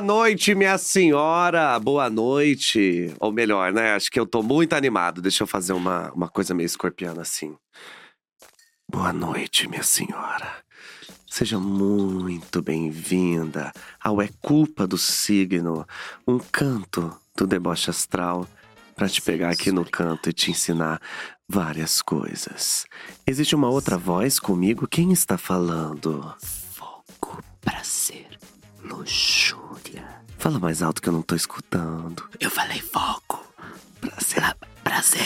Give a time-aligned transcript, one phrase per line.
[0.00, 1.78] Boa noite, minha senhora.
[1.78, 3.14] Boa noite.
[3.20, 3.92] Ou melhor, né?
[3.92, 5.20] Acho que eu tô muito animado.
[5.20, 7.54] Deixa eu fazer uma, uma coisa meio escorpiana assim.
[8.90, 10.54] Boa noite, minha senhora.
[11.28, 15.86] Seja muito bem-vinda ao É Culpa do Signo,
[16.26, 18.48] um canto do deboche astral
[18.96, 20.98] para te pegar aqui no canto e te ensinar
[21.46, 22.86] várias coisas.
[23.26, 24.88] Existe uma outra voz comigo?
[24.88, 26.34] Quem está falando?
[26.72, 28.30] Fogo, prazer,
[28.82, 29.59] luxúria.
[30.40, 32.24] Fala mais alto que eu não tô escutando.
[32.40, 33.44] Eu falei fogo,
[34.00, 34.56] Prazer.
[34.82, 35.20] prazer.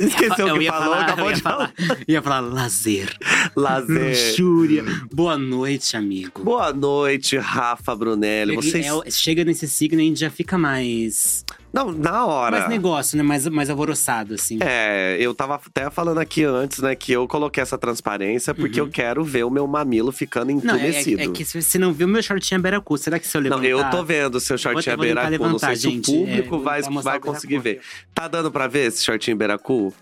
[0.00, 1.72] Esqueceu o que falou, falar, acabou de falar.
[1.76, 3.14] falar, ia falar lazer,
[3.54, 4.30] Lazer.
[4.30, 4.82] luxúria.
[5.12, 6.42] Boa noite, amigo.
[6.42, 8.56] Boa noite, Rafa Brunelli.
[8.56, 8.86] Vocês.
[8.86, 11.44] É, chega nesse signo e a gente já fica mais.
[11.76, 12.58] Não, na hora.
[12.58, 13.22] Mais negócio, né?
[13.22, 14.58] Mais, mais alvoroçado, assim.
[14.60, 18.88] É, eu tava até falando aqui antes, né, que eu coloquei essa transparência porque eu
[18.88, 20.60] quero ver o meu mamilo ficando Uhum.
[20.64, 21.20] Não, é, entumecido.
[21.20, 22.96] é, é que se você não viu, meu shortinho é beiracu.
[22.96, 23.68] Será que se eu Não, levantar…
[23.68, 25.30] eu tô vendo o seu shortinho tentar beiracu.
[25.48, 26.10] Não sei levantar, se o gente.
[26.12, 27.80] público É, vai, vai conseguir ver.
[28.14, 29.92] Tá dando pra ver esse shortinho beiracu?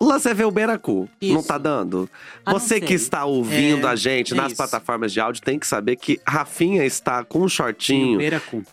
[0.00, 1.08] O lance é ver o beiracu.
[1.20, 1.48] Não Isso.
[1.48, 2.08] tá dando?
[2.46, 4.56] Ah, não Você que está ouvindo É, a gente é nas isso.
[4.56, 8.20] plataformas de áudio tem que saber que Rafinha está com um shortinho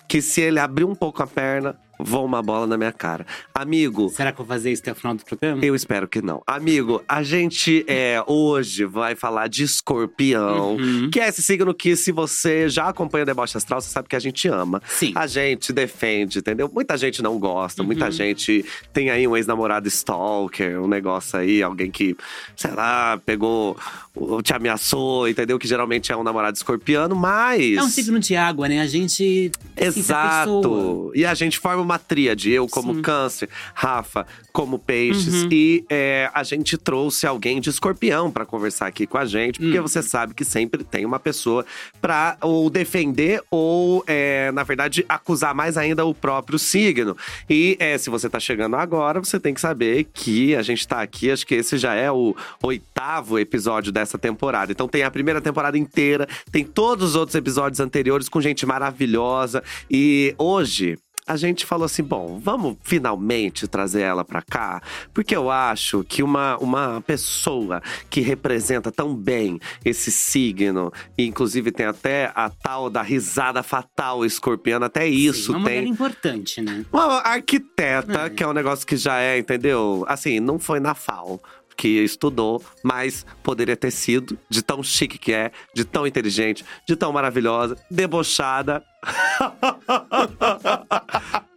[0.07, 3.25] que se ele abrir um pouco a perna, voa uma bola na minha cara.
[3.53, 5.63] Amigo, Será que eu vou fazer isso até o final do programa?
[5.65, 6.41] eu espero que não.
[6.45, 10.75] Amigo, a gente é, hoje vai falar de escorpião.
[10.75, 11.09] Uhum.
[11.09, 14.15] Que é esse signo que, se você já acompanha o Deboche Astral, você sabe que
[14.15, 14.81] a gente ama.
[14.87, 15.13] Sim.
[15.15, 16.69] A gente defende, entendeu?
[16.73, 18.11] Muita gente não gosta, muita Uhum.
[18.11, 22.15] gente tem aí um ex-namorado stalker, um negócio aí, alguém que,
[22.55, 23.77] sei lá, pegou,
[24.13, 25.57] ou te ameaçou, entendeu?
[25.57, 27.77] Que geralmente é um namorado escorpiano, mas.
[27.77, 28.81] É um signo de água, né?
[28.81, 29.51] A gente.
[29.79, 31.11] a Exato.
[31.15, 32.51] E a gente forma uma tríade.
[32.51, 33.01] Eu como Sim.
[33.01, 35.43] câncer, Rafa como peixes.
[35.43, 35.49] Uhum.
[35.51, 39.59] E é, a gente trouxe alguém de escorpião pra conversar aqui com a gente.
[39.59, 39.81] Porque Hum.
[39.81, 41.65] você sabe que sempre tem uma pessoa
[42.01, 47.17] pra ou defender ou, é, na verdade, acusar mais ainda o próprio signo.
[47.49, 51.01] E é, se você tá chegando agora, você tem que saber que a gente tá
[51.01, 51.29] aqui.
[51.29, 54.71] Acho que esse já é o oitavo episódio dessa temporada.
[54.71, 59.61] Então tem a primeira temporada inteira, tem todos os outros episódios anteriores com gente maravilhosa.
[59.91, 60.97] E hoje
[61.27, 64.81] a gente falou assim: bom, vamos finalmente trazer ela pra cá,
[65.13, 71.71] porque eu acho que uma, uma pessoa que representa tão bem esse signo, e inclusive
[71.71, 75.87] tem até a tal da risada fatal escorpiana, até isso Sim, uma tem.
[75.89, 76.85] importante, né?
[76.91, 78.29] Uma arquiteta, É.
[78.29, 80.05] que é um negócio que já é, entendeu?
[80.07, 81.39] Assim, não foi na FAO
[81.75, 86.95] que estudou, mas poderia ter sido, de tão chique que é, de tão inteligente, de
[86.95, 88.83] tão maravilhosa, debochada.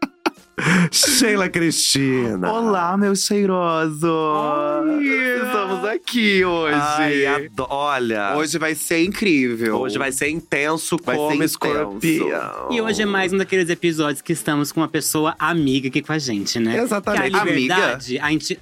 [0.91, 2.53] Sheila Cristina.
[2.53, 4.03] Olá, meus cheirosos!
[5.45, 6.75] Estamos aqui hoje.
[6.77, 8.31] Ai, olha.
[8.33, 9.87] Hoje, Hoje vai ser incrível.
[9.97, 11.55] vai ser intenso Vai como ser intenso.
[11.55, 12.69] escorpião.
[12.73, 16.13] E hoje é mais um daqueles episódios que estamos com uma pessoa amiga aqui com
[16.13, 16.77] a gente, né?
[16.79, 17.31] Exatamente.
[17.31, 18.59] Que a liberdade, a gente.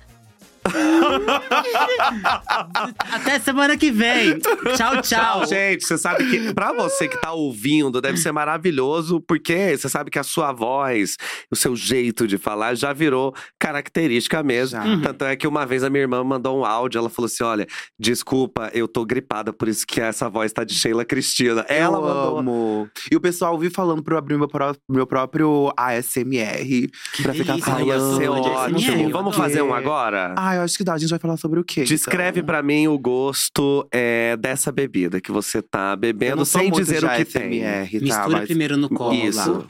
[3.13, 4.39] Até semana que vem.
[4.77, 5.03] Tchau, tchau.
[5.03, 5.85] Tchau, gente.
[5.85, 10.19] Você sabe que, pra você que tá ouvindo, deve ser maravilhoso, porque você sabe que
[10.19, 11.17] a sua voz,
[11.51, 14.81] o seu jeito de falar já virou característica mesmo.
[14.81, 14.85] Já.
[14.85, 15.03] Uhum.
[15.03, 17.67] Tanto é que uma vez a minha irmã mandou um áudio, ela falou assim: olha,
[17.99, 21.65] desculpa, eu tô gripada, por isso que essa voz tá de Sheila Cristina.
[21.69, 22.39] Ela eu mandou.
[22.39, 22.89] amo.
[23.11, 26.91] E o pessoal ouviu falando pra eu abrir meu, pró- meu próprio ASMR.
[27.23, 28.17] pra ficar delícia, Ai, ia falando.
[28.17, 29.11] ser ótimo.
[29.11, 30.35] Vamos fazer um agora?
[30.37, 30.95] Ah, eu acho que dá.
[30.95, 31.85] A gente vai falar sobre o quê?
[31.85, 32.47] Descreve então?
[32.47, 37.11] pra mim o gosto é, dessa bebida que você tá bebendo sem muito dizer o
[37.11, 37.65] que tem.
[37.65, 38.05] ASMR, tá?
[38.05, 39.15] Mistura Mas primeiro no colo.
[39.15, 39.53] Isso.
[39.53, 39.67] lá.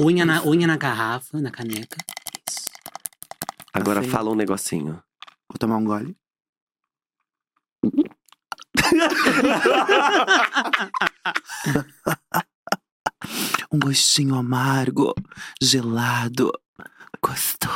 [0.00, 1.96] Unha na, unha na garrafa, na caneca.
[2.48, 2.66] Isso.
[3.72, 4.08] Agora Assim.
[4.08, 5.00] fala um negocinho.
[5.48, 6.16] Vou tomar um gole.
[13.72, 15.14] um gostinho amargo,
[15.60, 16.52] gelado,
[17.22, 17.72] gostoso.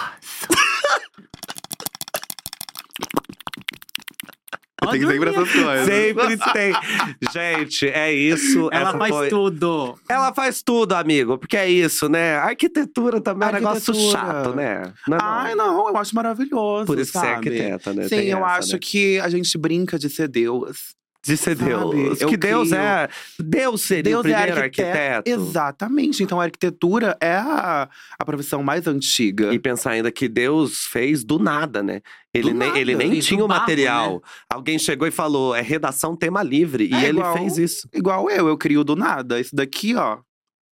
[4.91, 5.43] Tem sempre dormiu.
[5.43, 5.87] essas coisas.
[5.87, 6.73] Sempre tem.
[7.33, 8.69] Gente, é isso.
[8.73, 9.99] Ela faz foi- tudo.
[10.09, 11.39] Ela faz tudo, amigo.
[11.39, 12.37] Porque é isso, né?
[12.37, 14.13] Arquitetura também é um negócio Arquitetura.
[14.23, 14.93] chato, né?
[15.09, 15.27] Não é não?
[15.29, 16.87] Ai, não, eu acho maravilhoso.
[16.87, 17.49] Por isso que você é sabe?
[17.49, 18.03] arquiteta, né?
[18.05, 18.79] Sim, Tem eu essa, acho né?
[18.81, 20.95] que a gente brinca de ser Deus.
[21.27, 21.71] De ser sabe?
[21.71, 22.21] Deus.
[22.21, 23.09] Eu que Deus é.
[23.39, 24.99] Deus seria Deus o primeiro é arquiteto.
[24.99, 25.31] arquiteto.
[25.31, 26.23] Exatamente.
[26.23, 27.89] Então a arquitetura é a,
[28.19, 29.53] a profissão mais antiga.
[29.53, 32.01] E pensar ainda que Deus fez do nada, né?
[32.33, 32.81] Ele, Do nem, nada.
[32.81, 34.23] ele nem Fez tinha o barro, material.
[34.53, 36.89] Alguém chegou e falou: é redação tema livre.
[36.91, 37.89] e É ele igual- fez isso.
[37.95, 39.41] Igual eu, eu crio do nada.
[39.41, 40.19] Isso daqui, ó,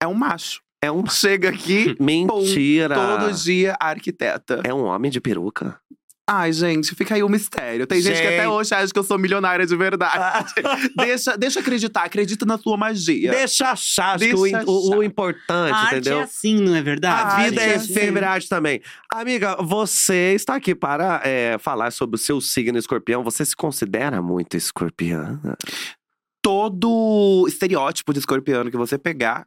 [0.02, 0.60] é um macho.
[0.82, 1.04] É um.
[1.08, 2.94] Chega aqui, Mentira!
[2.94, 4.60] todo dia arquiteta.
[4.64, 5.80] É um homem de peruca.
[6.26, 7.86] Ai, gente, fica aí o mistério.
[7.86, 8.46] Tem gente, que até Gente.
[8.46, 10.54] hoje acha que eu sou milionária de verdade.
[10.96, 13.30] deixa, deixa acreditar, acredita na sua magia.
[13.30, 15.04] Deixa achar, que o, Deixa o- o achar.
[15.04, 16.20] importante, A arte entendeu?
[16.20, 17.42] é assim, não é verdade?
[17.42, 17.92] A vida é gente.
[17.92, 18.80] efêmera, a arte também.
[19.12, 23.22] Amiga, você está aqui para é, falar sobre o seu signo escorpião.
[23.22, 25.58] Você se considera muito escorpiana?
[26.42, 29.46] Todo estereótipo de escorpiano que você pegar,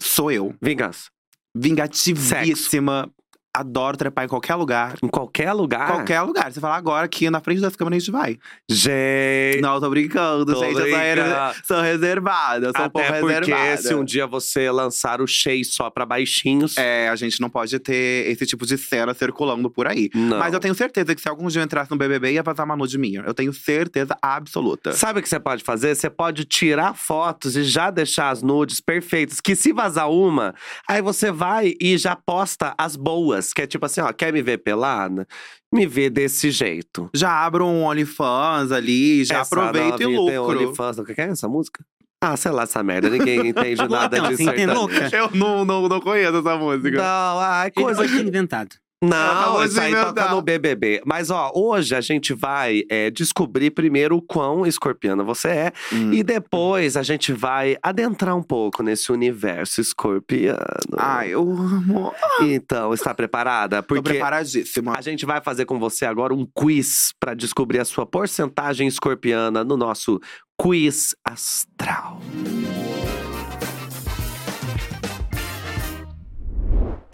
[0.00, 0.54] sou eu.
[0.62, 1.08] Vingança.
[1.56, 3.10] Vingativíssima.
[3.56, 4.96] Adoro trepar em qualquer lugar.
[5.02, 5.86] Em qualquer lugar?
[5.86, 6.52] Qualquer lugar.
[6.52, 8.38] Você fala agora aqui na frente das câmeras a gente vai.
[8.68, 9.62] Gente.
[9.62, 10.78] Não, tô brincando, Tô gente.
[10.78, 12.66] Eu sou, reservada.
[12.66, 13.76] Eu sou um pouco Até porque reservada.
[13.78, 16.76] se um dia você lançar o Shea só pra baixinhos.
[16.76, 20.10] É, a gente não pode ter esse tipo de cena circulando por aí.
[20.14, 20.38] Não.
[20.38, 22.76] Mas eu tenho certeza que se algum dia eu entrasse no BBB, ia vazar uma
[22.76, 23.22] nude minha.
[23.26, 24.92] Eu tenho certeza absoluta.
[24.92, 25.94] Sabe o que você pode fazer?
[25.94, 29.40] Você pode tirar fotos e já deixar as nudes perfeitas.
[29.40, 30.54] Que se vazar uma,
[30.86, 33.45] aí você vai e já posta as boas.
[33.54, 35.26] Que é tipo assim, ó, quer me ver pelada?
[35.72, 37.10] Me vê desse jeito.
[37.14, 40.64] Já abro um OnlyFans ali, já Essa aproveito e novinha tem lucro.
[40.64, 40.98] OnlyFans.
[40.98, 41.84] O que é essa música?
[42.20, 43.10] Ah, sei lá, essa merda.
[43.10, 44.42] Ninguém entende nada disso.
[44.72, 45.10] louca?
[45.14, 46.96] Eu não, não, não conheço essa música.
[46.96, 48.76] Não, ai, Ele coisa ter inventado.
[49.08, 50.14] Não, isso aí inventar.
[50.14, 51.02] toca no BBB.
[51.04, 55.72] Mas, ó, hoje a gente vai é, descobrir primeiro o quão escorpiana você é.
[55.92, 56.12] Hum.
[56.12, 60.58] E depois a gente vai adentrar um pouco nesse universo escorpiano.
[60.96, 62.12] Ai, eu amo.
[62.42, 63.82] Então, está preparada?
[63.82, 64.94] Tô Porque preparadíssima.
[64.96, 69.64] a gente vai fazer com você agora um quiz para descobrir a sua porcentagem escorpiana
[69.64, 70.20] no nosso
[70.58, 72.20] quiz astral.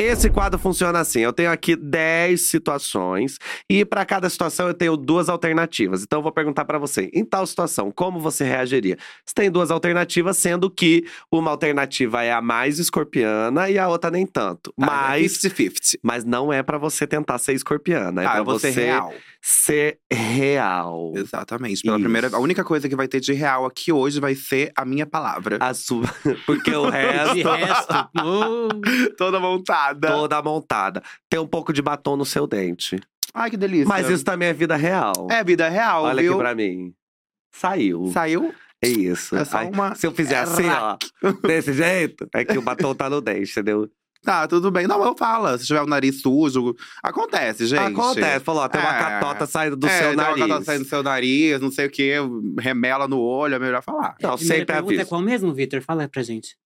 [0.03, 3.39] Esse quadro funciona assim: eu tenho aqui 10 situações
[3.69, 6.03] e para cada situação eu tenho duas alternativas.
[6.03, 8.97] Então eu vou perguntar para você, em tal situação, como você reagiria?
[9.25, 14.11] Você tem duas alternativas, sendo que uma alternativa é a mais escorpiana e a outra
[14.11, 14.73] nem tanto.
[14.79, 15.99] Tá, Mas 50-50.
[16.03, 19.13] mas não é pra você tentar ser escorpiana, é Ah, vou você ser real.
[19.45, 21.13] Ser real.
[21.17, 21.83] Exatamente.
[21.83, 22.05] Pela Isso.
[22.05, 25.05] primeira, a única coisa que vai ter de real aqui hoje vai ser a minha
[25.05, 25.59] palavra.
[25.61, 26.05] A sua,
[26.47, 28.69] porque o resto De resto, oh,
[29.19, 30.09] Toda montada.
[30.09, 31.03] toda montada.
[31.29, 33.01] Tem um pouco de batom no seu dente.
[33.35, 33.89] Ai, que delícia.
[33.89, 35.13] Mas isso também é vida real.
[35.31, 36.33] é vida real, Olha viu?
[36.35, 36.95] aqui pra mim.
[37.53, 38.11] Saiu.
[38.13, 38.55] Saiu.
[38.85, 39.37] É isso.
[39.37, 40.97] É só Aí, uma- Se eu fizer assim, ó,
[41.47, 43.89] desse jeito, é que o batom tá no dente, entendeu?
[44.23, 44.87] Tá, tudo bem.
[44.87, 45.59] Não, eu falo.
[45.59, 46.75] Se tiver o nariz sujo.
[47.03, 47.81] Acontece, gente.
[47.81, 48.45] Acontece.
[48.45, 48.99] Falou, ó, tem uma É.
[49.01, 50.41] catota saindo do é, seu tem uma nariz.
[50.47, 52.15] catota saindo do seu nariz, não sei o quê,
[52.61, 54.15] remela no olho, é melhor falar.
[54.23, 55.03] Não, sempre pergunta aviso.
[55.03, 55.83] é qual mesmo, Vitor?
[55.83, 56.57] Fala aí pra gente.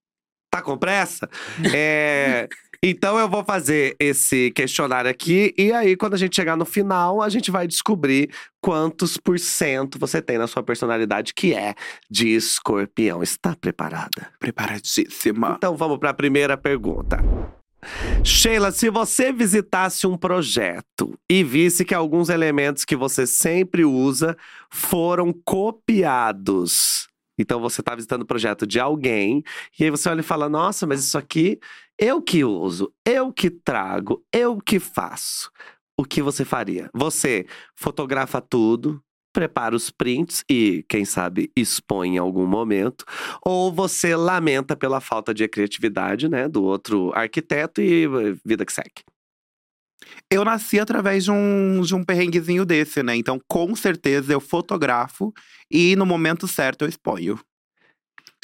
[0.50, 1.28] Tá com pressa?
[1.74, 2.48] É,
[2.82, 7.22] então eu vou fazer esse questionário aqui e aí quando a gente chegar no final,
[7.22, 8.30] a gente vai descobrir
[8.60, 11.74] quantos por cento você tem na sua personalidade que é
[12.10, 13.22] de escorpião.
[13.22, 14.30] Está preparada?
[14.38, 15.54] Preparadíssima.
[15.56, 17.18] Então vamos para a primeira pergunta.
[18.24, 24.36] Sheila, se você visitasse um projeto e visse que alguns elementos que você sempre usa
[24.70, 27.08] foram copiados.
[27.38, 29.42] Então você está visitando o projeto de alguém
[29.78, 31.58] e aí você olha e fala: "Nossa, mas isso aqui
[31.98, 35.50] eu que uso, eu que trago, eu que faço".
[35.98, 36.90] O que você faria?
[36.94, 39.02] Você fotografa tudo,
[39.32, 43.04] prepara os prints e, quem sabe, expõe em algum momento,
[43.44, 48.72] ou você lamenta pela falta de criatividade, né, do outro arquiteto e eh, vida que
[48.72, 49.02] segue.
[50.30, 53.16] Eu nasci através de um, de um perrenguezinho desse, né?
[53.16, 55.32] Então, com certeza, eu fotografo
[55.70, 57.38] e no momento certo eu exponho.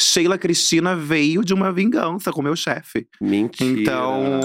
[0.00, 3.06] Sheila Cristina veio de uma vingança com meu chefe.
[3.20, 3.80] Mentira.
[3.80, 4.40] Então,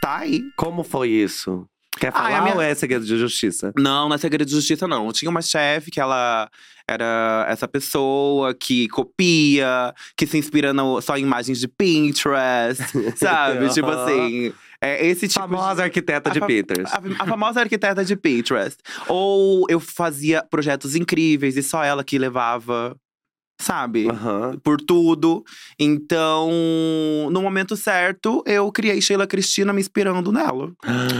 [0.00, 0.42] tá aí.
[0.56, 1.66] como foi isso?
[1.98, 3.70] Quer falar Ai, a minha- ou é segredo de justiça?
[3.76, 5.12] Não, não é segredo de justiça, não.
[5.12, 6.48] Tinha uma chefe que ela
[6.88, 12.82] era essa pessoa que copia, que se inspira no- só em imagens de Pinterest,
[13.16, 13.68] sabe?
[13.74, 14.52] tipo assim.
[14.84, 16.92] É esse tipo de- Famosa arquiteta a de fa- Peters.
[16.92, 18.78] A, a famosa arquiteta de Pinterest.
[19.06, 22.96] Ou eu fazia projetos incríveis e só ela que levava,
[23.62, 24.08] sabe?
[24.08, 24.58] Aham.
[24.62, 25.44] Por tudo.
[25.78, 26.50] Então,
[27.30, 30.72] no momento certo, eu criei Sheila Cristina me inspirando nela.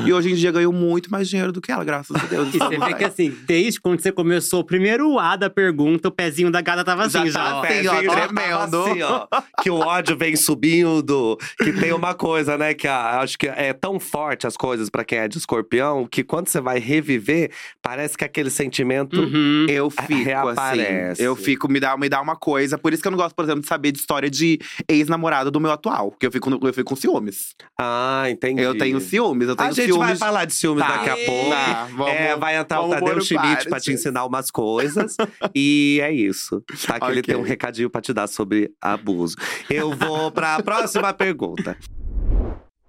[0.06, 2.52] E hoje em dia ganho muito mais dinheiro do que ela, graças a Deus.
[2.54, 6.10] E você vê que assim, desde quando você começou o primeiro A da pergunta, o
[6.10, 7.44] pezinho da gata tava assim Já já.
[7.44, 7.62] tá ó.
[7.64, 8.76] assim, ó, tremendo.
[8.82, 9.26] assim, ó,
[9.62, 11.38] que o ódio vem subindo.
[11.58, 12.74] Que tem uma coisa, né?
[12.74, 16.22] Que a- acho que é tão forte as coisas pra quem é de escorpião que
[16.22, 19.20] quando você vai reviver, parece que aquele sentimento.
[19.20, 19.66] Uhum.
[19.68, 21.12] Eu fico Reaparece.
[21.12, 21.22] assim.
[21.22, 22.76] Eu fico, me dá, me dá uma coisa.
[22.78, 24.58] Por isso que eu não gosto, por exemplo, de saber de história de
[24.88, 26.10] ex-namorado do meu atual.
[26.10, 27.54] Porque eu fico, eu fico com ciúmes.
[27.80, 28.62] Ah, entendi.
[28.62, 30.06] Eu tenho ciúmes, eu tenho A gente ciúmes.
[30.08, 30.96] vai falar de ciúmes Tá.
[30.96, 31.50] daqui a pouco.
[31.50, 35.16] Tá, vamos- é, vai entrar o Tadeu Schmidt pra te ensinar umas coisas.
[35.54, 36.62] e é isso.
[36.86, 36.98] Tá?
[36.98, 37.22] Que ele Ok.
[37.22, 39.36] tem um recadinho pra te dar sobre abuso.
[39.70, 41.76] Eu vou pra próxima pergunta.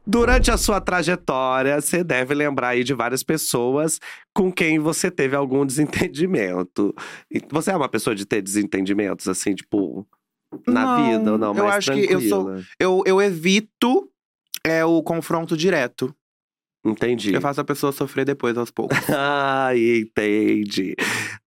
[0.05, 3.99] Durante a sua trajetória, você deve lembrar aí de várias pessoas
[4.33, 6.93] com quem você teve algum desentendimento.
[7.49, 10.05] Você é uma pessoa de ter desentendimentos, assim, tipo,
[10.67, 11.55] na Não, vida ou não?
[11.55, 12.65] eu mais acho que eu sou- tranquila?
[12.79, 14.09] Eu, eu evito
[14.65, 16.13] é, o confronto direto.
[16.85, 17.33] Entendi.
[17.33, 18.97] Eu faço a pessoa sofrer depois, aos poucos.
[19.09, 20.95] Ah, entendi.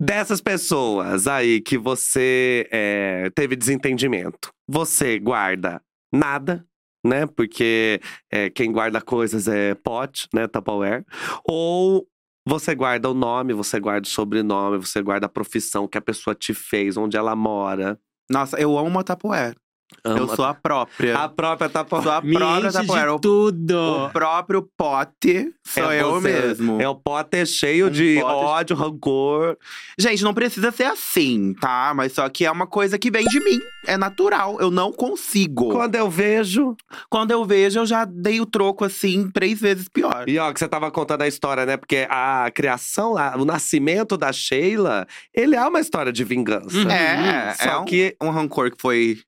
[0.00, 6.65] Dessas pessoas aí que você é, teve desentendimento, você guarda nada,
[7.06, 7.26] né?
[7.26, 10.46] Porque é, quem guarda coisas é pote, né?
[10.46, 11.04] Tupperware.
[11.44, 12.06] Ou
[12.46, 16.34] você guarda o nome, você guarda o sobrenome, você guarda a profissão que a pessoa
[16.34, 17.98] te fez, onde ela mora.
[18.30, 19.56] Nossa, eu amo a Tupperware.
[20.04, 21.16] Eu Ama- sou a própria.
[21.18, 22.02] a própria Tupperware.
[22.02, 23.14] Sou a própria enche Tupperware.
[23.14, 24.04] de tudo.
[24.06, 26.80] o próprio pote sou É eu mesmo.
[26.80, 29.56] É o pote cheio Um de pote- ódio, rancor.
[29.98, 31.92] Gente, não precisa ser assim, tá?
[31.94, 33.60] Mas só que é uma coisa que vem de mim.
[33.86, 34.60] É natural.
[34.60, 35.70] Eu não consigo.
[35.70, 36.76] Quando eu vejo,
[37.08, 40.24] Quando eu vejo, eu já dei o troco assim, três vezes pior.
[40.28, 41.76] E ó, que você tava contando a história, né?
[41.76, 46.76] Porque a criação lá, o nascimento da Sheila, ele é uma história de vingança.
[46.76, 46.90] Uhum.
[46.90, 49.18] É, Só é um, que um rancor que foi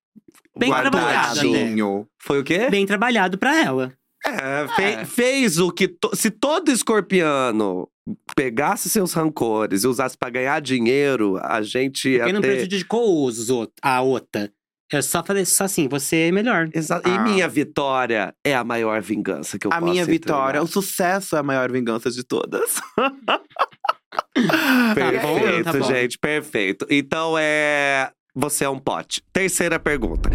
[0.59, 2.07] Bem trabalhado, guardadinho.
[2.21, 2.69] foi o quê?
[2.71, 3.93] Bem trabalhado pra ela.
[4.27, 5.05] É, fe- É.
[5.05, 5.87] fez o que.
[5.89, 7.89] to- se todo escorpiano
[8.35, 12.49] pegasse seus rancores e usasse pra ganhar dinheiro, a gente ia Quem não ter.
[12.49, 14.51] prejudicou os, out- a outra.
[14.91, 16.69] Eu só falei só assim, você é melhor.
[16.75, 17.09] Exa- Ah.
[17.09, 20.19] E minha vitória é a maior vingança que eu A posso minha entregar.
[20.21, 22.81] vitória, o sucesso é a maior vingança de todas.
[24.95, 25.83] Perfeito, Tá bom.
[25.87, 26.87] gente, perfeito.
[26.91, 28.11] Então é.
[28.41, 29.21] Você é um pote.
[29.33, 30.31] Terceira pergunta.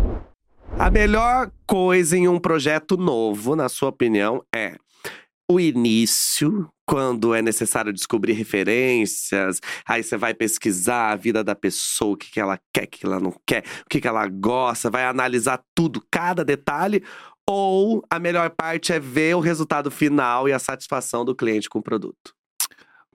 [0.78, 4.76] A melhor coisa em um projeto novo, na sua opinião, é
[5.50, 12.16] o início, quando é necessário descobrir referências, aí você vai pesquisar a vida da pessoa,
[12.16, 14.90] o que, que ela quer, o que ela não quer, o que, que ela gosta,
[14.90, 17.02] vai analisar tudo, cada detalhe.
[17.50, 21.80] Ou a melhor parte é ver o resultado final e a satisfação do cliente com
[21.80, 22.36] o produto.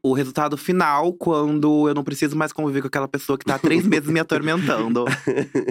[0.03, 3.59] O resultado final, quando eu não preciso mais conviver com aquela pessoa que tá há
[3.59, 5.05] três meses me atormentando.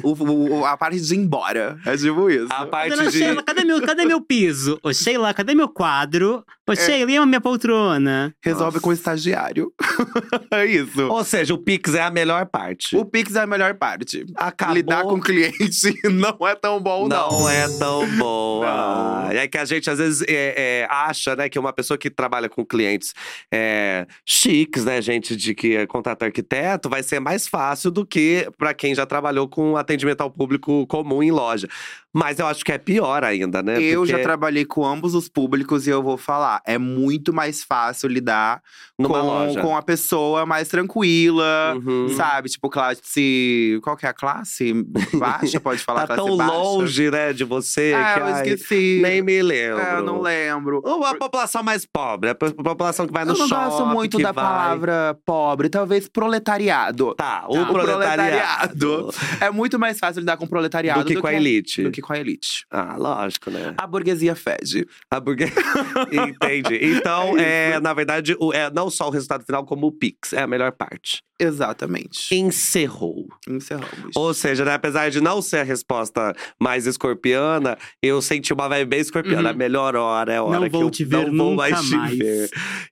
[0.04, 1.80] O- o- a parte de ir embora.
[1.86, 2.48] É tipo isso.
[2.52, 3.18] A parte Dona de.
[3.18, 4.80] Sheila, cadê meu, cadê meu piso?
[4.84, 6.44] Ô, Sheila, cadê meu quadro?
[6.70, 8.36] Ô, Sheila, e a minha poltrona?
[8.44, 8.80] Resolve Nossa.
[8.82, 9.72] com o estagiário.
[10.52, 11.08] é isso.
[11.08, 12.94] Ou seja, o Pix é a melhor parte.
[12.94, 14.26] O Pix é a melhor parte.
[14.36, 14.76] Acabou.
[14.76, 17.32] Lidar com o cliente não é tão bom, não.
[17.32, 18.66] Não é tão boa.
[18.66, 19.32] Não.
[19.32, 22.50] É que a gente às vezes é, é, acha, né, que uma pessoa que trabalha
[22.50, 23.14] com clientes
[23.50, 28.46] é, chiques, né, gente de que é contrata arquiteto, vai ser mais fácil do que
[28.58, 31.70] para quem já trabalhou com atendimento ao público comum em loja.
[32.14, 33.80] Mas eu acho que é pior ainda, né?
[33.80, 37.64] Eu já Porque trabalhei com ambos os públicos e eu vou falar, é muito mais
[37.64, 38.62] fácil lidar
[38.98, 39.62] numa com, loja.
[39.62, 42.10] com a pessoa mais tranquila, Uhum.
[42.16, 42.50] sabe?
[42.50, 43.80] Tipo, classe.
[43.84, 44.74] Qual que é a classe?
[45.14, 46.52] Baixa, pode falar Tá classe tão baixa.
[46.54, 49.00] longe, né, de você Ah, que eu ai, esqueci.
[49.02, 49.82] nem me lembro.
[49.82, 50.82] É, eu não lembro.
[50.84, 53.86] Ou a população mais pobre, a po- população que vai no eu não shopping, gosto
[53.88, 57.14] muito que da vai- palavra pobre, talvez proletariado.
[57.16, 57.62] Tá, o Tá.
[57.62, 59.10] O proletariado.
[59.42, 61.84] É muito mais fácil lidar com o proletariado Do que com a elite.
[61.84, 62.66] Do que com a elite.
[62.72, 63.74] Ah, lógico, né?
[63.78, 64.88] A burguesia fede.
[65.12, 65.54] A burguesia.
[66.56, 66.80] Entendi.
[66.98, 70.34] Então, é, na verdade, o- é não só o resultado final, como o Pix.
[70.34, 71.22] É a melhor parte.
[71.40, 72.34] Exatamente.
[72.34, 73.28] Encerrou.
[73.48, 74.16] Encerramos.
[74.16, 78.90] Ou seja, né, apesar de não ser a resposta mais escorpiana, eu senti uma vibe
[78.90, 79.50] bem escorpiana.
[79.50, 79.50] Uhum.
[79.50, 81.56] A melhor hora é a hora Não que vou eu te ver não vou nunca
[81.70, 82.18] mais te mais.
[82.18, 82.50] ver.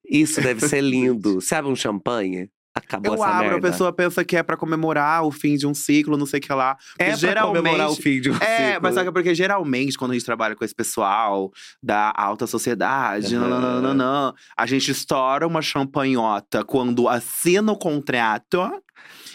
[0.08, 1.42] Isso deve ser lindo.
[1.42, 2.50] Sabe um champanhe?
[2.76, 3.68] Acabou Eu essa abro, merda.
[3.68, 6.42] a pessoa pensa que é pra comemorar o fim de um ciclo, não sei o
[6.42, 6.76] que lá.
[7.00, 8.82] É pra comemorar o fim de um É, ciclo.
[8.84, 11.50] mas só que é porque geralmente, quando a gente trabalha com esse pessoal
[11.82, 13.48] da alta sociedade, Aham.
[13.50, 18.70] nananana, a gente estoura uma champanhota quando assina o contrato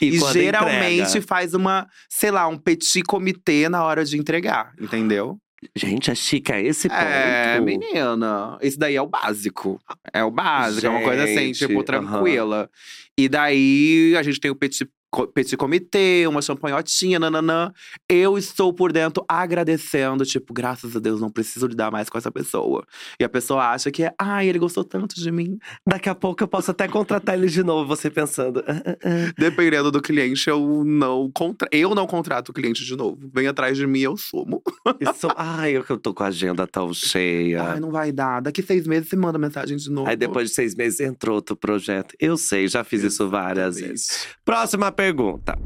[0.01, 1.27] e, quando geralmente entrega?
[1.27, 5.39] faz uma, sei lá, um petit comitê na hora de entregar, entendeu?
[5.77, 7.01] Gente, é chique a esse ponto.
[7.01, 9.79] É, menina, isso daí é o básico.
[10.13, 12.71] É o básico, é uma coisa assim, Gente, tipo, tranquila.
[13.17, 14.89] E daí a gente tem o petit,
[15.35, 17.73] petit comitê, uma champanhotinha, nananã.
[18.09, 22.31] Eu estou por dentro agradecendo, tipo, graças a Deus, não preciso lidar mais com essa
[22.31, 22.85] pessoa.
[23.19, 25.59] E a pessoa acha que é, ai, ele gostou tanto de mim.
[25.87, 28.63] Daqui a pouco eu posso até contratar ele de novo, você pensando.
[28.67, 31.69] "Ah, ah, ah." Dependendo do cliente, eu não, contra...
[31.73, 33.19] eu não contrato o cliente de novo.
[33.33, 34.63] Vem atrás de mim, eu sumo.
[35.01, 37.63] Isso, ai, eu tô com a agenda tão cheia.
[37.63, 38.41] Ai, não vai dar.
[38.41, 40.09] Daqui seis meses você manda mensagem de novo.
[40.09, 42.15] Aí depois de seis meses entrou outro projeto.
[42.21, 44.29] Eu sei, já fiz isso várias vezes.
[44.45, 45.59] Próxima pergunta.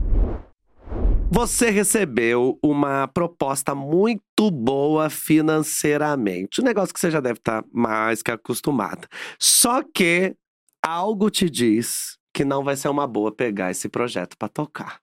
[1.28, 6.60] Você recebeu uma proposta muito boa financeiramente.
[6.60, 9.08] Um negócio que você já deve estar mais que acostumada.
[9.36, 10.36] Só que
[10.80, 15.00] algo te diz que não vai ser uma boa pegar esse projeto pra tocar.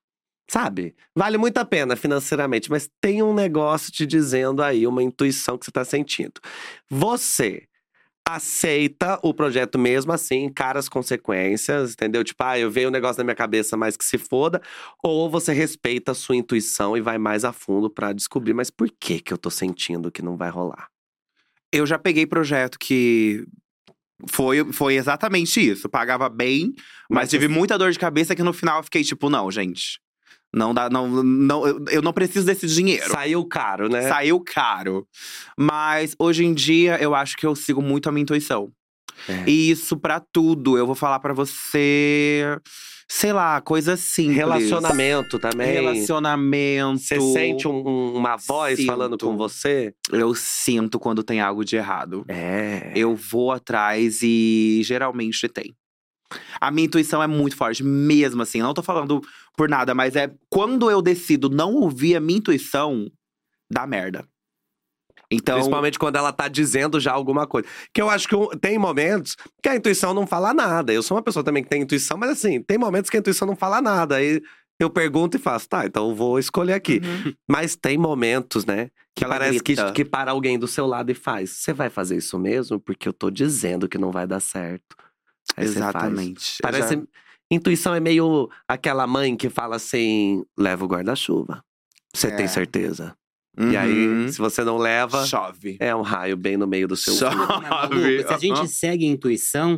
[0.50, 0.96] Sabe?
[1.14, 5.66] Vale muito a pena financeiramente, mas tem um negócio te dizendo aí, uma intuição que
[5.66, 6.40] você tá sentindo.
[6.90, 7.68] Você
[8.28, 12.24] aceita o projeto mesmo assim, encara as consequências, entendeu?
[12.24, 14.62] Tipo, ah, eu veio um negócio na minha cabeça, mas que se foda.
[15.04, 18.90] Ou você respeita a sua intuição e vai mais a fundo pra descobrir, mas por
[19.00, 20.88] que que eu tô sentindo que não vai rolar?
[21.72, 23.46] Eu já peguei projeto que
[24.30, 25.90] foi, foi exatamente isso.
[25.90, 26.74] Pagava bem,
[27.10, 30.00] mas, Mas tive muita dor de cabeça que no final eu fiquei tipo, não, gente.
[30.54, 33.10] Não dá, não, não, eu- eu não preciso desse dinheiro.
[33.10, 34.08] Saiu caro, né?
[34.10, 35.08] Saiu caro.
[35.58, 38.70] Mas hoje em dia eu acho que eu sigo muito a minha intuição.
[39.30, 39.44] É.
[39.50, 40.78] E isso pra tudo.
[40.78, 42.58] Eu vou falar pra você,
[43.08, 44.36] sei lá, coisa simples.
[44.38, 45.72] Relacionamento também.
[45.72, 47.00] Relacionamento.
[47.00, 48.88] Você sente um- uma voz Sinto.
[48.88, 49.94] falando com você?
[50.12, 52.26] Eu sinto quando tem algo de errado.
[52.28, 52.92] É.
[52.96, 55.76] Eu vou atrás e geralmente tem.
[56.60, 58.62] A minha intuição é muito forte, mesmo assim.
[58.62, 59.22] Não tô falando
[59.56, 63.12] por nada, mas é quando eu decido não ouvir a minha intuição,
[63.72, 64.26] dá merda.
[65.34, 67.66] Então, Principalmente quando ela tá dizendo já alguma coisa.
[67.94, 70.92] Que eu acho que tem momentos que a intuição não fala nada.
[70.92, 73.48] Eu sou uma pessoa também que tem intuição, mas assim, tem momentos que a intuição
[73.48, 74.16] não fala nada.
[74.18, 74.42] Aí
[74.78, 77.00] eu pergunto e faço, tá, então eu vou escolher aqui.
[77.04, 77.34] Uhum.
[77.50, 78.90] Mas tem momentos, né?
[79.16, 81.52] Que ela parece que, que para alguém do seu lado e faz.
[81.52, 82.78] Você vai fazer isso mesmo?
[82.78, 84.98] Porque eu tô dizendo que não vai dar certo.
[85.56, 86.58] Aí exatamente.
[86.62, 86.96] Parece.
[86.96, 87.02] já-
[87.52, 91.62] Intuição é meio aquela mãe que fala assim: leva o guarda-chuva.
[92.14, 92.32] Você É.
[92.32, 93.14] tem certeza?
[93.60, 94.32] E aí, Uhum.
[94.32, 95.76] se você não leva, chove.
[95.80, 98.24] é um raio bem no meio do seu Chove.
[98.26, 99.74] se a gente segue a intuição,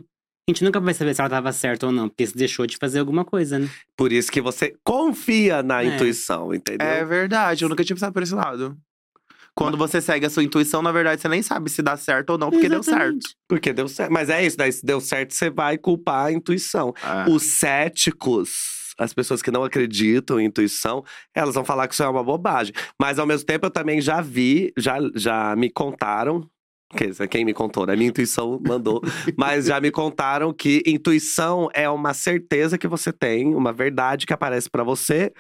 [0.48, 2.78] a gente nunca vai saber se ela tava certa ou não, porque você deixou de
[2.78, 3.68] fazer alguma coisa, né?
[3.98, 5.88] Por isso que você confia na É.
[5.88, 6.88] intuição, entendeu?
[6.88, 8.78] É verdade, eu nunca tinha pensado por esse lado.
[9.56, 12.38] Quando você segue a sua intuição, na verdade, você nem sabe se dá certo ou
[12.38, 12.98] não, porque deu certo.
[12.98, 13.36] Exatamente.
[13.48, 14.12] Porque deu certo.
[14.12, 16.94] Mas é isso, daí se deu certo, você vai culpar a intuição.
[17.04, 17.30] É.
[17.30, 21.04] Os céticos, as pessoas que não acreditam em intuição,
[21.36, 22.74] elas vão falar que isso é uma bobagem.
[23.00, 26.50] Mas ao mesmo tempo eu também já vi, já, já me contaram.
[26.96, 27.96] Quer dizer, quem me contou, né?
[27.96, 29.02] Minha intuição mandou.
[29.38, 34.34] Mas já me contaram que intuição é uma certeza que você tem, uma verdade que
[34.34, 35.34] aparece pra você.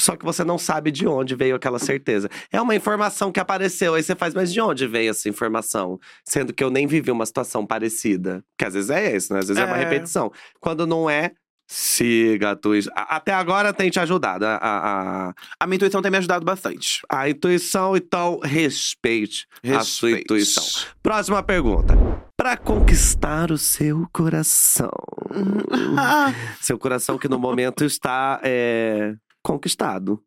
[0.00, 2.28] Só que você não sabe de onde veio aquela certeza.
[2.52, 5.98] É uma informação que apareceu, aí você faz, mas de onde veio essa informação?
[6.24, 8.44] Sendo que eu nem vivi uma situação parecida.
[8.56, 9.40] Que às vezes é isso, né?
[9.40, 9.84] Às vezes é, uma É.
[9.84, 10.30] repetição.
[10.60, 11.32] Quando não é,
[11.70, 12.78] siga a tua.
[12.94, 14.46] Até agora tem te ajudado.
[14.46, 17.02] A, a, a- A minha intuição tem me ajudado bastante.
[17.10, 20.20] a intuição, então respeite, a sua Respeite.
[20.22, 20.64] intuição.
[21.02, 21.94] Próxima pergunta.
[22.36, 24.88] Pra conquistar o seu coração.
[26.60, 29.14] Seu coração que no momento está é,
[29.48, 30.22] conquistado.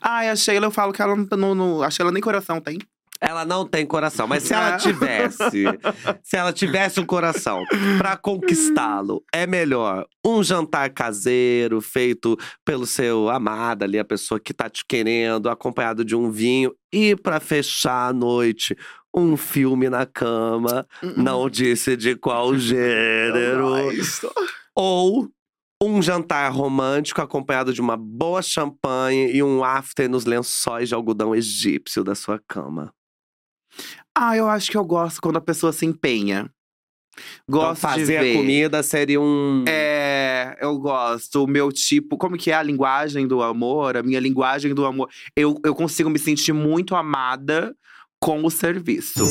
[0.00, 1.82] Ai, a Sheila, eu falo que ela não, não.
[1.82, 2.78] A Sheila nem coração tem.
[3.20, 5.64] Ela não tem coração, mas se ela tivesse,
[6.22, 7.62] se ela tivesse um coração
[7.98, 14.54] pra conquistá-lo, é melhor um jantar caseiro feito pelo seu amado ali, a pessoa que
[14.54, 18.74] tá te querendo, acompanhado de um vinho e pra fechar a noite,
[19.14, 23.90] um filme na cama, não disse de qual gênero,
[24.74, 25.28] ou
[25.82, 31.34] um jantar romântico acompanhado de uma boa champanhe e um after nos lençóis de algodão
[31.34, 32.92] egípcio da sua cama.
[34.16, 36.50] Ah, eu acho que eu gosto quando a pessoa se empenha.
[37.48, 38.34] Então, Gosto de fazer ver.
[38.34, 39.64] a comida seria um.
[39.66, 41.44] É, eu gosto.
[41.44, 43.96] O meu tipo, como que é a linguagem do amor?
[43.96, 45.08] A minha linguagem do amor.
[45.36, 47.74] Eu, eu consigo me sentir muito amada
[48.20, 49.24] com o serviço.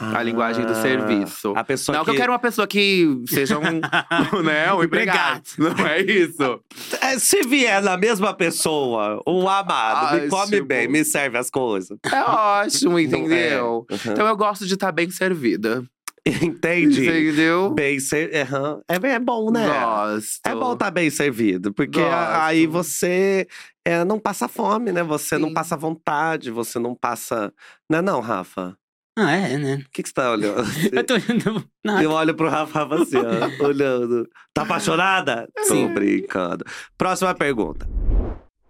[0.00, 1.52] A linguagem do Ah, serviço.
[1.56, 3.62] A pessoa Não que eu quero uma pessoa que seja um,
[4.42, 5.42] né, um empregado.
[5.58, 6.60] Não é isso.
[7.00, 11.50] É, Se vier na mesma pessoa, um amado, me come tipo- bem, me serve as
[11.50, 11.98] coisas.
[12.10, 13.02] É ótimo, Não é.
[13.02, 13.86] entendeu?
[13.90, 14.12] Uhum.
[14.12, 15.84] Então eu gosto de estar bem servida.
[16.26, 17.08] Entendi.
[17.08, 17.70] Entendeu?
[17.70, 18.34] Bem ser...
[18.36, 18.80] aham.
[18.88, 19.66] é, é bom, né?
[19.66, 20.40] Gosto.
[20.46, 22.12] É bom estar bem servido, porque Gosto.
[22.14, 23.46] aí você
[23.86, 25.02] é, não passa fome, né?
[25.02, 25.54] Você não Sim.
[25.54, 27.52] passa vontade, você não passa.
[27.88, 28.76] Não é não, Rafa?
[29.22, 29.84] Ah, é, né?
[29.86, 30.62] O que, que você tá olhando?
[30.90, 31.68] Eu tô indo.
[31.84, 32.02] Nada.
[32.02, 34.26] Eu olho pro Rafa Rafa assim, ó, olhando.
[34.54, 35.46] Tá apaixonada?
[35.60, 35.88] Sim.
[35.88, 36.64] Tô brincando.
[36.96, 37.86] Próxima pergunta.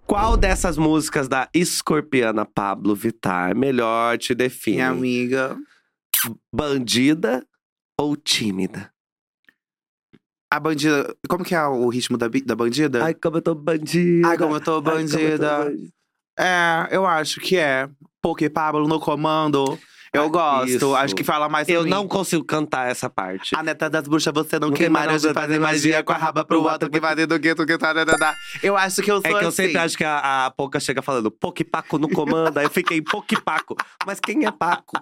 [0.07, 4.77] Qual dessas músicas da escorpiana Pablo Vittar melhor te define?
[4.77, 5.57] Minha amiga.
[6.53, 7.47] Bandida
[7.97, 8.93] ou tímida?
[10.53, 11.15] A bandida.
[11.29, 13.05] Como que é o ritmo da, da bandida?
[13.05, 14.29] Ai, como eu tô bandida.
[14.29, 15.59] Ai, como eu tô Ai, como eu tô bandida.
[15.65, 15.93] bandida.
[16.37, 17.89] É, eu acho que é.
[18.21, 19.79] Porque Pablo no comando.
[20.13, 20.69] Eu gosto.
[20.69, 20.95] isso.
[20.97, 21.91] Acho que fala mais sobre Eu mim.
[21.91, 23.55] não consigo cantar essa parte.
[23.55, 26.67] A neta das bruxas, você não Não não, de fazer magia com a raba pro
[26.69, 28.35] alto, que vai do que tá, tá, tá, tá.
[28.63, 29.63] Eu acho que eu sou É que eu assim.
[29.65, 33.01] sempre acho que a, a Poca chega falando Poque Paco no comando, aí eu fiquei
[33.01, 33.77] Poque Paco.
[34.07, 34.97] Mas quem é Paco?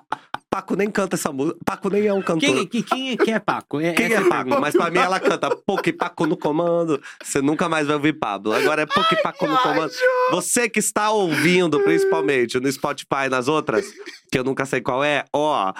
[0.50, 1.58] Paco nem canta essa música.
[1.64, 2.40] Paco nem é um cantor.
[2.40, 3.80] Quem, quem, quem, é, quem é Paco?
[3.80, 4.30] É, Quem é a Paco?
[4.34, 4.60] pergunta.
[4.60, 7.00] Mas pra mim ela canta Poque Paco no comando.
[7.22, 8.52] Você nunca mais vai ouvir Pablo.
[8.52, 9.92] Agora é Poque Paco no comando.
[10.30, 13.86] Você que está ouvindo, principalmente no Spotify e nas outras,
[14.32, 15.72] que eu nunca sei qual é, ó.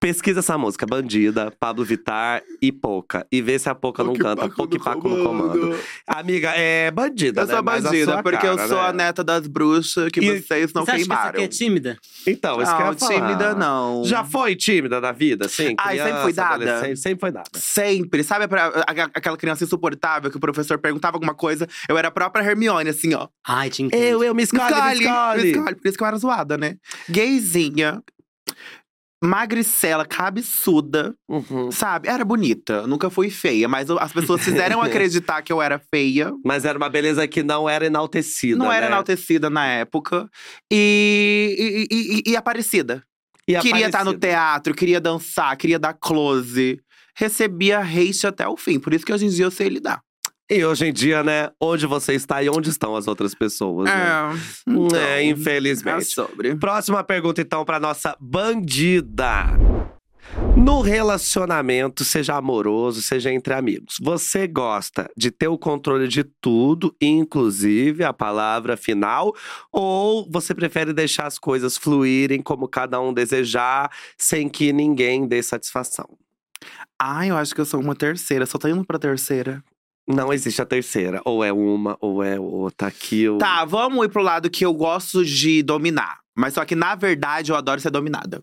[0.00, 3.26] Pesquisa essa música, Bandida, Pablo Vittar e Poca.
[3.30, 5.78] E vê se a Poca não canta Poque Paco no comando.
[6.06, 7.54] Amiga, é bandida, Eu né?
[7.54, 8.88] sou Mas a bandida, sua porque eu cara, sou né?
[8.88, 11.28] a neta das bruxas que E- vocês não Você acha que essa queimaram.
[11.30, 11.96] aqui é tímida?
[12.26, 13.14] Então, isso que eu não, falar.
[13.14, 14.02] tímida não.
[14.04, 15.74] Já foi tímida na vida, assim?
[15.78, 16.54] Ai, sempre foi dada.
[16.54, 17.50] adolescente, Sempre foi dada.
[17.54, 18.22] Sempre.
[18.24, 21.68] Sabe pra- a- aquela criança insuportável que o professor perguntava alguma coisa?
[21.88, 23.28] Eu era a própria Hermione, assim, ó.
[23.46, 24.00] Ai, te entendo.
[24.02, 25.42] Eu, eu, me escolhe, me escolhe.
[25.42, 25.74] me escolhe.
[25.76, 26.76] Por isso que eu era zoada, né?
[27.08, 28.02] Gayzinha.
[29.22, 31.70] Magricela, cabeçuda, Uhum.
[31.70, 32.08] sabe?
[32.08, 36.32] Era bonita, nunca fui feia, mas as pessoas fizeram acreditar que eu era feia.
[36.44, 38.56] Mas era uma beleza que não era enaltecida.
[38.58, 38.92] Não era né?
[38.92, 40.28] enaltecida na época.
[40.72, 41.96] E, e,
[42.28, 43.02] e, e- aparecida.
[43.46, 44.18] E Queria estar no aparecida.
[44.28, 46.80] teatro, queria dançar, queria dar close.
[47.16, 48.78] Recebia hate até o fim.
[48.80, 50.00] Por isso que hoje em dia eu sei lidar.
[50.50, 51.50] E hoje em dia, né?
[51.60, 54.32] Onde você está e onde estão as outras pessoas, né?
[54.66, 56.04] então, É, é infelizmente.
[56.06, 56.54] sobre.
[56.56, 59.46] Próxima pergunta, então, pra nossa bandida.
[60.56, 66.94] No relacionamento, seja amoroso, seja entre amigos, você gosta de ter o controle de tudo,
[67.00, 69.34] inclusive a palavra final,
[69.70, 75.42] ou você prefere deixar as coisas fluírem como cada um desejar, sem que ninguém dê
[75.42, 76.08] satisfação?
[76.98, 78.46] Ai, eu acho que eu sou uma terceira.
[78.46, 79.62] Só tô indo pra terceira.
[80.06, 82.88] Não existe a terceira, ou é uma, ou é outra.
[82.88, 83.38] Aqui eu...
[83.38, 86.20] Tá, vamos ir pro lado que eu gosto de dominar.
[86.36, 88.42] Mas só que, na verdade, eu adoro ser dominada.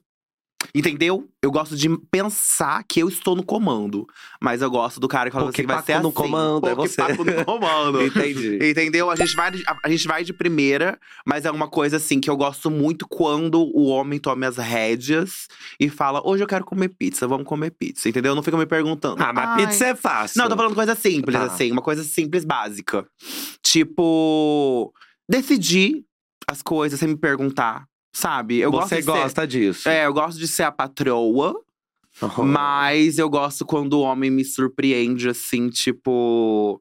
[0.76, 1.28] Entendeu?
[1.42, 4.06] Eu gosto de pensar que eu estou no comando.
[4.42, 6.16] Mas eu gosto do cara que fala Porque assim, vai papo ser no assim.
[6.16, 6.96] comando, é Porque você.
[7.02, 8.02] papo no comando.
[8.06, 8.60] Entendi.
[8.70, 9.10] Entendeu?
[9.10, 12.20] A gente, vai, de- a, a gente vai de primeira, mas é uma coisa assim
[12.20, 15.48] que eu gosto muito quando o homem toma as rédeas
[15.80, 18.10] e fala: hoje eu quero comer pizza, vamos comer pizza.
[18.10, 18.36] Entendeu?
[18.36, 19.24] Não fica me perguntando.
[19.24, 20.42] Ah, mas "Ai, pizza é fácil.
[20.42, 21.46] Não, tô falando coisa simples, Tá.
[21.46, 23.08] assim, uma coisa simples, básica.
[23.64, 24.94] Tipo,
[25.30, 26.04] decidir
[26.48, 28.58] as coisas sem me perguntar, sabe?
[28.60, 29.90] Eu gosto Você ser- gosta disso.
[29.90, 31.54] É, eu gosto de ser a patroa,
[32.22, 32.46] Uhum.
[32.46, 36.80] mas eu gosto quando o homem me surpreende, assim, tipo.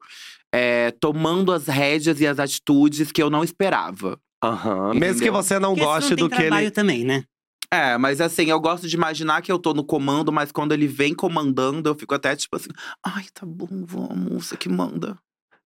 [0.51, 4.19] é, tomando as rédeas e as atitudes que eu não esperava.
[4.43, 4.89] Aham.
[4.89, 4.99] Entendeu?
[4.99, 6.71] Mesmo que você não Porque goste tem do que trabalho ele.
[6.71, 7.23] também, né?
[7.71, 10.87] É, mas assim, eu gosto de imaginar que eu tô no comando, mas quando ele
[10.87, 12.69] vem comandando, eu fico até tipo assim,
[13.05, 15.15] ai, tá bom, vamos, você que manda.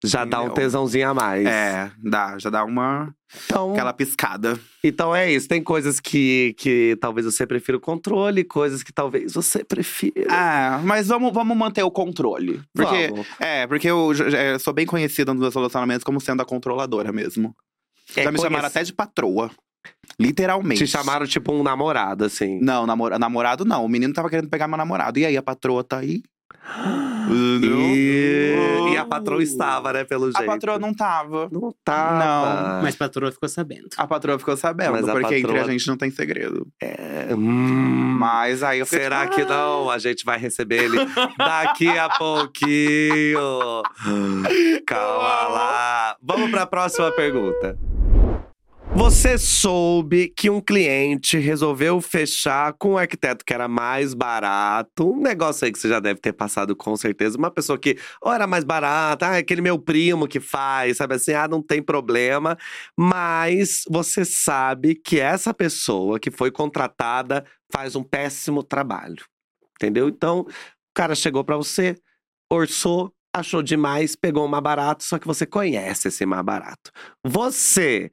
[0.04, 0.56] Já dá um Entendeu?
[0.64, 1.46] tesãozinho a mais.
[1.46, 4.60] É, dá, já dá uma Então, aquela piscada.
[4.84, 5.48] então é isso.
[5.48, 10.28] Tem coisas que, que talvez você prefira o controle, coisas que talvez você prefira.
[10.30, 12.62] Ah, mas vamos, vamos manter o controle.
[12.74, 13.28] Porque, Vamos.
[13.40, 17.56] é, porque eu, já sou bem conhecida nos meus relacionamentos como sendo a controladora mesmo.
[18.16, 19.50] É já me chamaram conhece- até de patroa.
[20.20, 20.80] Literalmente.
[20.86, 22.60] Te chamaram tipo um namorado, assim.
[22.62, 23.84] Não, namora- namorado não.
[23.86, 25.18] O menino tava querendo pegar meu namorado.
[25.18, 26.22] E aí, a patroa tá aí?
[27.28, 27.80] Não.
[27.82, 30.42] E, e a patroa estava, né, pelo jeito.
[30.42, 31.50] A patroa não tava.
[31.52, 32.82] Não tava.
[32.82, 33.88] Mas a patroa ficou sabendo.
[33.98, 36.68] A patroa ficou sabendo, Mas a porque entre a patroa- gente não tem segredo.
[36.82, 38.18] É, hum.
[38.20, 39.46] Mas aí eu fiquei, Será tipo, que "Ah".
[39.48, 39.90] não?
[39.90, 40.98] A gente vai receber ele
[41.38, 43.84] daqui a pouquinho.
[44.86, 46.16] Calma lá.
[46.22, 47.78] Vamos para a próxima pergunta.
[49.04, 55.12] Você soube que um cliente resolveu fechar com um arquiteto que era mais barato.
[55.12, 57.38] Um negócio aí que você já deve ter passado com certeza.
[57.38, 61.34] Uma pessoa que ou era mais barata, ah, aquele meu primo que faz, sabe assim,
[61.34, 62.58] ah, não tem problema.
[62.98, 69.26] Mas você sabe que essa pessoa que foi contratada faz um péssimo trabalho.
[69.76, 70.08] Entendeu?
[70.08, 70.48] Então, o
[70.96, 71.98] cara chegou pra você,
[72.50, 76.90] orçou, achou demais, pegou um mais barato, só que você conhece esse mais barato.
[77.22, 78.10] Você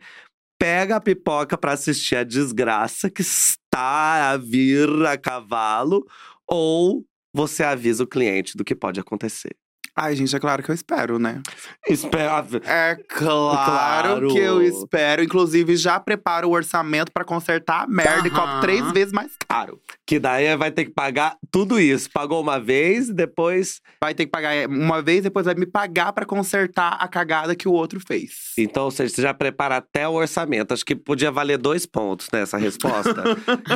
[0.61, 6.07] pega a pipoca pra assistir a desgraça que está a vir a cavalo
[6.47, 9.57] ou você avisa o cliente do que pode acontecer.
[9.97, 11.41] Ai, gente, é claro que eu espero, né?
[11.89, 12.45] Espera.
[12.65, 14.29] É claro, Claro.
[14.29, 15.23] que eu espero.
[15.23, 18.61] Inclusive, já preparo o orçamento pra consertar a merda e cobro Aham.
[18.61, 19.81] três vezes mais caro.
[20.07, 22.09] Que daí vai ter que pagar tudo isso.
[22.13, 23.81] Pagou uma vez e depois.
[24.03, 27.69] Vai ter que pagar uma vez, depois vai me pagar pra consertar a cagada que
[27.69, 28.53] o outro fez.
[28.59, 30.73] Então, ou seja, você já prepara até o orçamento.
[30.73, 33.23] Acho que podia valer dois pontos nessa resposta.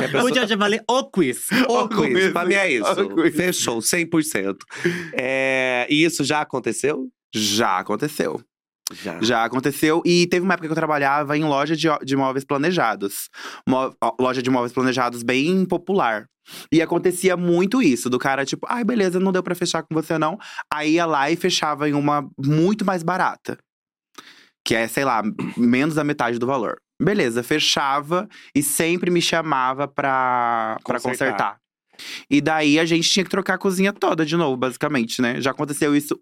[0.01, 1.47] Pessoa- Podia já valer o quiz.
[1.69, 2.31] O O quiz, quiz.
[2.31, 2.85] pra mim é isso.
[3.35, 4.57] Fechou, 100%.
[5.13, 7.07] É, e isso já aconteceu?
[7.33, 8.41] Já aconteceu.
[8.93, 9.19] Já.
[9.21, 10.01] Já aconteceu.
[10.05, 13.29] E teve uma época que eu trabalhava em loja de, de imóveis planejados.
[13.67, 16.25] Mo- loja de imóveis planejados bem popular.
[16.71, 20.15] E acontecia muito isso, do cara, tipo, ai, beleza, não deu pra fechar com você,
[20.19, 20.37] não.
[20.71, 23.57] Aí ia lá e fechava em uma muito mais barata.
[24.63, 25.23] Que é, sei lá,
[25.57, 26.77] menos da metade do valor.
[27.01, 31.57] Beleza, fechava e sempre me chamava pra, pra Consertar.
[32.29, 35.39] E daí a gente tinha que trocar a cozinha toda de novo, basicamente, né?
[35.41, 36.19] Já aconteceu isso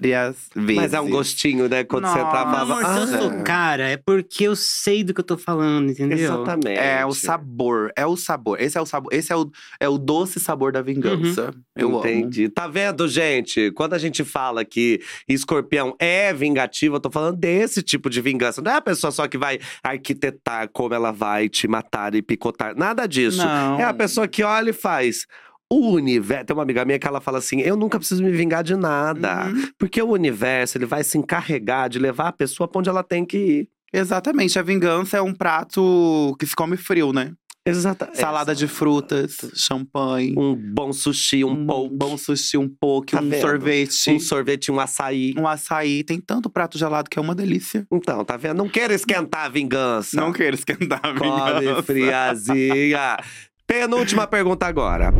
[0.00, 0.76] várias vezes.
[0.76, 1.84] Mas é um gostinho, né?
[1.84, 2.30] Quando você Nossa.
[2.30, 2.74] travava.
[2.74, 5.90] Amor, se eu sou Ah, cara, é porque eu sei do que eu tô falando,
[5.90, 6.18] entendeu?
[6.18, 6.78] Exatamente.
[6.78, 8.60] É o sabor, é o sabor.
[8.60, 11.54] Esse é o sabor, esse é o, é o doce sabor da vingança.
[11.74, 11.98] Eu amo.
[11.98, 12.48] Entendi.
[12.48, 13.70] Tá vendo, gente?
[13.72, 18.60] Quando a gente fala que escorpião é vingativo, eu tô falando desse tipo de vingança.
[18.60, 22.76] Não é a pessoa só que vai arquitetar como ela vai te matar e picotar.
[22.76, 23.38] Nada disso.
[23.38, 23.80] Não.
[23.80, 25.26] É a pessoa que olha e faz.
[25.72, 26.44] O universo.
[26.46, 29.46] Tem uma amiga minha que ela fala assim: eu nunca preciso me vingar de nada.
[29.46, 29.68] Uhum.
[29.78, 33.24] Porque o universo ele vai se encarregar de levar a pessoa pra onde ela tem
[33.24, 33.68] que ir.
[33.92, 37.32] Exatamente, a vingança é um prato que se come frio, né?
[37.68, 38.18] Exatamente.
[38.18, 43.28] Salada de frutas, champanhe, Um bom sushi, um, poke, bom sushi, um poke, Tá um
[43.28, 43.40] vendo?
[43.40, 45.34] sorvete, um sorvete, um açaí.
[45.36, 46.04] um açaí.
[46.04, 47.84] Tem tanto prato gelado que é uma delícia.
[47.92, 48.58] Então, tá vendo?
[48.58, 50.16] Não quero esquentar a vingança.
[50.20, 51.82] Não quero esquentar a Come vingança.
[51.82, 53.16] friazinha.
[53.66, 55.12] Penúltima pergunta agora.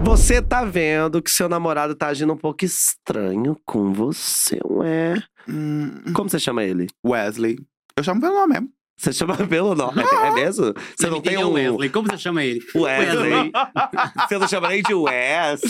[0.00, 5.14] Você tá vendo que seu namorado tá agindo um pouco estranho com você, ué?
[5.48, 6.88] Hum, Como você chama ele?
[7.06, 7.58] Wesley.
[7.96, 8.68] Eu chamo pelo nome mesmo.
[8.98, 10.02] Você chama pelo nome?
[10.02, 10.74] É mesmo?
[10.96, 11.88] Você não tem Quem é um o Wesley?
[11.90, 12.60] Como você chama ele?
[12.74, 13.52] Wesley?
[14.28, 15.60] Você não chama nem de Wes?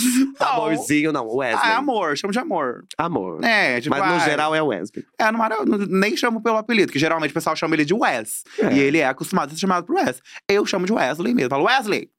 [0.40, 0.46] Não.
[0.46, 1.26] Amorzinho, não.
[1.36, 1.64] Wesley.
[1.64, 2.84] Ah, é amor, chamo de amor.
[2.98, 3.42] Amor.
[3.44, 5.04] É, tipo, Mas no ah, geral é Wesley.
[5.18, 7.84] É, no mar, eu não- nem chamo pelo apelido, que geralmente o pessoal chama ele
[7.84, 8.42] de Wes.
[8.58, 8.72] É.
[8.74, 10.20] E ele é acostumado a ser chamado por Wes.
[10.48, 11.50] Eu chamo de Wesley mesmo.
[11.50, 12.10] Falo, Wesley,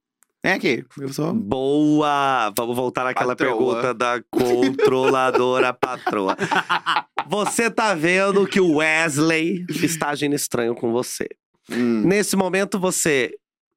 [0.44, 0.86] vem aqui.
[1.00, 1.34] Eu sou.
[1.34, 2.52] Boa!
[2.58, 3.56] Vamos voltar àquela Patroa.
[3.58, 6.36] pergunta da controladora patroa.
[7.28, 11.28] Você tá vendo que o Wesley está agindo estranho com você.
[11.72, 12.02] Hum.
[12.06, 13.32] Nesse momento, você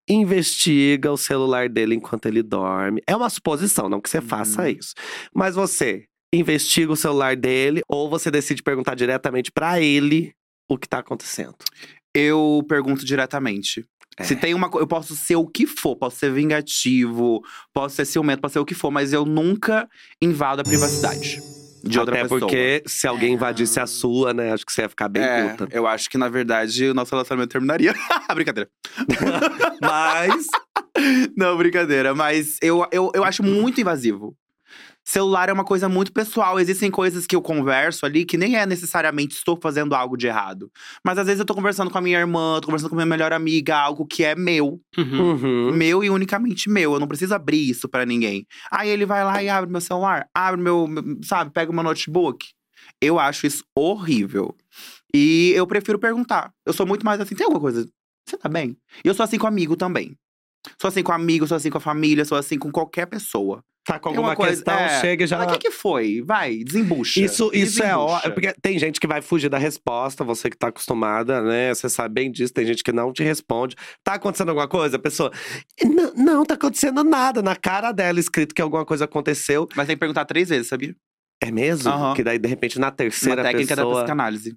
[0.09, 3.01] investiga o celular dele enquanto ele dorme.
[3.07, 4.69] É uma suposição, não que você faça Uhum.
[4.69, 4.95] isso.
[5.35, 10.33] Mas você investiga o celular dele ou você decide perguntar diretamente pra ele
[10.69, 11.55] o que tá acontecendo.
[12.15, 13.85] Eu pergunto diretamente.
[14.19, 14.25] É.
[14.25, 14.71] Se tem uma.
[14.75, 18.65] Eu posso ser o que for, posso ser vingativo, posso ser ciumento, posso ser o
[18.65, 19.89] que for, mas eu nunca
[20.23, 21.41] invado a privacidade
[21.85, 22.41] de outra Até pessoa.
[22.41, 24.53] porque se alguém invadisse a sua, né?
[24.53, 25.69] Acho que você ia ficar bem É, puta.
[25.71, 27.95] eu acho que, na verdade, o nosso relacionamento terminaria.
[28.35, 28.69] brincadeira.
[29.81, 30.47] Mas
[31.37, 32.15] Não, brincadeira.
[32.15, 34.35] Mas eu, eu, eu acho muito invasivo.
[35.09, 36.59] Celular é uma coisa muito pessoal.
[36.59, 40.69] Existem coisas que eu converso ali que nem é necessariamente estou fazendo algo de errado.
[41.05, 43.07] Mas às vezes eu tô conversando com a minha irmã, tô conversando com a minha
[43.07, 44.81] melhor amiga, algo que é meu.
[44.99, 45.31] Uhum.
[45.31, 45.73] Uhum.
[45.73, 46.95] Meu e unicamente meu.
[46.95, 48.45] Eu não preciso abrir isso pra ninguém.
[48.71, 51.85] Aí ele vai lá e abre meu celular, abre meu, meu- sabe, pega o meu
[51.85, 52.45] notebook.
[53.01, 54.57] Eu acho isso horrível.
[55.15, 56.51] E eu prefiro perguntar.
[56.67, 57.89] Eu sou muito mais assim, tem alguma coisa?
[58.29, 58.77] Você tá bem?
[59.05, 60.17] E eu sou assim com amigo também.
[60.81, 63.63] Sou assim com amigo, sou assim com a família, sou assim com qualquer pessoa.
[63.85, 65.01] Tá com uma alguma coisa- questão, é.
[65.01, 65.39] chega e já.
[65.39, 66.21] Mas o que, que foi?
[66.27, 67.21] Vai, desembucha.
[67.21, 67.97] Isso, isso é Desembucha.
[68.17, 68.35] ótimo.
[68.35, 71.73] Porque tem gente que vai fugir da resposta, você que tá acostumada, né?
[71.73, 72.53] Você sabe bem disso.
[72.53, 73.77] Tem gente que não te responde.
[74.03, 74.97] Tá acontecendo alguma coisa?
[74.97, 75.31] A pessoa.
[75.85, 77.41] Não, não tá acontecendo nada.
[77.43, 79.69] Na cara dela, escrito que alguma coisa aconteceu.
[79.77, 80.93] Mas tem que perguntar três vezes, sabia?
[81.41, 81.89] É mesmo?
[81.89, 82.15] Aham.
[82.15, 83.99] Que daí, de repente, na terceira uma técnica da pessoa.
[84.03, 84.57] psicanálise.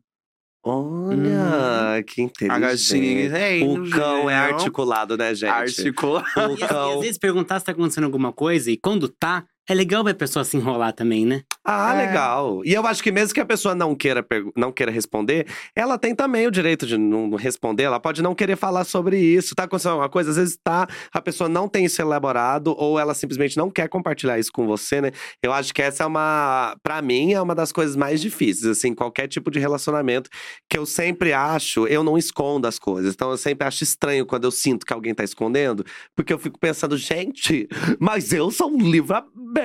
[0.64, 3.26] Olha, que A gatinha.
[3.26, 3.36] inteligente.
[3.36, 5.50] Ei, O cão é articulado, né, gente?
[5.50, 6.24] Articula.
[6.36, 9.74] O E, assim, às vezes perguntar se tá acontecendo alguma coisa e quando tá, é
[9.74, 11.42] legal ver a pessoa se enrolar também, né?
[11.64, 12.08] Ah, É.
[12.08, 12.62] legal.
[12.66, 16.16] E eu acho que mesmo que a pessoa não queira, não queira responder, ela tem
[16.16, 17.84] também o direito de não responder.
[17.84, 19.54] Ela pode não querer falar sobre isso.
[19.56, 20.32] Tá acontecendo alguma coisa?
[20.32, 24.40] Às vezes tá, a pessoa não tem isso elaborado ou ela simplesmente não quer compartilhar
[24.40, 25.12] isso com você, né?
[25.44, 28.96] Eu acho que essa é uma, Pra mim, é uma das coisas mais difíceis, assim,
[28.96, 30.30] qualquer tipo de relacionamento
[30.70, 33.14] que eu sempre acho, eu não escondo as coisas.
[33.14, 36.60] Então eu sempre acho estranho quando eu sinto que alguém tá escondendo, porque eu fico
[36.60, 37.68] pensando, gente,
[38.00, 39.59] mas eu sou um livro aberto,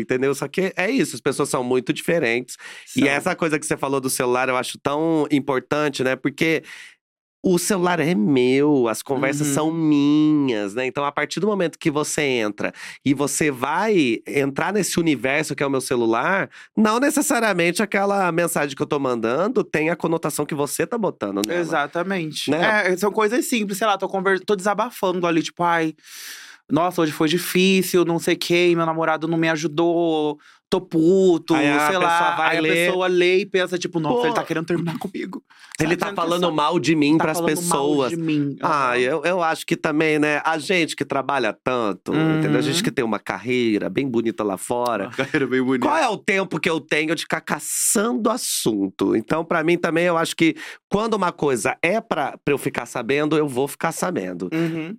[0.00, 0.34] entendeu?
[0.34, 2.56] Só que é isso, as pessoas são muito diferentes.
[2.96, 3.08] E São.
[3.08, 6.16] essa coisa que você falou do celular eu acho tão importante, né?
[6.16, 6.62] Porque
[7.42, 9.54] o celular é meu, as conversas Uhum.
[9.54, 10.84] são minhas, né?
[10.84, 12.70] Então, a partir do momento que você entra
[13.02, 18.76] e você vai entrar nesse universo que é o meu celular, não necessariamente aquela mensagem
[18.76, 21.60] que eu tô mandando tem a conotação que você tá botando nela.
[21.60, 22.50] Exatamente.
[22.50, 22.92] Né?
[22.92, 24.40] É, são coisas simples, sei lá, tô, conver...
[24.40, 25.94] tô desabafando ali, tipo, ai,
[26.70, 31.66] nossa, hoje foi difícil, não sei quem, meu namorado não me ajudou, tô puto, Aí
[31.88, 32.36] sei lá.
[32.36, 32.70] vai aí ler.
[32.70, 34.26] a pessoa lê e pensa, tipo, nossa, Pô.
[34.26, 35.42] ele tá querendo terminar comigo.
[35.80, 38.10] Ele tá que falando só- mal de mim tá pras falando mal pessoas.
[38.10, 38.56] de mim.
[38.62, 40.40] Ah, eu, eu acho que também, né?
[40.44, 42.58] A gente que trabalha tanto, entendeu?
[42.58, 42.82] A gente Uhum.
[42.82, 45.04] que tem uma carreira bem bonita lá fora.
[45.06, 45.86] Uma carreira bem bonita.
[45.88, 49.16] Qual é o tempo que eu tenho de ficar caçando assunto?
[49.16, 50.54] Então, pra mim também, eu acho que
[50.88, 54.48] quando uma coisa é pra, pra eu ficar sabendo, eu vou ficar sabendo.
[54.52, 54.96] Uhum.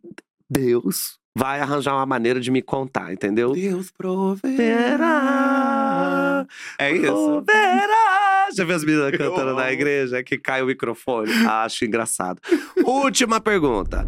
[0.49, 3.54] Deus vai arranjar uma maneira de me contar, entendeu?
[3.54, 4.58] Deus proverá.
[4.58, 7.06] Verá, É isso.
[7.13, 11.32] proverá, Já viu as meninas cantando na igreja que cai o microfone?
[11.48, 12.39] Acho engraçado.
[12.86, 14.06] Última pergunta.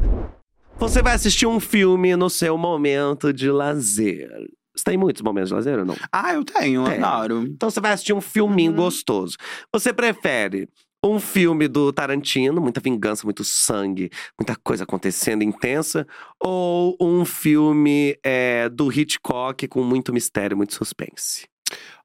[0.78, 4.30] Você vai assistir um filme no seu momento de lazer.
[4.76, 5.96] Você tem muitos momentos de lazer ou não?
[6.12, 7.44] Ah, eu tenho, adoro.
[7.44, 8.78] Então você vai assistir um filminho Uhum.
[8.78, 9.38] gostoso.
[9.72, 10.68] Você prefere
[11.04, 16.08] um filme do Tarantino, muita vingança, muito sangue, muita coisa acontecendo intensa,
[16.39, 21.46] ou um filme é, do Hitchcock com muito mistério, muito suspense?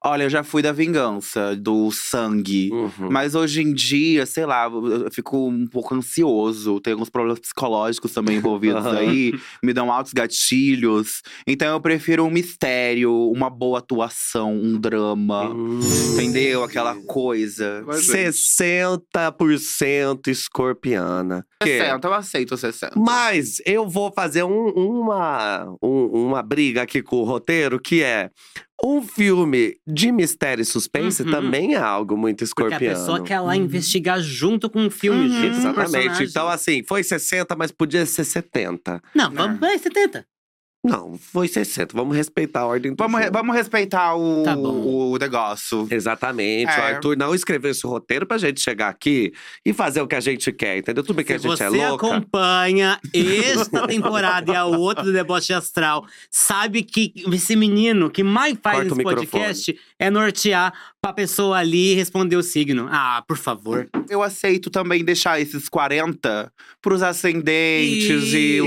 [0.05, 2.71] Olha, eu já fui da vingança, do sangue.
[2.73, 3.09] Uhum.
[3.11, 6.79] Mas hoje em dia, sei lá, eu fico um pouco ansioso.
[6.81, 8.97] Tem alguns problemas psicológicos também envolvidos Aham.
[8.99, 9.33] aí.
[9.63, 11.23] Me dão altos gatilhos.
[11.47, 15.49] Então eu prefiro um mistério, uma boa atuação, um drama.
[15.51, 15.81] Hum.
[16.15, 16.63] Entendeu?
[16.63, 17.85] Aquela coisa.
[17.89, 21.45] 60% escorpiana.
[21.61, 22.95] Que- 60, eu aceito 60.
[22.99, 28.31] Mas eu vou fazer um- uma, um- uma briga aqui com o roteiro, que é
[28.85, 31.31] um filme de mistério e suspense Uhum.
[31.31, 35.29] também é algo muito Porque a pessoa quer lá investigar junto com o filme, Uhum.
[35.29, 36.25] junto com o Exatamente.
[36.25, 39.01] Então, assim, foi 60, mas podia ser 70.
[39.15, 40.27] Não, vamos, vai, 70.
[40.89, 41.97] Não, foi 60.
[41.97, 43.39] Vamos respeitar a ordem do Vamos, re- jogo.
[43.39, 45.13] vamos respeitar o, Tá bom.
[45.13, 45.87] o negócio.
[45.91, 46.71] Exatamente.
[46.71, 46.79] É.
[46.79, 49.33] O Arthur não escreveu esse roteiro pra gente chegar aqui
[49.65, 51.03] e fazer o que a gente quer, entendeu?
[51.03, 52.07] Tudo bem que Se a gente você é louca.
[52.07, 58.57] acompanha esta temporada e a outra do Deboche Astral, sabe que esse menino que mais
[58.63, 62.89] faz Corta o esse podcast é nortear pra pessoa ali responder o signo.
[62.91, 63.89] Ah, por favor.
[64.09, 68.65] Eu aceito também deixar esses 40 pros ascendentes e Isso.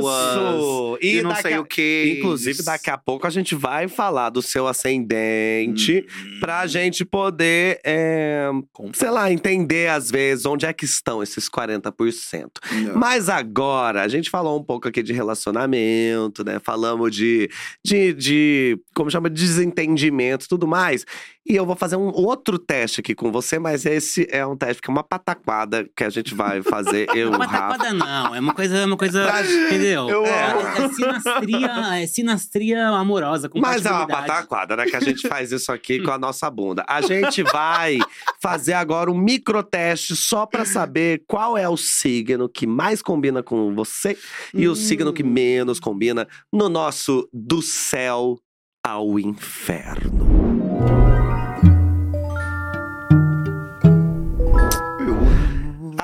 [0.00, 0.98] luas.
[1.02, 2.16] E, E, não sei a- o que.
[2.18, 6.38] Inclusive, daqui a pouco a gente vai falar do seu ascendente Hum.
[6.40, 8.48] pra gente poder, é,
[8.92, 12.60] sei lá, entender às vezes onde é que estão esses 40%.
[12.70, 12.96] Não.
[12.96, 16.58] Mas agora, a gente falou um pouco aqui de relacionamento, né?
[16.62, 17.48] Falamos de,
[17.84, 21.04] de, de como chama, desentendimento tudo mais.
[21.44, 24.80] E eu vou fazer um outro teste aqui com você, mas esse é um teste
[24.80, 27.76] que é uma pataquada que a gente vai fazer, eu, é Rafa.
[27.78, 28.34] tapada, não.
[28.34, 29.24] É uma coisa, é uma coisa.
[29.24, 30.08] Pra- entendeu?
[30.08, 34.86] Eu é, é sinastria, é sinastria amorosa, com Mas é uma pataquada, né?
[34.86, 36.84] Que a gente faz isso aqui com a nossa bunda.
[36.88, 37.98] A gente vai
[38.40, 43.74] fazer agora um microteste só pra saber qual é o signo que mais combina com
[43.74, 44.16] você
[44.54, 48.38] e o signo que menos combina no nosso do céu
[48.84, 50.31] ao inferno.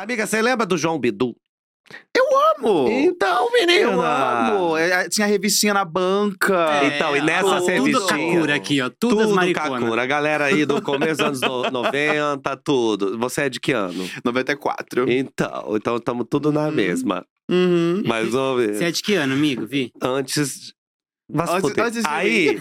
[0.09, 1.37] Amiga, você lembra do João Bidu?
[2.59, 2.89] amo!
[2.89, 3.73] Então, menina!
[3.79, 4.77] Eu amo!
[4.77, 6.83] É, Tinha revistinha na banca.
[6.83, 8.89] É, Então, e nessas tudo revistinhas- Kakura aqui, ó.
[8.99, 9.53] Tudo, Tudo.
[9.53, 10.03] Kakura.
[10.03, 13.19] A galera aí do começo dos anos no- 90, tudo.
[13.19, 14.09] Você é de que ano?
[14.25, 15.11] 94.
[15.11, 16.73] Então, então estamos tudo na Uhum.
[16.73, 17.27] mesma.
[17.51, 18.03] Uhum.
[18.07, 18.79] Mais ou menos.
[18.79, 19.67] Você é de que ano, amigo?
[19.67, 19.93] Vi?
[20.03, 20.73] Antes.
[21.31, 22.59] Antes- antes de Aí.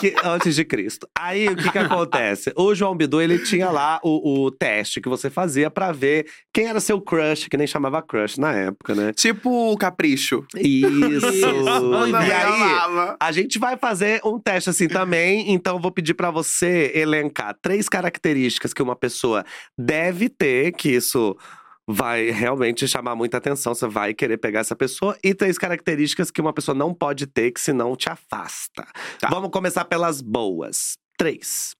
[0.00, 1.08] Que- antes de Cristo.
[1.18, 2.52] Aí o que que acontece?
[2.56, 6.66] O João Bidu, ele tinha lá o, o teste que você fazia pra ver quem
[6.66, 9.12] era seu crush, que nem chamava crush na época, né?
[9.12, 10.44] Tipo o Capricho.
[10.56, 11.26] Isso!
[12.06, 13.16] E aí, amava.
[13.20, 17.56] a gente vai fazer um teste assim também, então eu vou pedir pra você elencar
[17.60, 19.44] três características que uma pessoa
[19.78, 21.36] deve ter, que isso
[21.88, 26.40] vai realmente chamar muita atenção, você vai querer pegar essa pessoa, e três características que
[26.40, 28.86] uma pessoa não pode ter, que senão te afasta.
[29.20, 29.28] Tá.
[29.30, 30.96] Vamos começar pelas boas.
[31.16, 31.74] Três.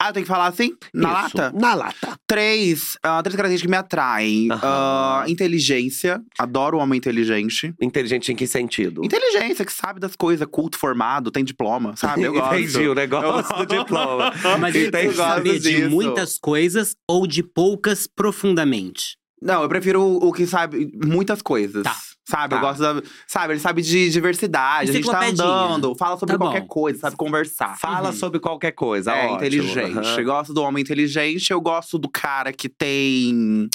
[0.00, 0.76] Ah, tem que falar assim?
[0.94, 1.52] Na Isso, lata?
[1.58, 2.16] Na lata.
[2.24, 4.48] Três, ah, três características que me atraem.
[4.52, 4.60] Aham.
[4.62, 6.22] Ah, inteligência.
[6.38, 7.74] Adoro o homem inteligente.
[7.82, 9.04] Inteligente em que sentido?
[9.04, 12.22] Inteligência, que sabe das coisas, culto formado, tem diploma, sabe?
[12.22, 12.54] Eu gosto.
[12.54, 14.32] Entendi o negócio do diploma.
[14.60, 15.90] Mas ele tem que saber de disso.
[15.90, 19.16] muitas coisas ou de poucas profundamente.
[19.42, 21.82] Não, eu prefiro o, o que sabe muitas coisas.
[21.84, 21.96] Tá.
[22.28, 22.56] Sabe, Tá.
[22.56, 23.02] eu gosto da.
[23.26, 24.90] Sabe, ele sabe de diversidade.
[24.90, 26.44] A gente tá andando, fala sobre Tá bom.
[26.46, 27.78] qualquer coisa, sabe conversar.
[27.78, 28.14] Fala Uhum.
[28.16, 29.12] sobre qualquer coisa.
[29.12, 29.36] É, ótimo.
[29.36, 29.96] inteligente.
[29.98, 30.18] Aham.
[30.18, 33.68] Eu gosto do homem inteligente, eu gosto do cara que tem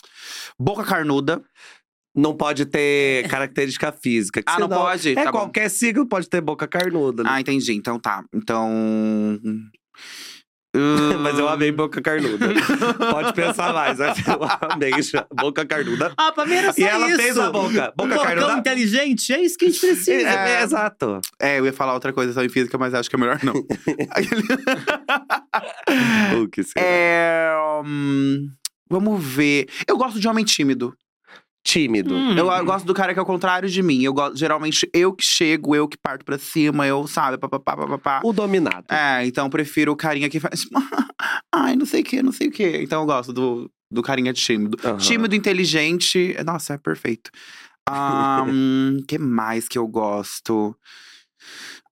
[0.60, 1.41] boca carnuda.
[2.15, 4.43] Não pode ter característica física.
[4.45, 5.13] Ah, não pode?
[5.13, 5.39] É Tá bom.
[5.39, 7.23] qualquer signo pode ter boca carnuda.
[7.23, 7.30] né?
[7.34, 7.73] Ah, entendi.
[7.73, 8.23] Então tá.
[8.32, 9.49] Então.
[11.21, 12.47] Mas eu amei boca carnuda.
[13.12, 13.99] pode pensar mais.
[13.99, 14.07] Eu
[14.71, 14.91] amei
[15.31, 16.13] boca carnuda.
[16.17, 17.21] Ah, pra mim era só E ela isso.
[17.21, 17.93] fez a boca.
[17.99, 18.53] Um Boca bocão carnuda.
[18.57, 20.27] inteligente, é isso que a gente precisa.
[20.27, 21.21] É, é, exato.
[21.39, 23.53] É, eu ia falar outra coisa só em física, mas acho que é melhor não.
[26.41, 26.86] O que será?
[26.86, 27.53] é.
[27.86, 28.49] hum,
[28.89, 29.67] vamos ver.
[29.88, 30.93] Eu gosto de homem tímido.
[31.65, 32.13] Tímido.
[32.13, 32.38] Hum.
[32.38, 34.02] Eu, eu gosto do cara que é o contrário de mim.
[34.04, 38.21] Eu gosto, geralmente, eu que chego, eu que parto pra cima, eu, sabe, papapá, papapá.
[38.23, 38.85] O dominado.
[38.90, 40.67] É, então eu prefiro o carinha que faz.
[41.54, 42.67] Ai, não sei o que, não sei o que.
[42.83, 44.77] Então eu gosto do, do carinha tímido.
[44.83, 44.98] Aham.
[44.98, 46.35] Tímido, inteligente.
[46.46, 47.31] Nossa, é perfeito.
[47.90, 50.75] O que mais que eu gosto?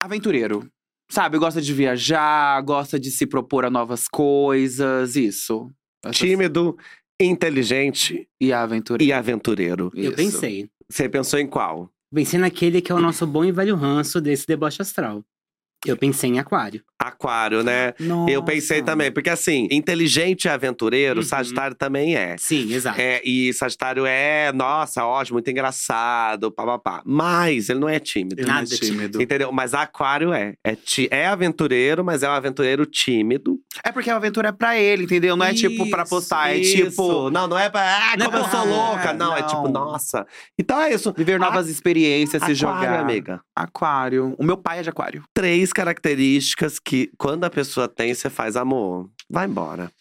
[0.02, 0.68] Aventureiro.
[1.10, 5.70] Sabe, gosta de viajar, gosta de se propor a novas coisas, isso.
[6.04, 6.78] Essas- Tímido,
[7.30, 9.04] inteligente E a aventura.
[9.04, 9.92] e aventureiro.
[9.96, 10.16] Eu Isso.
[10.16, 10.70] pensei.
[10.90, 11.90] Você pensou em qual?
[12.14, 15.24] Pensei naquele que é o nosso bom e velho ranço desse deboche astral.
[15.86, 16.82] Eu pensei em aquário.
[17.00, 17.94] Aquário, né?
[18.30, 18.92] Eu pensei Nossa.
[18.92, 21.26] também, porque assim, inteligente e aventureiro, Uhum.
[21.26, 22.36] Sagitário também é.
[22.38, 23.02] Sim, exato.
[23.02, 27.02] É, e Sagitário é, nossa, ótimo, muito engraçado, papapá.
[27.06, 28.36] Mas ele não é tímido.
[28.40, 29.20] Ele não é Nada tímido.
[29.22, 29.52] Entendeu?
[29.52, 30.54] Mas Aquário é.
[30.64, 33.60] É, ti- é aventureiro, mas é um aventureiro tímido.
[33.84, 35.36] É porque a aventura é pra ele, entendeu?
[35.36, 36.86] Não é tipo pra postar, é Isso.
[36.86, 37.82] tipo Não, não é pra.
[37.82, 39.14] Ah, Não é como eu pra- sou louca.
[39.14, 39.48] Não, é não.
[39.48, 40.26] tipo, nossa.
[40.60, 41.12] Então é isso.
[41.18, 42.56] viver novas experiências, se Aquário,
[42.88, 43.00] jogar.
[43.00, 43.42] amiga.
[43.56, 44.36] Aquário.
[44.38, 45.24] O meu pai é de aquário.
[45.34, 49.10] Três características que, quando a pessoa tem, você faz amor.
[49.30, 49.92] Vai embora.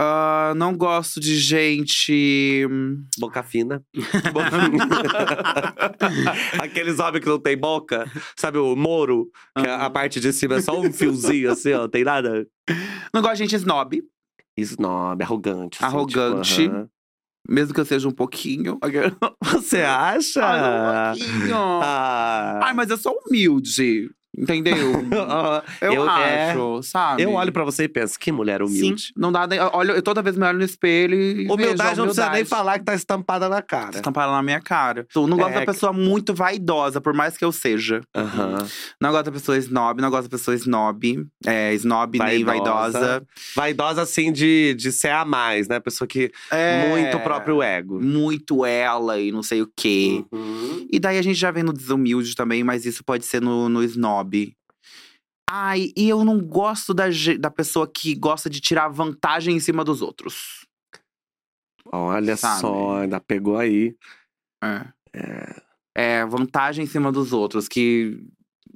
[0.00, 2.66] Ah, não gosto de gente.
[2.68, 3.82] hum, Boca fina.
[6.60, 8.10] Aqueles homens que não tem boca.
[8.36, 9.30] Sabe o moro?
[9.58, 11.88] Que a- a parte de cima é só um fiozinho assim, ó.
[11.88, 12.46] Tem nada.
[13.14, 14.02] Não gosto de gente snob,
[14.56, 15.78] Snob, arrogante.
[15.82, 16.54] assim, Arrogante.
[16.56, 16.88] tipo, aham.
[17.48, 18.78] mesmo que eu seja um pouquinho.
[19.44, 20.40] Você acha?
[20.44, 21.56] Um pouquinho.
[21.56, 22.60] Ah.
[22.64, 24.10] Ai, mas eu sou humilde.
[24.36, 24.76] Entendeu?
[25.80, 27.22] Eu, Eu- é, acho, sabe?
[27.22, 29.12] eu olho pra você e penso, que mulher humilde.
[29.16, 29.58] Não dá nem.
[29.60, 31.46] Olha, eu toda vez me olho no espelho e.
[31.50, 32.48] Humildade vejo a não precisa nem humildade.
[32.48, 33.96] falar que tá estampada na cara.
[33.96, 35.06] Estampada na minha cara.
[35.14, 38.00] Eu não gosto É da pessoa muito vaidosa, por mais que eu seja.
[38.14, 38.58] Aham.
[39.00, 41.26] Não gosto da pessoa snob, não gosto da pessoa snob.
[41.46, 42.98] É, snob nem Vaidosa.
[42.98, 43.26] vaidosa.
[43.54, 45.78] Vaidosa, assim, de, de ser a mais, né?
[45.80, 46.30] Pessoa que.
[46.50, 48.00] É, Muito próprio ego.
[48.00, 50.24] Muito ela e não sei o quê.
[50.32, 50.86] Uhum.
[50.90, 53.82] E daí a gente já vem no desumilde também, mas isso pode ser no, no
[53.84, 54.21] snob.
[55.50, 57.04] Ai, e eu não gosto da,
[57.38, 60.66] da pessoa que gosta de tirar vantagem em cima dos outros.
[61.92, 62.60] Olha Sabe?
[62.60, 63.94] só, ainda pegou aí.
[64.62, 65.60] É.
[65.94, 68.18] É, vantagem em cima dos outros, que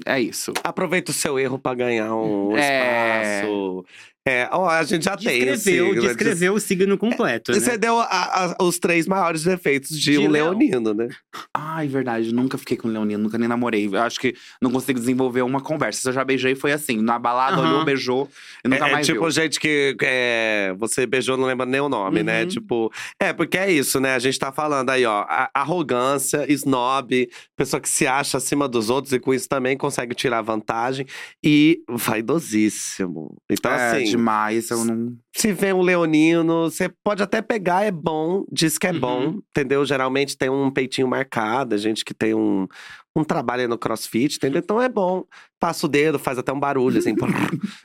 [0.05, 0.53] é isso.
[0.63, 3.41] Aproveita o seu erro pra ganhar um É.
[3.41, 3.87] espaço.
[4.29, 5.45] É, ó, a gente já tem.
[5.45, 7.61] Descreveu, esse- descreveu o signo completo, né?
[7.61, 10.49] Você deu a- a- os três maiores defeitos de, De um leão.
[10.51, 11.09] leonino, né?
[11.55, 13.87] Ai, verdade, nunca fiquei com leonino, nunca nem namorei.
[13.87, 16.01] Eu acho que não consigo desenvolver uma conversa.
[16.01, 17.01] Se eu já beijei, foi assim.
[17.01, 17.69] Na balada, Aham.
[17.71, 18.29] olhou, beijou
[18.65, 19.31] e nunca é, é mais tipo viu.
[19.31, 22.43] gente que é, você beijou, não lembra nem o nome, né?
[22.43, 22.49] Uhum.
[22.49, 24.15] Tipo, é, porque é isso, né?
[24.15, 25.25] A gente tá falando aí, ó,
[25.55, 30.43] arrogância, snob, pessoa que se acha acima dos outros e com isso também consegue tirar
[30.43, 31.07] vantagem
[31.45, 33.37] e vaidosíssimo.
[33.51, 35.17] Então, é, assim, demais, eu não…
[35.35, 39.01] se vê um leonino, você pode até pegar, é bom, diz que é Uhum.
[39.01, 39.85] bom, entendeu?
[39.85, 42.67] Geralmente tem um peitinho marcado, a gente que tem um,
[43.15, 44.61] um trabalho no crossfit, entendeu?
[44.61, 45.25] Então é bom.
[45.59, 47.15] Passa o dedo, faz até um barulho, assim.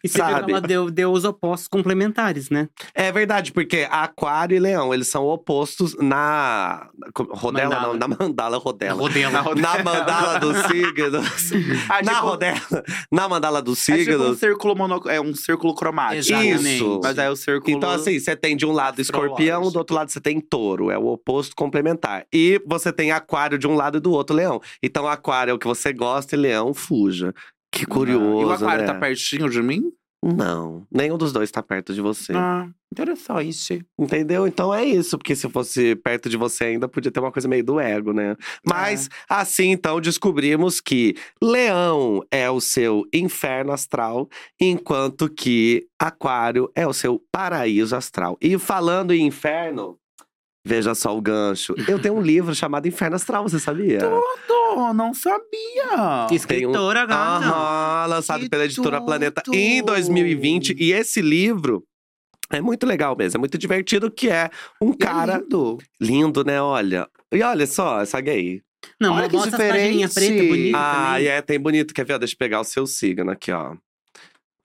[0.04, 0.52] E você viu que sabe?
[0.52, 2.68] ela deu, deu os opostos complementares, né?
[2.94, 6.90] É verdade, porque aquário e leão, eles são opostos na.
[7.16, 7.88] Rodela, Mandala.
[7.94, 9.00] não, na mandala rodela.
[9.00, 9.44] Rodela.
[9.56, 11.52] Na mandala dos signos.
[11.90, 12.84] Ah, na tipo- rodela.
[13.12, 14.40] Na mandala dos É tipo um signos.
[14.40, 15.02] círculo, mono...
[15.08, 16.34] é um círculo cromático.
[16.42, 17.00] Isso.
[17.04, 17.76] Mas é o círculo…
[17.76, 20.90] Então, assim, você tem de um lado escorpião, do outro lado você tem touro.
[20.90, 22.26] É o oposto complementar.
[22.34, 24.60] E você tem aquário de um lado e do outro leão.
[24.82, 27.34] Então, aquário é o que você gosta e leão, fuja.
[27.72, 28.42] Que curioso.
[28.42, 28.94] E o aquário né?
[28.94, 29.92] tá pertinho de mim?
[30.24, 32.34] Não, nenhum dos dois tá perto de você.
[32.36, 33.84] Ah, interessante.
[33.98, 34.46] Entendeu?
[34.46, 37.64] Então é isso, porque se fosse perto de você ainda, podia ter uma coisa meio
[37.64, 38.36] do ego, né?
[38.64, 46.86] Mas assim, então, descobrimos que Leão é o seu inferno astral, enquanto que Aquário é
[46.86, 48.38] o seu paraíso astral.
[48.40, 49.98] E falando em inferno,
[50.66, 51.74] veja só o gancho.
[51.88, 54.00] Eu tenho um livro chamado Inferno Astral, você sabia?
[54.48, 56.28] Tô, não sabia.
[56.32, 57.46] Escritora, gata.
[57.46, 59.06] Aham, lançado Que pela editora tudo!
[59.08, 60.76] Planeta em 2020.
[60.80, 61.84] E esse livro
[62.52, 64.50] é muito legal mesmo, é muito divertido, que é
[64.82, 65.78] um cara lindo.
[66.00, 66.62] lindo, né?
[66.62, 67.08] Olha.
[67.32, 68.62] E olha só, essa gay.
[69.00, 70.14] Não, Olha que bota diferente.
[70.14, 71.24] preta, bonita Ah, também.
[71.24, 71.94] e é, tem bonito.
[71.94, 72.18] Quer ver?
[72.18, 73.76] Deixa eu pegar o seu signo aqui, ó.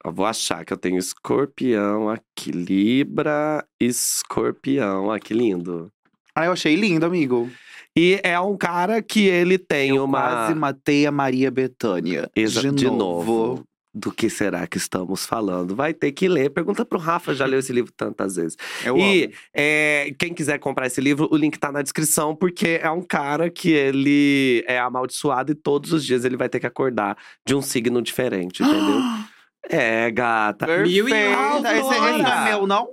[0.04, 5.10] Eu vou achar que eu tenho escorpião aqui, Libra, escorpião.
[5.10, 5.90] Ah, que lindo.
[6.34, 7.50] Ah, eu achei lindo, amigo.
[7.96, 10.20] E é um cara que ele tem uma.
[10.20, 12.30] Quase matei a Maria Bethânia.
[12.36, 12.98] Exa- de, de novo.
[12.98, 13.64] novo.
[13.98, 15.74] Do que será que estamos falando?
[15.74, 16.50] Vai ter que ler.
[16.50, 18.54] Pergunta pro Rafa, já leu esse livro tantas vezes.
[18.84, 22.90] Eu e é, quem quiser comprar esse livro, o link tá na descrição, porque é
[22.90, 27.16] um cara que ele é amaldiçoado e todos os dias ele vai ter que acordar
[27.46, 29.00] de um signo diferente, entendeu?
[29.68, 30.66] é, gata.
[30.78, 31.58] Mil e um.
[31.58, 32.88] Esse, esse não é meu, não?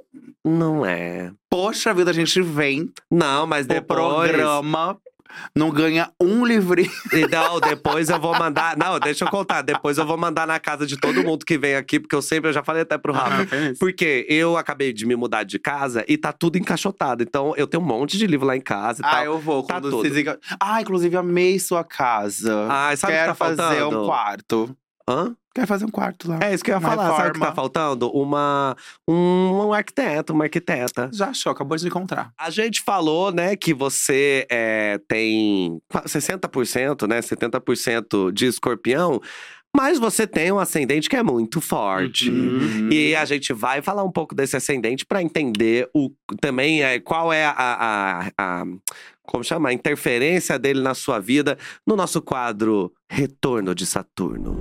[0.46, 1.32] Não é.
[1.50, 3.98] Poxa vida, a gente vem Não, mas pro depois.
[4.32, 4.98] programa,
[5.56, 6.92] não ganha um livrinho.
[7.14, 8.76] E Não, depois eu vou mandar.
[8.76, 9.62] Não, deixa eu contar.
[9.62, 12.50] Depois eu vou mandar na casa de todo mundo que vem aqui, porque eu sempre,
[12.50, 13.44] eu já falei até pro Rafa.
[13.44, 13.78] Ah, foi mesmo.
[13.80, 17.24] Porque eu acabei de me mudar de casa e tá tudo encaixotado.
[17.24, 19.24] Então eu tenho um monte de livro lá em casa e Ah, tal.
[19.24, 19.64] eu vou.
[19.64, 20.02] Tá Quando tudo.
[20.10, 20.26] vocês
[20.60, 22.68] Ah, inclusive, amei sua casa.
[22.70, 24.02] Ai, sabe o que Quero tá fazer faltando?
[24.02, 24.78] um quarto.
[25.10, 25.36] Hã?
[25.56, 26.40] Quer fazer um quarto lá.
[26.42, 27.16] É isso que eu ia falar.
[27.16, 27.56] Sabe o que tá reforma.
[27.56, 28.10] faltando?
[28.10, 28.76] Uma,
[29.08, 31.10] um, um arquiteto, uma arquiteta.
[31.14, 32.32] Já achou, acabou de encontrar.
[32.40, 39.22] A gente falou, né, que você é, tem qua- 60%, né, 70% de escorpião,
[39.76, 42.30] mas você tem um ascendente que é muito forte.
[42.32, 42.90] Uhum.
[42.92, 46.10] E a gente vai falar um pouco desse ascendente para entender o,
[46.42, 48.64] também é, qual é a, a- a-
[49.24, 49.70] como chama?
[49.70, 54.58] A interferência dele na sua vida no nosso quadro Retorno de Saturno.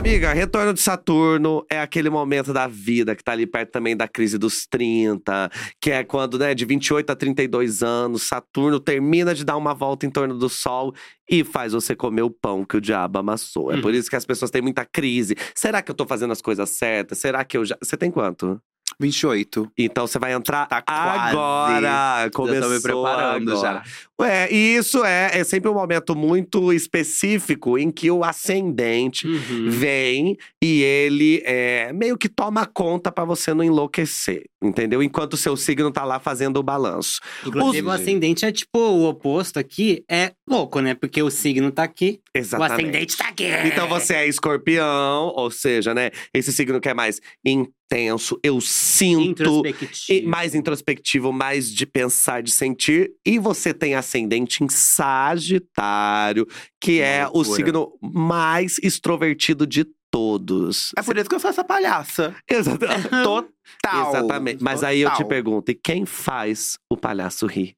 [0.00, 4.08] Amiga, retorno de Saturno é aquele momento da vida que tá ali perto também da
[4.08, 9.44] crise dos 30, que é quando, né, de 28 a 32 anos, Saturno termina de
[9.44, 10.94] dar uma volta em torno do Sol
[11.30, 13.70] e faz você comer o pão que o diabo amassou.
[13.70, 15.36] É por isso que as pessoas têm muita crise.
[15.54, 17.18] Será que eu tô fazendo as coisas certas?
[17.18, 17.76] Será que eu já.
[17.82, 18.58] Você tem quanto?
[18.98, 19.70] 28.
[19.78, 22.30] Então você vai entrar Tá agora.
[22.34, 23.82] Começou já tô me preparando agora.
[23.84, 23.84] já.
[24.20, 29.70] Ué, e isso é, é sempre um momento muito específico em que o ascendente Uhum.
[29.70, 35.02] vem e ele é, meio que toma conta pra você não enlouquecer, entendeu?
[35.02, 37.20] Enquanto o seu signo tá lá fazendo o balanço.
[37.46, 40.94] Inclusive, Os- o ascendente é tipo o oposto aqui, é louco, né?
[40.94, 42.70] Porque o signo tá aqui, Exatamente.
[42.70, 43.46] o ascendente tá aqui.
[43.64, 46.10] Então você é escorpião, ou seja, né?
[46.34, 49.42] Esse signo que é mais intenso, eu sinto.
[49.42, 50.28] Introspectivo.
[50.28, 53.10] mais introspectivo, mais de pensar, de sentir.
[53.26, 56.46] E você tem ascendente em Sagitário,
[56.80, 60.92] que é o signo mais extrovertido de todos.
[60.96, 62.34] É por isso que eu sou essa palhaça.
[62.48, 63.08] Exatamente.
[63.22, 64.10] Total.
[64.10, 64.62] Exatamente.
[64.62, 65.28] Mas aí eu te Total.
[65.28, 67.74] pergunto: e quem faz o palhaço rir?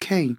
[0.00, 0.36] Quem?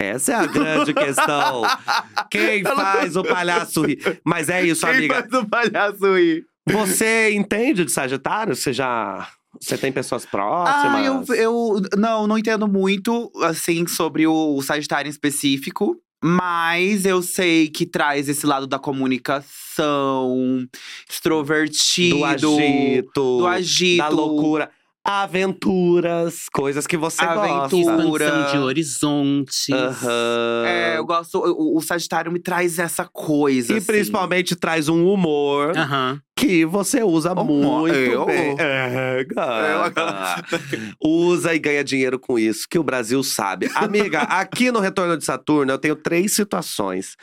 [0.00, 1.60] Essa é a grande questão.
[2.32, 4.18] Quem faz o palhaço rir?
[4.24, 5.14] Mas é isso, Quem amiga.
[5.16, 6.46] faz o palhaço ir?
[6.66, 8.56] Você entende de Sagitário?
[8.56, 9.28] Você já.
[9.58, 10.94] Você tem pessoas próximas?
[10.94, 15.96] Ah, eu, eu não, não entendo muito, assim, sobre o, o Sagitário em específico.
[16.22, 20.68] Mas eu sei que traz esse lado da comunicação,
[21.08, 22.18] extrovertido.
[22.18, 23.38] Do agito.
[23.38, 23.98] do agito.
[23.98, 24.70] Da loucura.
[25.02, 27.40] Aventuras, coisas que você gosta.
[27.40, 28.24] Aventura.
[28.26, 29.68] Expansão de horizontes.
[29.70, 30.64] Aham.
[30.66, 31.38] É, eu gosto.
[31.38, 33.72] O, o Sagitário me traz essa coisa.
[33.72, 33.86] E assim.
[33.86, 36.20] principalmente traz um humor Aham.
[36.36, 38.26] que você usa Humor, muito eu?
[38.26, 38.56] bem.
[38.58, 40.44] É, gata.
[41.02, 43.70] usa e ganha dinheiro com isso, que o Brasil sabe.
[43.74, 47.16] Amiga, aqui no Retorno de Saturno eu tenho três situações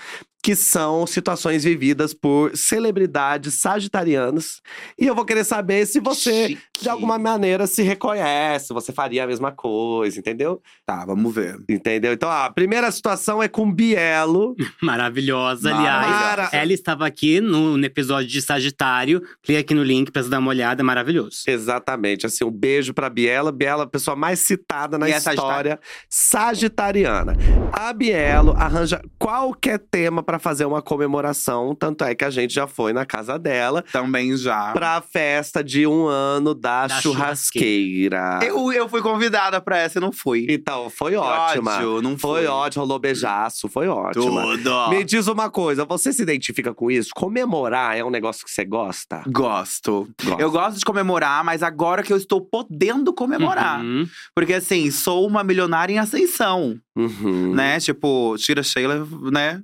[0.48, 4.62] que são situações vividas por celebridades sagitarianas.
[4.98, 6.62] E eu vou querer saber se você, Chique.
[6.84, 10.62] de alguma maneira, se reconhece, você faria a mesma coisa, entendeu?
[10.86, 11.58] Tá, vamos ver.
[11.68, 12.14] Entendeu?
[12.14, 14.56] Então, ó, a primeira situação é com Bielo.
[14.82, 16.54] Maravilhosa, Mara- aliás.
[16.54, 19.22] Ela estava aqui no, no episódio de Sagitário.
[19.44, 21.40] Clica aqui no link pra você dar uma olhada, maravilhoso.
[21.46, 22.26] Exatamente.
[22.26, 23.52] Assim, um beijo pra Biela.
[23.52, 25.78] Biela, a pessoa mais citada na E é história
[26.10, 27.36] sagitariana.
[27.74, 31.76] A Bielo arranja qualquer tema pra fazer uma comemoração.
[31.76, 34.72] Tanto é que a gente já foi na casa dela Também já.
[34.74, 38.40] pra festa de um ano da, Da churrasqueira.
[38.44, 40.46] Eu, eu fui convidada pra essa e não fui.
[40.50, 41.76] Então, foi ótima.
[41.78, 42.48] ódio, não Foi fui.
[42.48, 44.42] ótimo, rolou beijaço, foi ótima.
[44.58, 44.90] Tudo.
[44.90, 47.10] Me diz uma coisa, você se identifica com isso?
[47.16, 49.24] Comemorar é um negócio que você gosta?
[49.28, 50.08] Gosto.
[50.24, 50.42] Gosta.
[50.42, 53.82] Eu gosto de comemorar, mas agora que eu estou podendo comemorar.
[53.82, 54.06] Uhum.
[54.36, 57.54] Porque assim, sou uma milionária em ascensão, Uhum.
[57.54, 57.80] né?
[57.80, 59.62] Tipo, tira a Sheila, né?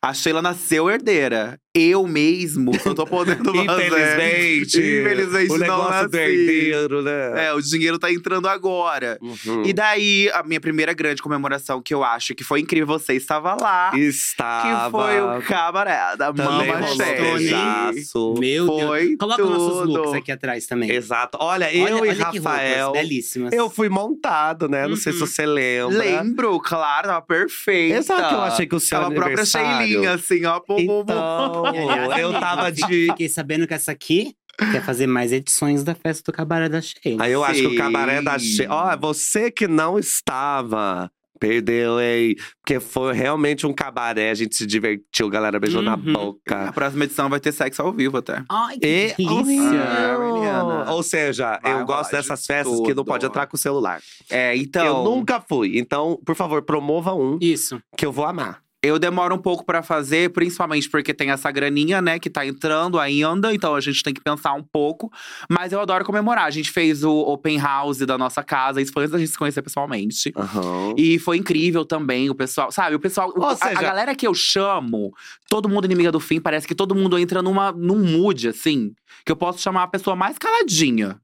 [0.00, 1.58] A Sheila nasceu herdeira.
[1.74, 3.86] Eu mesmo não tô podendo fazer.
[3.86, 4.78] Infelizmente.
[4.78, 6.08] Infelizmente o não negócio nasci.
[6.08, 7.46] do herdeiro, né?
[7.46, 9.16] É, o dinheiro tá entrando agora.
[9.20, 9.62] Uhum.
[9.64, 13.54] E daí, a minha primeira grande comemoração que eu acho que foi incrível, você estava
[13.60, 13.92] lá.
[13.96, 14.84] Estava.
[14.86, 17.20] Que foi o cabaré da Também Mama rolou Chef.
[17.22, 18.34] beijaço.
[18.38, 19.16] Meu Foi Deus.
[19.18, 19.92] Coloca nossos tudo.
[19.92, 20.90] looks aqui atrás também.
[20.90, 21.38] Exato.
[21.40, 22.86] Olha, Olha- eu e olha que Rafael.
[22.86, 23.52] roupas belíssimas.
[23.52, 24.86] Eu fui montado, né?
[24.88, 25.26] Não sei se Uhum.
[25.26, 25.98] você lembra.
[25.98, 27.98] Lembro, claro, tava perfeita.
[27.98, 29.87] Exato, eu achei que o seu Tava a própria aniversário.
[29.96, 30.60] Assim, ó.
[30.60, 30.76] Pum.
[30.78, 31.64] Então,
[32.18, 33.06] eu tava fi- de.
[33.06, 34.34] Fiquei sabendo que essa aqui
[34.72, 37.22] quer fazer mais edições da festa do Cabaré da Sheila.
[37.24, 38.66] Aí eu acho que o cabaré da Che...
[38.68, 41.10] Ó, você que não estava.
[41.40, 42.34] Perdeu, hein?
[42.60, 46.10] Porque foi realmente um cabaré, a gente se divertiu, galera beijou na Uhum.
[46.10, 46.72] A boca.
[46.72, 48.42] próxima edição vai ter sexo ao vivo até.
[48.50, 49.14] Ai, que E...
[49.16, 49.84] delícia!
[49.84, 50.92] Ah.
[50.92, 53.04] Ou seja, Vai eu gosto de dessas festas que não tudo.
[53.04, 54.00] pode entrar com o celular.
[54.28, 54.84] É, então.
[54.84, 55.78] Eu nunca fui.
[55.78, 57.80] Então, por favor, promova um Isso.
[57.96, 58.60] que eu vou amar.
[58.80, 62.96] Eu demoro um pouco pra fazer, principalmente porque tem essa graninha, né, que tá entrando
[63.00, 65.10] ainda, então a gente tem que pensar um pouco.
[65.50, 66.44] Mas eu adoro comemorar.
[66.44, 69.38] A gente fez o open house da nossa casa, isso foi antes da gente se
[69.38, 70.32] conhecer pessoalmente.
[70.36, 70.94] Aham.
[70.96, 72.94] E foi incrível também, o pessoal, sabe?
[72.94, 75.12] O pessoal, Ou a- seja- a, galera que eu chamo,
[75.50, 78.92] todo mundo inimiga do fim, parece que todo mundo entra numa, num mood, assim,
[79.26, 81.20] que eu posso chamar a pessoa mais caladinha.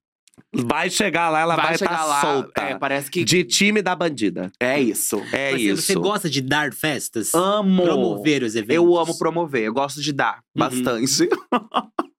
[0.52, 2.20] Vai chegar lá, ela vai estar lá.
[2.20, 2.60] solta.
[2.62, 3.24] É, parece que.
[3.24, 4.50] De time da bandida.
[4.60, 5.20] É isso.
[5.32, 5.82] É Você, isso.
[5.82, 7.34] você gosta de dar festas?
[7.34, 7.82] Amo.
[7.82, 8.74] Promover os eventos?
[8.76, 10.40] Eu amo promover, eu gosto de dar Uhum.
[10.56, 11.28] bastante.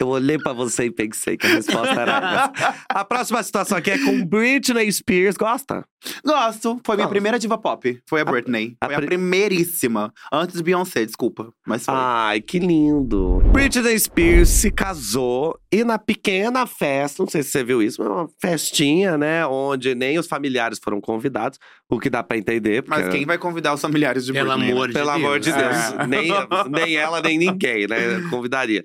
[0.00, 2.74] Eu olhei pra você e pensei que a resposta era essa.
[2.88, 5.36] A próxima situação aqui é com Britney Spears.
[5.36, 5.84] Gosta?
[6.24, 6.80] Gosto.
[6.84, 7.10] Foi minha Gosto.
[7.12, 8.00] primeira diva pop.
[8.08, 8.76] Foi a Britney.
[8.80, 10.12] a Foi a pri- primeiríssima.
[10.32, 11.52] Antes de Beyoncé, desculpa.
[11.66, 11.94] Mas foi.
[11.94, 13.40] Ai, que lindo.
[13.52, 18.10] Britney Spears se casou e na pequena festa, não sei se você viu isso, mas
[18.10, 19.46] uma festinha, né?
[19.46, 21.58] Onde nem os familiares foram convidados,
[21.90, 22.82] o que dá pra entender.
[22.82, 24.72] Porque, Mas quem vai convidar os familiares de Pelo Britney?
[24.72, 24.86] amor né?
[24.88, 25.16] de Pelo Deus.
[25.24, 25.76] amor de Deus.
[25.76, 26.06] É.
[26.10, 26.30] Nem,
[26.70, 27.96] nem ela, nem ninguém, né?
[28.30, 28.84] Convidaria.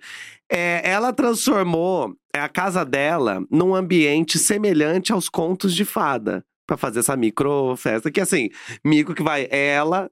[0.51, 6.43] É, ela transformou a casa dela num ambiente semelhante aos contos de fada.
[6.67, 8.11] Pra fazer essa micro festa.
[8.11, 8.49] Que assim,
[8.83, 10.09] micro que vai ela,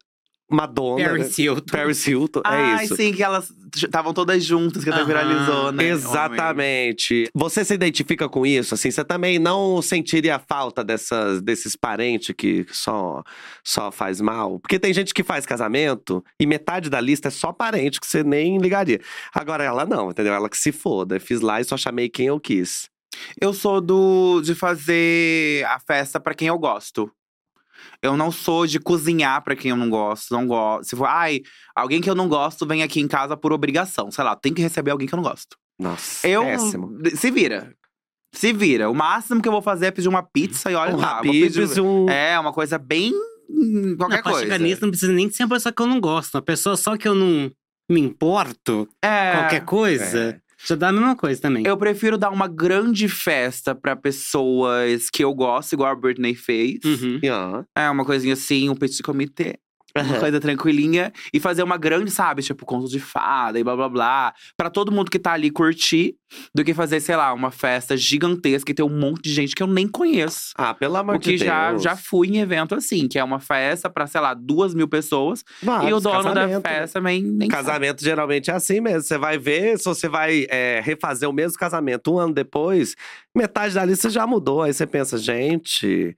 [0.52, 0.98] Madonna.
[1.04, 1.10] né?
[1.10, 1.72] Paris Hilton.
[1.72, 2.96] Paris Hilton, é Ai, isso.
[2.96, 5.08] sim, que elas estavam todas juntas, que até Aham.
[5.08, 5.84] viralizou, né?
[5.86, 7.30] Exatamente.
[7.34, 8.74] Você se identifica com isso?
[8.74, 13.24] Assim, você também não sentiria falta dessas, desses parentes que só,
[13.64, 14.60] só faz mal?
[14.60, 18.24] Porque tem gente que faz casamento e metade da lista é só parente que você
[18.24, 19.00] nem ligaria.
[19.34, 20.34] Agora ela não, entendeu?
[20.34, 21.20] Ela que se foda.
[21.20, 22.90] Fiz lá e só chamei quem eu quis.
[23.40, 27.12] Eu sou do de fazer a festa pra quem eu gosto.
[28.02, 30.34] Eu não sou de cozinhar pra quem eu não gosto.
[30.34, 30.90] Não gosto.
[30.90, 31.42] Se for, ai,
[31.76, 34.12] alguém que eu não gosto vem aqui em casa por obrigação.
[34.12, 35.58] Sei lá, tem que receber alguém que eu não gosto.
[35.80, 36.44] Nossa, Eu.
[36.44, 36.98] péssimo.
[37.16, 37.74] Se vira.
[38.34, 38.90] Se vira.
[38.90, 41.20] O máximo que eu vou fazer é pedir uma pizza e olha Um lá.
[41.20, 42.10] Habib's, um…
[42.10, 43.12] É, uma coisa bem.
[43.50, 44.58] hum, Qualquer não, coisa.
[44.58, 46.36] nisso, não precisa nem ser uma pessoa que eu não gosto.
[46.36, 47.52] Uma pessoa só que eu não
[47.92, 49.34] me importo, É.
[49.34, 51.66] qualquer coisa, já dá a mesma coisa também.
[51.66, 56.80] Eu prefiro dar uma grande festa pra pessoas que eu gosto, igual a Britney fez.
[56.84, 57.20] Uhum.
[57.76, 59.56] Ah, É, uma coisinha assim, um petit comité.
[59.96, 61.12] Uma coisa tranquilinha.
[61.34, 62.42] E fazer uma grande, sabe?
[62.42, 64.34] Tipo, conto de fada e blá blá blá.
[64.58, 66.16] Pra todo mundo que tá ali curtir.
[66.56, 69.62] Do que fazer, sei lá, uma festa gigantesca e ter um monte de gente que
[69.62, 70.52] eu nem conheço.
[70.58, 71.84] Ah, pelo amor Porque de já, Deus.
[71.84, 75.44] já fui em evento assim, que é uma festa pra, sei lá, duas mil pessoas.
[75.62, 76.70] e o dono da casamento, né?
[76.80, 77.64] festa também nem sabe.
[77.64, 79.02] Casamento geralmente é assim mesmo.
[79.04, 82.96] Você vai ver, se você vai é, refazer o mesmo casamento um ano depois,
[83.36, 84.64] metade da lista já mudou.
[84.64, 86.16] Aí você pensa, gente.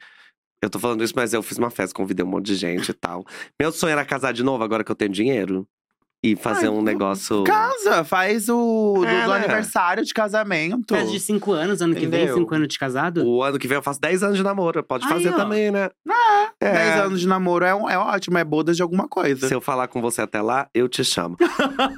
[0.62, 2.93] Eu tô falando isso, mas eu fiz uma festa, convidei um monte de gente e
[2.93, 3.26] tal.
[3.60, 5.68] Meu sonho era casar de novo agora que eu tenho dinheiro.
[6.24, 7.43] E fazer Ai, um negócio.
[7.43, 9.36] Casa, faz o do, É, do né?
[9.38, 10.95] aniversário de casamento.
[10.95, 13.24] Festa de cinco anos, ano que vem, cinco anos de casado.
[13.24, 14.84] O ano que vem eu faço 10 anos de namoro.
[14.84, 15.34] Pode Aí, fazer ó.
[15.36, 15.91] também, né?
[16.59, 16.72] É.
[16.74, 19.47] 10 anos de namoro é, um- é ótimo, é bodas de alguma coisa.
[19.47, 21.38] Se eu falar com você até lá, eu te chamo.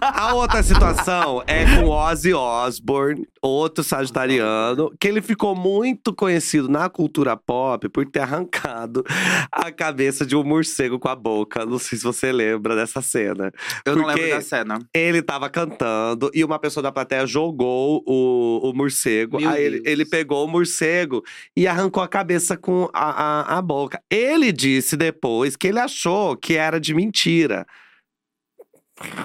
[0.01, 6.89] A outra situação é com Ozzy Osbourne, outro sagitariano, que ele ficou muito conhecido na
[6.89, 9.05] cultura pop por ter arrancado
[9.51, 11.65] a cabeça de um morcego com a boca.
[11.65, 13.53] Não sei se você lembra dessa cena.
[13.85, 14.79] Eu não porque- lembro da cena.
[14.93, 19.39] Ele tava cantando e uma pessoa da plateia jogou o, o morcego.
[19.39, 21.23] Meu Aí ele, ele pegou o morcego
[21.55, 24.01] e arrancou a cabeça com a, a, a boca.
[24.09, 27.65] Ele disse depois que ele achou que era de mentira.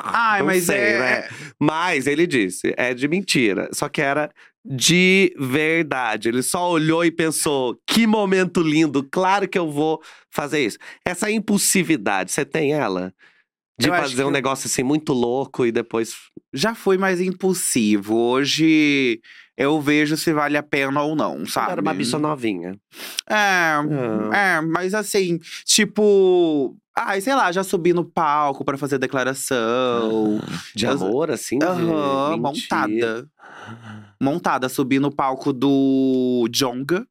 [0.02, 0.98] Ai, Não mas sei, é.
[0.98, 1.28] né?
[1.58, 3.70] Mas ele disse, é de mentira.
[3.72, 4.30] Só que era
[4.64, 6.28] de verdade.
[6.28, 10.78] Ele só olhou e pensou: que momento lindo, claro que eu vou fazer isso.
[11.04, 13.12] Essa impulsividade, você tem ela?
[13.78, 16.14] De Eu fazer um que- negócio assim muito louco e depois.
[16.52, 18.14] Já fui mais impulsivo.
[18.14, 19.20] Hoje
[19.56, 21.72] eu vejo se vale a pena ou não, sabe?
[21.72, 22.76] Era uma bicha novinha.
[23.28, 24.30] É, Ah.
[24.32, 26.76] é, mas assim, tipo.
[26.94, 30.38] Ai, sei lá, já subi no palco pra fazer declaração.
[30.76, 31.58] De Eu- amor, assim?
[31.58, 33.26] de Aham, montada.
[34.20, 34.68] Montada.
[34.68, 37.06] Subi no palco do Jonga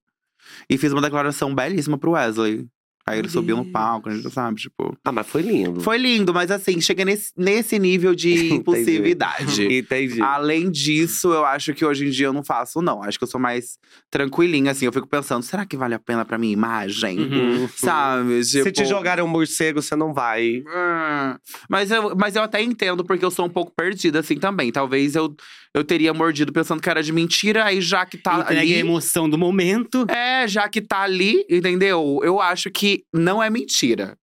[0.70, 2.68] e fiz uma declaração belíssima pro Wesley.
[3.06, 4.96] Aí ele subiu no palco, a gente sabe, tipo.
[5.04, 5.82] Ah, mas foi lindo.
[5.82, 9.66] Foi lindo, mas assim, cheguei nesse, nesse nível de impulsividade.
[9.74, 10.22] Entendi.
[10.22, 13.02] Além disso, eu acho que hoje em dia eu não faço, não.
[13.04, 13.78] Acho que eu sou mais
[14.10, 14.86] tranquilinha, assim.
[14.86, 17.20] Eu fico pensando, será que vale a pena pra minha imagem?
[17.20, 17.70] Uhum.
[17.76, 18.42] Sabe?
[18.44, 20.64] Tipo, Se te jogarem um morcego, você não vai.
[20.68, 21.40] "Ah".
[21.70, 24.72] Mas eu, mas eu até entendo, porque eu sou um pouco perdida, assim, também.
[24.72, 25.36] Talvez eu,
[25.74, 28.74] eu teria mordido pensando que era de mentira, aí já que tá Entregue a ali…
[28.74, 30.06] emoção do momento.
[30.10, 32.20] É, já que tá ali, entendeu?
[32.24, 34.18] Eu acho que não é mentira.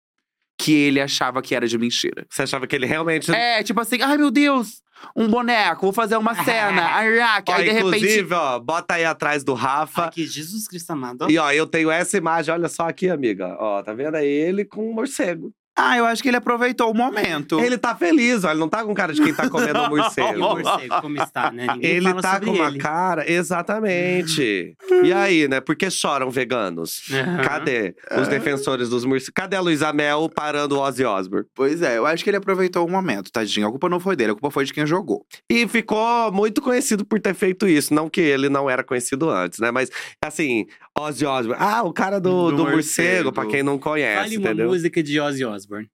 [0.60, 2.26] Que ele achava que era de mentira.
[2.28, 3.30] Você achava que ele realmente.
[3.30, 4.82] É, tipo assim, ai meu Deus,
[5.16, 6.82] um boneco, vou fazer uma cena.
[6.90, 7.52] Araque.
[7.52, 7.96] Ó, Aí de repente.
[7.96, 10.06] inclusive, ó, bota aí atrás do Rafa.
[10.06, 11.30] Aqui, Jesus Cristo amado.
[11.30, 13.56] E ó, eu tenho essa imagem, olha só aqui, amiga.
[13.58, 14.16] Ó, tá vendo?
[14.16, 15.52] É ele com um morcego.
[15.80, 17.60] Ah, eu acho que ele aproveitou o momento.
[17.60, 18.50] Ele tá feliz, ó.
[18.50, 20.38] Ele não tá com cara de quem tá comendo um E o morcego.
[20.38, 21.66] morcego, como está, né?
[21.72, 22.78] Ninguém Ele fala tá sobre com uma ele.
[22.78, 23.30] cara.
[23.30, 24.76] Exatamente.
[25.04, 25.60] e aí, né?
[25.60, 27.02] Por que choram veganos?
[27.12, 27.42] Aham.
[27.42, 29.32] Cadê os defensores dos morcegos?
[29.34, 31.46] Cadê a Luísa Mel parando o Ozzy Osbourne?
[31.54, 33.66] Pois é, eu acho que ele aproveitou o momento, tadinho.
[33.66, 35.24] A culpa não foi dele, a culpa foi de quem jogou.
[35.50, 37.94] E ficou muito conhecido por ter feito isso.
[37.94, 39.70] Não que ele não era conhecido antes, né?
[39.70, 39.90] Mas,
[40.24, 40.66] assim,
[41.00, 41.62] Ozzy Osbourne.
[41.64, 42.74] Ah, o cara do, Do do, morcego.
[42.76, 44.68] morcego, pra quem não conhece, Fale uma entendeu?
[44.68, 45.88] música de Ozzy Osbourne.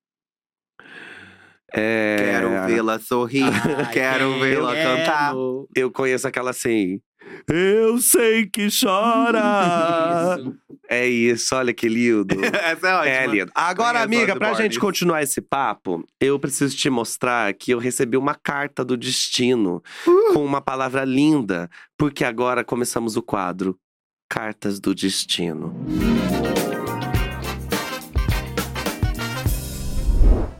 [1.76, 2.16] É...
[2.18, 5.34] Quero vê-la sorrir, Ai, quero vê-la cantar.
[5.74, 7.00] Eu conheço aquela assim.
[7.48, 10.36] Eu sei que chora.
[10.38, 10.54] Isso.
[10.88, 12.36] é isso, olha que lindo.
[12.44, 13.14] Essa é ótima.
[13.16, 13.50] É lindo.
[13.54, 18.16] Agora, Conheço amiga, pra gente continuar esse papo, eu preciso te mostrar que eu recebi
[18.16, 20.34] uma carta do destino Uh!
[20.34, 23.76] com uma palavra linda, porque agora começamos o quadro
[24.34, 25.74] Cartas do Destino.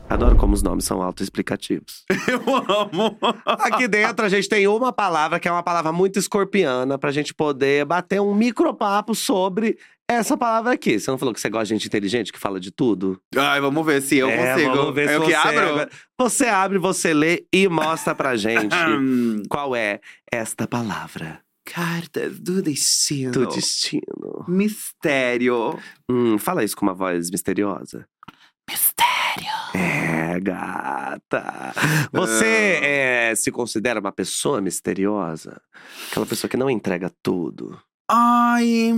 [0.07, 2.05] Adoro como os nomes são autoexplicativos.
[2.27, 2.41] Eu
[2.71, 3.17] amo.
[3.45, 7.33] Aqui dentro a gente tem uma palavra que é uma palavra muito escorpiana pra gente
[7.33, 10.99] poder bater um micropapo sobre essa palavra aqui.
[10.99, 13.19] Você não falou que você gosta de gente inteligente que fala de tudo?
[13.35, 14.75] Ai, vamos ver se eu É, consigo.
[14.75, 15.89] Vamos ver se eu você que abro?
[16.17, 19.99] Você abre, você lê e mostra pra gente Hum, qual é
[20.31, 23.31] esta palavra Cartas do destino.
[23.31, 24.45] do destino.
[24.47, 25.79] Mistério.
[26.09, 28.07] Hum, fala isso com uma voz misteriosa.
[28.69, 29.51] Mistério.
[29.73, 31.73] É, gata.
[32.13, 35.59] Você é, se considera uma pessoa misteriosa?
[36.11, 37.79] Aquela pessoa que não entrega tudo.
[38.09, 38.93] Ai.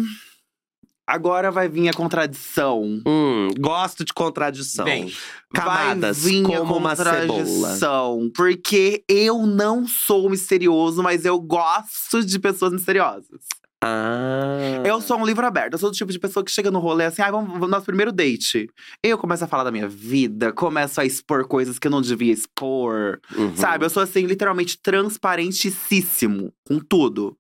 [1.08, 3.02] Agora vai vir a contradição.
[3.08, 4.84] Hum, gosto de contradição.
[4.84, 5.10] Bem,
[5.54, 7.28] Camadas vai vir como a uma cebola.
[7.28, 8.32] contradição.
[8.36, 13.40] Porque eu não sou misterioso, mas eu gosto de pessoas misteriosas.
[13.82, 14.82] Ah.
[14.84, 15.74] Eu sou um livro aberto.
[15.74, 17.86] Eu sou do tipo de pessoa que chega no rolê assim, ah, vamos, vamos nosso
[17.86, 18.70] primeiro date.
[19.04, 22.34] Eu começo a falar da minha vida, começo a expor coisas que eu não devia
[22.34, 23.20] expor.
[23.36, 23.56] Uhum.
[23.56, 23.86] Sabe?
[23.86, 27.38] Eu sou assim, literalmente transparentíssimo com tudo.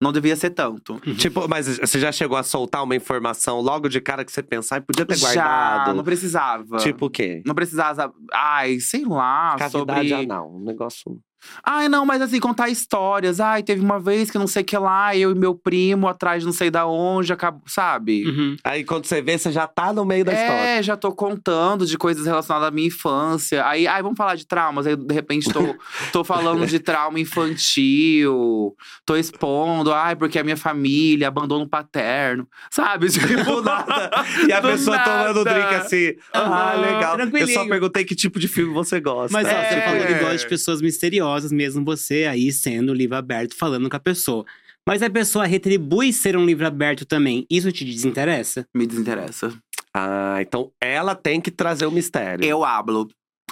[0.00, 1.00] Não devia ser tanto.
[1.16, 4.76] Tipo, mas você já chegou a soltar uma informação logo de cara que você pensar
[4.76, 5.96] e podia ter Já, guardado?
[5.96, 6.76] não precisava.
[6.76, 7.42] Tipo o quê?
[7.44, 8.12] Não precisava.
[8.32, 10.24] Ai, sei lá, Cavidade sobre.
[10.24, 10.54] anal.
[10.54, 11.18] Um negócio.
[11.64, 13.40] Ai, não, mas assim, contar histórias.
[13.40, 16.40] Ai, teve uma vez que não sei o que lá, eu e meu primo atrás
[16.42, 18.26] de não sei da onde, acabou, sabe?
[18.26, 18.56] uhum.
[18.64, 20.52] Aí quando você vê, você já tá no meio da história.
[20.78, 23.64] É, já tô contando de coisas relacionadas à minha infância.
[23.66, 24.86] Aí, ai, vamos falar de traumas.
[24.86, 25.60] Aí, de repente, tô,
[26.12, 28.74] tô falando de trauma infantil.
[29.06, 32.46] Tô expondo, ai, porque a minha família, abandono paterno.
[32.70, 33.08] Sabe?
[33.28, 34.10] Tipo, nada.
[34.48, 35.10] E a Do pessoa nada.
[35.32, 36.14] tomando drink assim.
[36.32, 37.16] Ah, legal.
[37.18, 39.32] Eu só perguntei que tipo de filme você gosta.
[39.32, 39.68] Mas ó, É.
[39.68, 43.96] você falou que gosta de pessoas misteriosas, mesmo você aí sendo livro aberto, falando com
[43.96, 44.44] a pessoa.
[44.86, 47.46] Mas a pessoa retribui ser um livro aberto também.
[47.50, 48.66] Isso te desinteressa?
[48.74, 49.52] Me desinteressa.
[49.92, 52.44] Ah, então ela tem que trazer o mistério.
[52.44, 53.08] Eu hablo.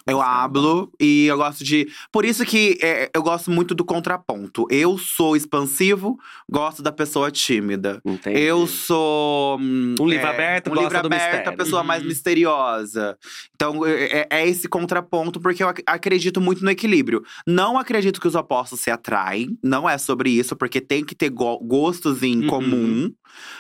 [0.07, 1.89] Eu Você hablo e eu gosto de.
[2.13, 4.67] Por isso que é, eu gosto muito do contraponto.
[4.71, 6.17] Eu sou expansivo,
[6.49, 8.01] gosto da pessoa tímida.
[8.05, 8.39] Entendi.
[8.39, 9.59] Eu sou.
[9.59, 11.53] hum, Um livro é, aberto, um gosta livro do aberto, mistério.
[11.53, 12.09] a pessoa mais Uhum.
[12.09, 13.19] misteriosa.
[13.55, 17.25] Então, é, é- é esse contraponto, porque eu ac- acredito muito no equilíbrio.
[17.47, 21.31] Não acredito que os opostos se atraem, não é sobre isso, porque tem que ter
[21.31, 22.47] go- gostos em Uhum.
[22.47, 23.13] comum.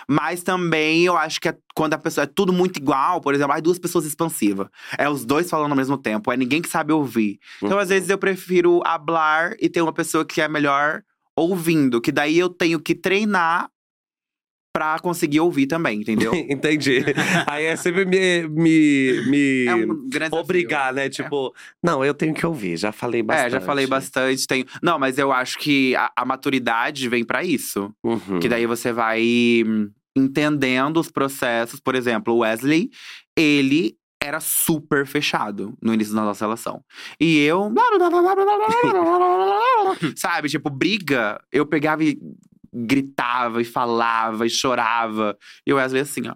[0.08, 3.52] Mas também eu acho que é quando a pessoa é tudo muito igual, por exemplo,
[3.52, 4.68] ai, duas pessoas expansivas.
[4.96, 7.38] É os dois falando ao mesmo tempo, é ninguém que sabe ouvir.
[7.62, 11.02] Então, às vezes, eu prefiro hablar e ter uma pessoa que é melhor
[11.36, 13.68] ouvindo, que daí eu tenho que treinar
[14.76, 16.34] pra conseguir ouvir também, entendeu?
[16.50, 17.02] Entendi.
[17.46, 21.08] Aí é sempre me, me, me É um obrigar, né?
[21.08, 22.76] Tipo, não, eu tenho que ouvir.
[22.76, 23.46] Já falei bastante.
[23.46, 24.46] É, já falei bastante.
[24.46, 24.66] Tenho...
[24.82, 27.90] Não, mas eu acho que a, a maturidade vem pra isso.
[28.04, 28.38] Uhum.
[28.38, 29.24] Que daí você vai
[30.14, 31.80] entendendo os processos.
[31.80, 32.90] Por exemplo, o Wesley,
[33.34, 36.82] ele era super fechado no início da nossa relação.
[37.20, 37.72] E eu.
[40.16, 42.18] Sabe, tipo, briga, eu pegava e
[42.72, 45.36] gritava e falava e chorava.
[45.66, 46.34] E o Wesley assim, ó,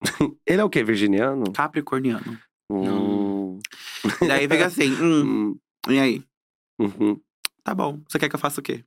[0.46, 0.82] Ele é o quê?
[0.82, 1.52] Virginiano?
[1.52, 2.38] capricorniano.
[2.70, 3.58] Hum.
[4.22, 5.56] E daí fica assim, hum,
[5.88, 5.92] Hum.
[5.92, 6.22] e aí?
[6.78, 7.20] Uhum.
[7.62, 8.84] Tá bom, você quer que eu faça o quê?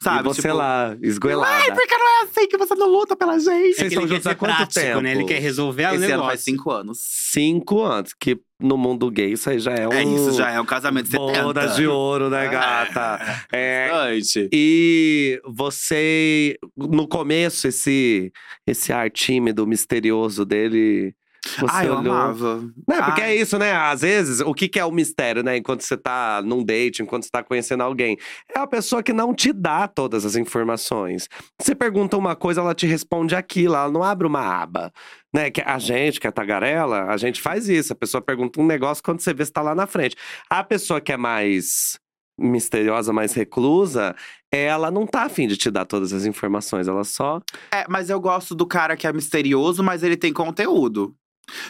[0.00, 1.52] E Sabe, você tipo, lá, esgoelada.
[1.52, 3.74] Ai, porque não é assim que você não luta pela gente.
[3.74, 5.00] Vocês é que estão ele quer juntos há ser quanto prático, tempo?
[5.02, 5.12] né?
[5.12, 6.14] Ele quer resolver o negócio.
[6.14, 6.98] ano faz cinco anos.
[7.02, 9.92] Cinco anos, que no mundo gay isso aí já é um…
[9.92, 11.42] É isso, já é um casamento de 70.
[11.42, 13.20] Bodas de ouro, né, gata?
[13.52, 14.48] É, Bastante.
[14.52, 18.32] E você, no começo, esse,
[18.66, 21.14] esse ar tímido, misterioso dele
[21.46, 22.12] Você Ah, eu olhou.
[22.12, 22.60] amava.
[22.86, 23.30] Né, porque Ai.
[23.30, 23.72] é isso, né?
[23.72, 25.56] Às vezes, o que, que é o mistério, né?
[25.56, 28.18] Enquanto você tá num date, enquanto você tá conhecendo alguém.
[28.54, 31.28] É a pessoa que não te dá todas as informações.
[31.60, 34.92] Você pergunta uma coisa, ela te responde aquilo, ela não abre uma aba.
[35.32, 35.50] Né?
[35.50, 37.92] Que a gente, que é tagarela, a gente faz isso.
[37.92, 40.16] A pessoa pergunta um negócio quando você vê se tá lá na frente.
[40.50, 41.98] A pessoa que é mais
[42.38, 44.14] misteriosa, mais reclusa,
[44.50, 46.88] ela não tá afim de te dar todas as informações.
[46.88, 47.40] Ela só.
[47.72, 51.14] É, mas eu gosto do cara que é misterioso, mas ele tem conteúdo.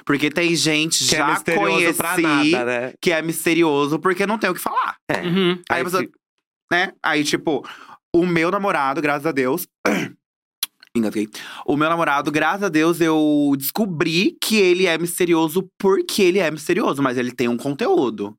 [0.05, 2.93] Porque tem gente Que já é conheci pra nada, né?
[3.01, 5.21] que é misterioso porque não tem o que falar, É.
[5.23, 5.53] Uhum.
[5.69, 6.19] Aí Aí você- fica-
[6.73, 6.93] né?
[7.03, 7.67] Aí, tipo,
[8.15, 9.67] o meu namorado, graças a Deus.
[10.95, 11.29] Engasguei.
[11.65, 16.51] O meu namorado, graças a Deus, eu descobri que ele é misterioso porque ele é
[16.51, 18.37] misterioso, mas ele tem um conteúdo.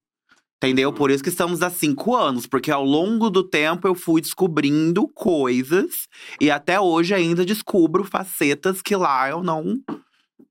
[0.64, 0.94] Entendeu?
[0.94, 5.08] Por isso que estamos há cinco anos, porque ao longo do tempo eu fui descobrindo
[5.08, 6.08] coisas
[6.40, 9.80] e até hoje ainda descubro facetas que lá eu não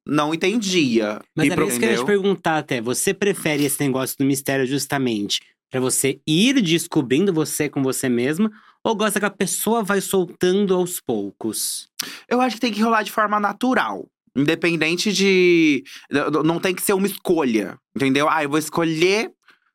[0.07, 1.21] não entendia.
[1.37, 2.81] Mas E era pro- isso que eu ia te perguntar até.
[2.81, 8.51] Você prefere esse negócio do mistério justamente pra você ir descobrindo você com você mesma?
[8.83, 11.89] Ou gosta que a pessoa vai soltando aos poucos?
[12.29, 14.07] Eu acho que tem que rolar de forma natural.
[14.35, 15.85] Independente de.
[16.45, 18.29] Não tem que ser uma escolha, entendeu?
[18.29, 19.31] Ah, eu vou escolher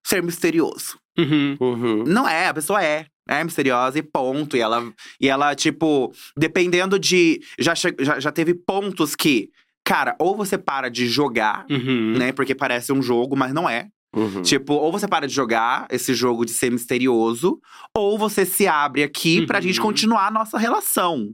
[0.05, 0.97] ser misterioso.
[1.17, 1.55] Uhum.
[1.59, 2.03] Uhum.
[2.05, 3.05] Não é, a pessoa é.
[3.27, 4.55] É misteriosa e ponto.
[4.55, 7.41] E ela, e ela tipo, dependendo de.
[7.59, 9.49] Já, che- já, já teve pontos que,
[9.85, 12.15] cara, ou você para de jogar, Uhum.
[12.17, 12.31] né?
[12.31, 13.87] Porque parece um jogo, mas não é.
[14.15, 14.41] Uhum.
[14.41, 17.59] Tipo, ou você para de jogar esse jogo de ser misterioso,
[17.95, 19.61] ou você se abre aqui pra Uhum.
[19.63, 21.33] gente continuar a nossa relação.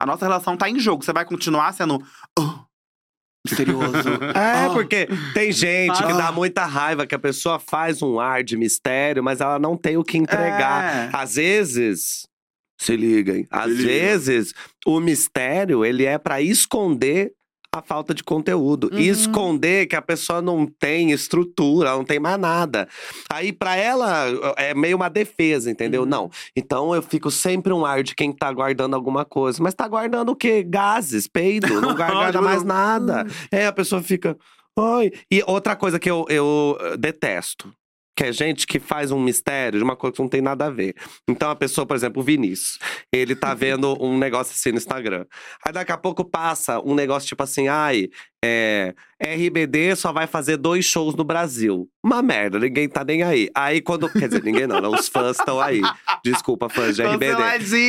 [0.00, 1.02] A nossa relação tá em jogo.
[1.04, 2.02] Você vai continuar sendo
[2.38, 2.64] "Ah,
[3.46, 3.92] misterioso.
[4.36, 4.70] É, Ah.
[4.72, 6.16] porque tem gente que Ah.
[6.16, 9.96] dá muita raiva que a pessoa faz um ar de mistério, mas ela não tem
[9.96, 11.08] o que entregar.
[11.08, 11.10] É.
[11.16, 12.26] Às vezes,
[12.78, 13.82] se liguem, às liga.
[13.84, 14.52] vezes
[14.86, 17.32] o mistério ele é pra esconder
[17.78, 18.98] a falta de conteúdo, Uhum.
[18.98, 22.88] E esconder que a pessoa não tem estrutura, não tem mais nada.
[23.32, 26.02] Aí pra ela é meio uma defesa, entendeu?
[26.02, 26.08] Uhum.
[26.08, 26.30] Não.
[26.56, 30.30] Então eu fico sempre um ar de quem tá guardando alguma coisa, mas tá guardando
[30.30, 30.62] o quê?
[30.62, 33.26] Gases, peido, não guarda mais nada.
[33.50, 34.36] É, a pessoa fica.
[34.78, 35.10] Ai.
[35.30, 37.72] E outra coisa que eu, eu eh, detesto.
[38.16, 40.70] Que é gente que faz um mistério de uma coisa que não tem nada a
[40.70, 40.94] ver.
[41.28, 42.78] Então a pessoa, por exemplo, o Vinícius,
[43.12, 45.26] ele tá vendo um negócio assim no Instagram.
[45.64, 48.08] Aí daqui a pouco passa um negócio tipo assim, ai,
[48.44, 48.94] é,
[49.34, 51.88] RBD só vai fazer dois shows no Brasil.
[52.04, 53.48] Uma merda, ninguém tá nem aí.
[53.54, 54.08] Aí quando.
[54.10, 54.88] Quer dizer, ninguém não, né?
[54.88, 55.80] Os fãs estão aí.
[56.22, 57.32] Desculpa, fãs de RBD.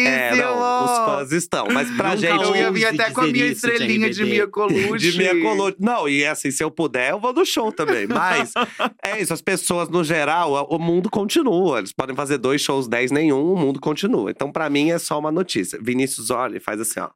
[0.08, 1.68] É, não, os fãs estão.
[1.72, 2.44] Mas pra Nunca gente.
[2.44, 4.32] Eu ia vir até com a minha de estrelinha de, RBD.
[4.36, 5.12] Mia Colucci.
[5.12, 5.76] De minha coluna.
[5.80, 8.08] Não, e assim, se eu puder, eu vou no show também.
[8.08, 8.54] Mas
[9.04, 11.80] é isso, as pessoas, no geral, o- o mundo continua.
[11.80, 14.32] Eles podem fazer dois shows, dez, nenhum, o mundo continua.
[14.32, 15.78] Então, pra mim, é só uma notícia.
[15.82, 17.10] Vinícius olha e faz assim, ó.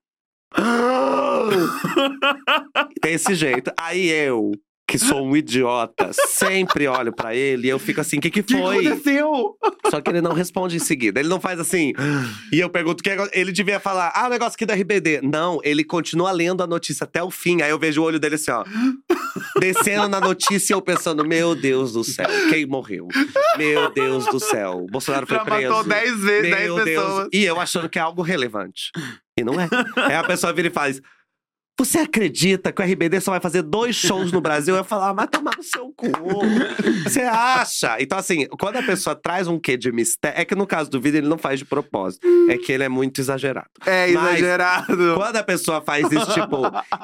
[3.01, 3.71] Desse jeito.
[3.79, 4.51] Aí eu,
[4.87, 8.39] que sou um idiota, sempre olho pra ele e eu fico assim: o que, que
[8.39, 8.87] O que foi?
[8.87, 9.55] aconteceu?
[9.89, 11.19] Só que ele não responde em seguida.
[11.19, 11.93] Ele não faz assim.
[12.51, 14.11] E eu pergunto o que é- ele devia falar.
[14.15, 15.21] Ah, o negócio aqui da RBD.
[15.23, 17.61] Não, ele continua lendo a notícia até o fim.
[17.61, 18.63] Aí eu vejo o olho dele assim, ó.
[19.59, 23.07] Descendo na notícia e eu pensando: Meu Deus do céu, quem morreu?
[23.57, 24.85] Meu Deus do céu.
[24.91, 25.69] Bolsonaro foi Já preso.
[25.69, 27.03] matou 10 vezes, 10 Meu Deus.
[27.05, 27.29] pessoas.
[27.33, 28.91] E eu achando que é algo relevante.
[29.37, 29.67] E não é.
[29.95, 31.01] Aí a pessoa vira e faz.
[31.79, 34.75] Você acredita que o RBD só vai fazer dois shows no Brasil?
[34.75, 36.07] Eu falo, ah, mas tomar no seu cu.
[37.05, 37.95] Você acha?
[38.01, 40.37] Então, assim, quando a pessoa traz um quê de mistério.
[40.39, 42.27] É que no caso do vídeo ele não faz de propósito.
[42.49, 43.69] É que ele é muito exagerado.
[43.85, 45.15] É Mas- exagerado.
[45.15, 46.57] Quando a pessoa faz isso, tipo,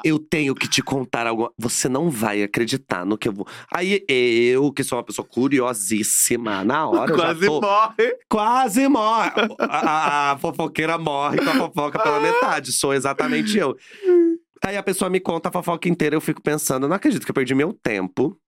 [0.04, 1.50] eu tenho que te contar algo.
[1.58, 3.46] Você não vai acreditar no que eu vou.
[3.72, 7.60] Aí eu, que sou uma pessoa curiosíssima, na hora eu Quase já tô.
[7.62, 8.16] morre.
[8.28, 9.30] Quase morre.
[9.58, 12.72] A, a- a fofoqueira morre com a fofoca pela metade.
[12.72, 13.74] Sou exatamente eu.
[14.64, 17.34] Aí a pessoa me conta a fofoca inteira, eu fico pensando, não acredito que eu
[17.34, 18.38] perdi meu tempo.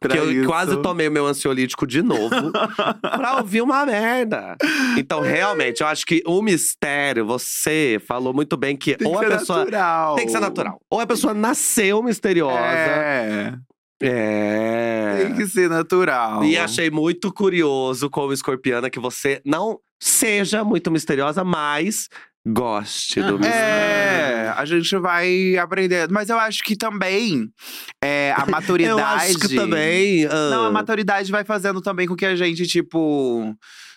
[0.00, 0.46] Pra que eu isso.
[0.46, 2.30] quase tomei o meu ansiolítico de novo
[3.02, 4.56] pra ouvir uma merda.
[4.96, 9.26] Então, realmente, eu acho que o mistério, você falou muito bem que, Tem ou que
[9.26, 9.58] a ser pessoa.
[9.58, 10.16] natural.
[10.16, 10.80] Tem que ser natural.
[10.90, 12.58] Ou a pessoa nasceu misteriosa.
[12.58, 13.54] É.
[14.02, 15.24] É.
[15.24, 16.44] Tem que ser natural.
[16.44, 22.08] E achei muito curioso, como escorpiana, que você não seja muito misteriosa, mas
[22.46, 23.54] goste do mistério.
[23.58, 26.08] É, a gente vai aprender.
[26.10, 27.48] Mas eu acho que também
[28.02, 28.94] é, a maturidade.
[29.00, 30.26] Eu acho que também.
[30.26, 33.54] ah, Não, a maturidade vai fazendo também com que a gente, tipo.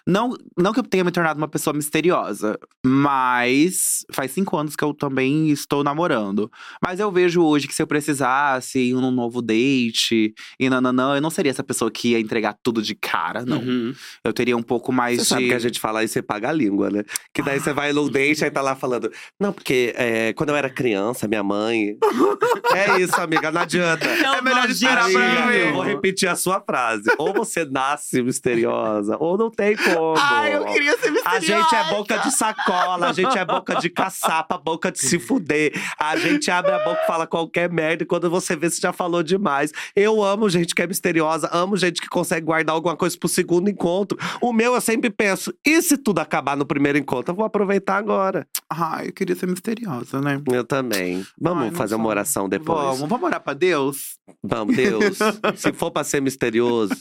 [0.07, 4.83] Não, não que eu tenha me tornado uma pessoa misteriosa, mas faz cinco anos que
[4.83, 6.49] eu também estou namorando.
[6.81, 11.21] Mas eu vejo hoje que se eu precisasse ir num novo date e nananã, eu
[11.21, 13.57] não seria essa pessoa que ia entregar tudo de cara, não.
[13.57, 13.93] Uhum.
[14.23, 15.29] Eu teria um pouco mais Você de.
[15.29, 17.03] sabe que a gente fala isso e paga a língua, né?
[17.33, 20.55] Que daí você vai num date, aí tá lá falando, não, porque é, quando eu
[20.55, 21.97] era criança, minha mãe.
[22.73, 24.07] é isso, amiga, não adianta.
[24.07, 25.67] É, melhor esperar pra ver.
[25.67, 27.11] eu vou repetir a sua frase.
[27.17, 29.96] Ou você nasce misteriosa, ou não tem como.
[30.17, 31.45] Ai, eu queria ser A misteriosa.
[31.45, 35.71] gente é boca de sacola, a gente é boca de caçapa, boca de se fuder.
[35.99, 38.93] A gente abre a boca e fala qualquer merda e quando você vê, você já
[38.93, 39.71] falou demais.
[39.95, 43.69] Eu amo gente que é misteriosa, amo gente que consegue guardar alguma coisa pro segundo
[43.69, 44.17] encontro.
[44.41, 47.31] O meu, eu sempre penso, e se tudo acabar no primeiro encontro?
[47.31, 48.47] Eu vou aproveitar agora.
[48.69, 50.41] Ai, eu queria ser misteriosa, né?
[50.51, 51.25] Eu também.
[51.39, 52.09] Vamos Ai, fazer uma sou.
[52.11, 52.79] oração depois.
[52.79, 54.17] Vamos, vamos orar pra Deus?
[54.43, 55.17] Vamos, Deus.
[55.55, 56.93] se for pra ser misterioso,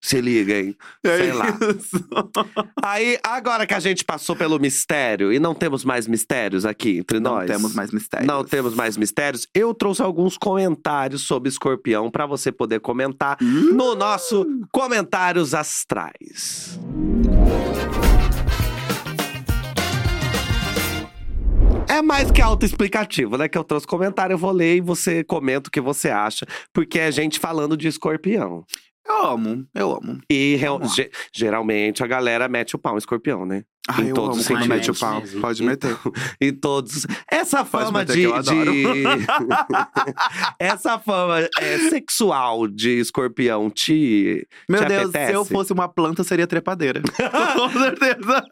[0.00, 0.76] se liga, hein?
[1.04, 1.46] Sei lá.
[1.48, 2.08] É isso.
[2.82, 7.18] Aí, agora que a gente passou pelo mistério e não temos mais mistérios aqui entre
[7.20, 7.46] Não nós.
[7.50, 8.26] temos mais mistérios.
[8.26, 9.46] Não temos mais mistérios.
[9.54, 13.74] Eu trouxe alguns comentários sobre escorpião pra você poder comentar Hum?
[13.74, 16.78] no nosso Comentários Astrais.
[21.88, 23.48] É mais que autoexplicativo, né?
[23.48, 26.98] Que eu trouxe comentário, eu vou ler e você comenta o que você acha, porque
[26.98, 28.64] é gente falando de escorpião.
[29.08, 30.20] Eu amo, eu amo.
[30.30, 33.64] E real- ge- geralmente a galera mete o pau em escorpião, né?
[33.90, 34.76] Ai, Em eu todos amo os quando sentidos.
[34.76, 35.20] mete o pau.
[35.20, 35.40] mesmo.
[35.40, 35.96] Pode meter.
[36.38, 37.06] Em todos.
[37.32, 38.12] Essa fama de.
[38.12, 38.28] de-
[40.60, 44.46] Essa fama é, sexual de escorpião te.
[44.68, 45.50] Meu Te Deus, se eu apetece?
[45.52, 47.00] fosse uma planta, seria trepadeira.
[47.56, 48.44] Com certeza.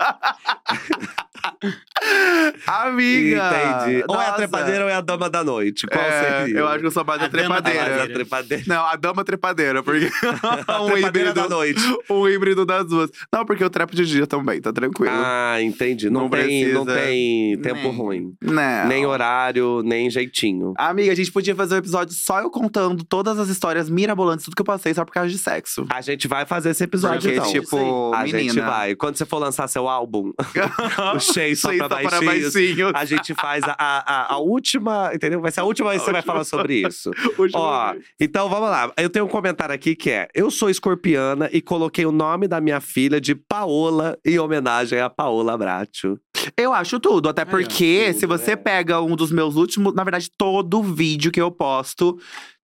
[2.66, 3.50] Amiga!
[3.84, 4.04] Entendi.
[4.08, 5.86] Ou é a trepadeira ou é a dama da noite.
[5.86, 6.58] Qual É, seria?
[6.58, 7.96] eu acho que eu sou mais A dama da trepadeira.
[7.96, 8.64] Mais a trepadeira.
[8.66, 10.08] Não, a dama trepadeira, porque
[10.66, 11.80] A um trepadeira híbrido, da noite.
[12.10, 13.10] um híbrido das duas.
[13.32, 15.12] Não, porque eu trepo de dia também, tá tranquilo.
[15.14, 16.10] Ah, entendi.
[16.10, 17.06] Não, Não tem, não precisa.
[17.06, 17.92] tem tempo Nem.
[17.96, 18.34] ruim.
[18.42, 18.86] Não.
[18.88, 20.74] Nem horário, nem jeitinho.
[20.76, 24.54] Amiga, a gente podia fazer um episódio só eu contando todas as histórias mirabolantes, tudo
[24.54, 25.86] que eu passei só por causa de sexo.
[25.90, 27.50] A gente vai fazer esse episódio, Porque, então.
[27.52, 28.38] tipo, a menina.
[28.40, 28.94] gente vai.
[28.94, 30.32] Quando você for lançar seu álbum,
[31.14, 31.20] o
[31.56, 32.92] Só para baixinhos, baixinhos.
[32.94, 35.40] a gente faz a, a, a- última, entendeu?
[35.40, 37.10] Vai ser a última vez que você vai falar sobre isso.
[37.54, 38.04] Ó, vez.
[38.20, 38.92] então vamos lá.
[38.96, 42.60] Eu tenho um comentário aqui que é: Eu sou escorpiana e coloquei o nome da
[42.60, 46.18] minha filha de Paola em homenagem a Paola Bracho.
[46.56, 48.56] Eu acho tudo, até ó, porque tudo, se você é.
[48.56, 52.18] pega um dos meus últimos, na verdade, todo vídeo que eu posto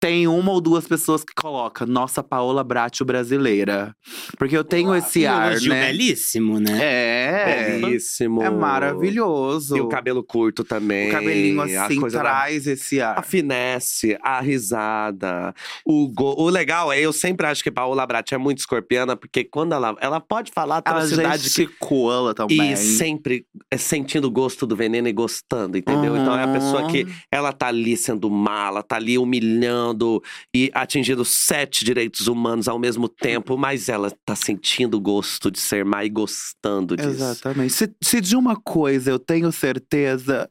[0.01, 3.95] tem uma ou duas pessoas que colocam Nossa Paola Bracho brasileira.
[4.39, 5.87] Porque eu tenho esse E um ar, elogio né?
[5.89, 6.79] belíssimo, né?
[6.81, 7.79] É.
[7.81, 8.43] Belíssimo.
[8.43, 9.77] É maravilhoso.
[9.77, 11.09] E o cabelo curto também.
[11.09, 13.25] O cabelinho a assim coisa da- traz esse A ar.
[13.25, 15.53] finesse, a risada,
[15.85, 16.35] o go...
[16.39, 19.97] O legal é, eu sempre acho que Paola Brat é muito escorpiana, porque quando ela…
[20.01, 22.73] Ela pode falar Ela atrocidade que gesticula também.
[22.73, 26.17] E sempre é, sentindo o gosto do veneno e gostando, entendeu?
[26.17, 27.11] Então é a pessoa que Uhum.
[27.33, 29.88] ela tá ali sendo mala, tá ali humilhando
[30.55, 35.61] e atingindo sete direitos humanos ao mesmo tempo, mas ela tá sentindo o gosto de
[35.61, 37.09] ser má e gostando disso.
[37.09, 37.73] Exatamente.
[37.73, 40.51] Se, se de uma coisa eu tenho certeza,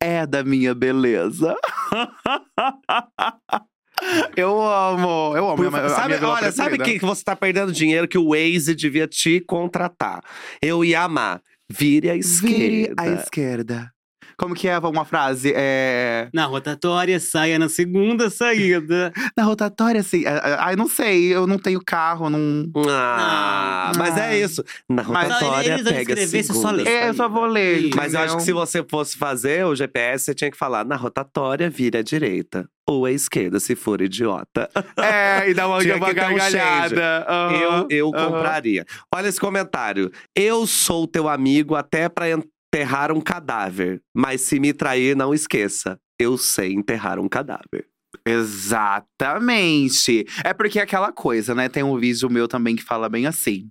[0.00, 1.54] é da minha beleza.
[4.36, 5.56] eu amo, eu amo.
[5.56, 9.06] Por minha- sabe, minha olha, sabe que você tá perdendo dinheiro que o Waze devia
[9.06, 10.22] te contratar?
[10.62, 11.42] Eu ia amar.
[11.70, 12.56] Vire à esquerda.
[12.56, 13.92] Vire à esquerda.
[14.38, 15.52] Como que é uma frase?
[15.54, 16.28] É...
[16.32, 19.12] Na rotatória, saia na segunda saída.
[19.36, 20.24] Na rotatória, assim.
[20.24, 22.70] é, é, Ai, não sei, eu não tenho carro, não.
[22.88, 23.98] Ah, Não.
[24.04, 24.62] mas é isso.
[24.88, 26.88] Na Mas- rotatória, eles vão pega escrever, você só segunda lê.
[26.88, 27.90] É, eu só vou ler.
[27.96, 30.84] Mas Mas eu acho que se você fosse fazer o GPS, você tinha que falar
[30.84, 32.68] na rotatória, vira à direita.
[32.88, 34.68] Ou à esquerda, se for idiota.
[34.98, 37.26] É, e dá uma, uma ter um gargalhada.
[37.28, 38.26] Aham, eu eu aham.
[38.32, 38.84] compraria.
[39.14, 40.10] Olha esse comentário.
[40.34, 42.26] Eu sou teu amigo até pra
[42.68, 44.02] enterrar um cadáver.
[44.14, 45.98] Mas se me trair, não esqueça.
[46.18, 47.86] Eu sei enterrar um cadáver.
[48.26, 50.26] Exatamente.
[50.44, 51.68] É porque é aquela coisa, né?
[51.68, 53.70] Tem um vídeo meu também que fala bem assim.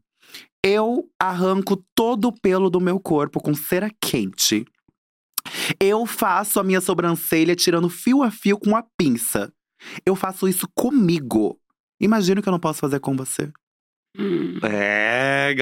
[0.63, 4.65] Eu arranco todo o pelo do meu corpo com cera quente.
[5.79, 9.51] Eu faço a minha sobrancelha tirando fio a fio com a pinça.
[10.05, 11.59] Eu faço isso comigo.
[12.01, 13.51] Imagina o que eu não posso fazer com você.
[14.63, 15.53] É.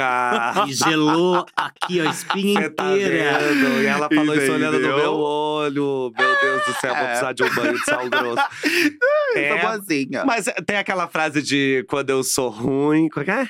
[0.67, 3.39] E gelou aqui, ó, a espinha Você tá inteira.
[3.39, 3.81] vendo?
[3.81, 4.97] E ela falou isso olhando no Entendeu?
[4.97, 6.11] meu olho.
[6.17, 7.07] Meu Deus do céu, vou É.
[7.07, 8.43] precisar de um banho de sal grosso.
[9.35, 10.23] É, boazinha.
[10.25, 13.09] Mas tem aquela frase de quando eu sou ruim.
[13.09, 13.45] Que é?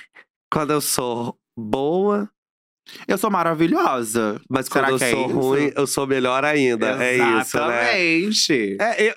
[0.51, 2.28] Quando eu sou boa,
[3.08, 4.40] Eu sou maravilhosa.
[4.50, 5.40] mas Será quando eu é sou isso?
[5.40, 7.04] ruim, eu sou melhor ainda.
[7.04, 8.00] É isso, né?
[8.00, 8.78] Exatamente.
[8.80, 9.14] É, eu,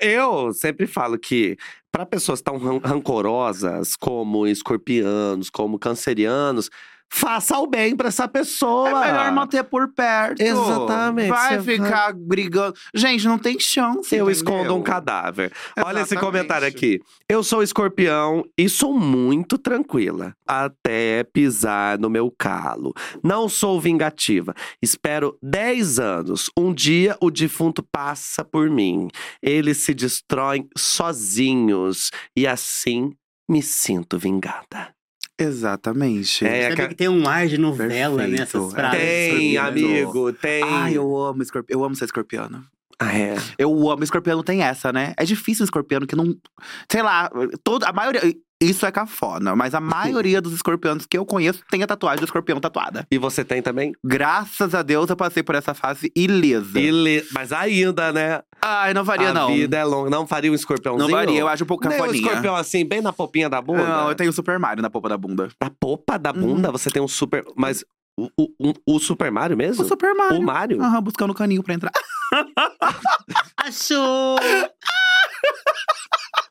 [0.46, 1.56] eu sempre falo que
[1.92, 6.70] para pessoas tão ran- rancorosas como escorpianos, como cancerianos,
[7.10, 8.88] faça o bem pra essa pessoa.
[9.04, 10.40] É melhor manter por perto.
[10.40, 12.74] Exatamente, Vai você ficar brigando.
[12.94, 14.14] Gente, não tem chance.
[14.14, 14.30] Eu entendeu?
[14.30, 15.52] escondo um cadáver.
[15.78, 16.20] Olha esse Exatamente.
[16.20, 17.00] comentário aqui.
[17.28, 20.34] Eu sou escorpião e sou muito tranquila.
[20.46, 22.92] Até pisar no meu calo.
[23.22, 24.54] Não sou vingativa.
[24.82, 26.50] Espero 10 anos.
[26.56, 29.08] Um dia o defunto passa por mim.
[29.42, 32.10] Eles se destroem sozinhos.
[32.36, 33.12] E assim
[33.48, 34.97] me sinto vingada.
[35.38, 36.44] Exatamente.
[36.44, 38.40] É, Sabe ca- que tem um ar de novela Perfeito.
[38.40, 38.98] nessas frases.
[39.00, 40.62] Tem, amigo, tem.
[40.64, 41.78] Ai, eu amo escorpião.
[41.80, 42.64] Eu amo ser escorpiano.
[42.98, 43.36] Ah, é.
[43.56, 44.02] Eu amo.
[44.02, 45.14] Escorpiano tem essa, né?
[45.16, 46.34] É difícil escorpiano que não.
[46.90, 47.30] Sei lá,
[47.62, 48.20] toda, a maioria.
[48.60, 52.24] Isso é cafona, mas a maioria dos escorpianos que eu conheço tem a tatuagem do
[52.24, 53.06] escorpião tatuada.
[53.08, 53.92] E você tem também?
[54.02, 56.76] Graças a Deus eu passei por essa fase ilesa.
[56.76, 57.24] Ele...
[57.30, 58.42] Mas ainda, né?
[58.60, 59.54] Ai, não varia, a não.
[59.54, 60.10] vida é longa.
[60.10, 61.08] Não faria um escorpiãozinho?
[61.08, 62.26] Não varia, eu acho um pouco Nem um cafoninha.
[62.26, 63.84] escorpião assim, bem na popinha da bunda?
[63.84, 65.48] Não, eu tenho o Super Mario na polpa da bunda.
[65.62, 67.44] Na popa da bunda, você tem um super.
[67.54, 67.84] Mas
[68.36, 69.84] o, o, o Super Mario mesmo?
[69.84, 70.38] O Super Mario.
[70.38, 70.82] O Mario?
[70.82, 71.92] Aham, buscando o caninho pra entrar.
[73.56, 74.36] Achou!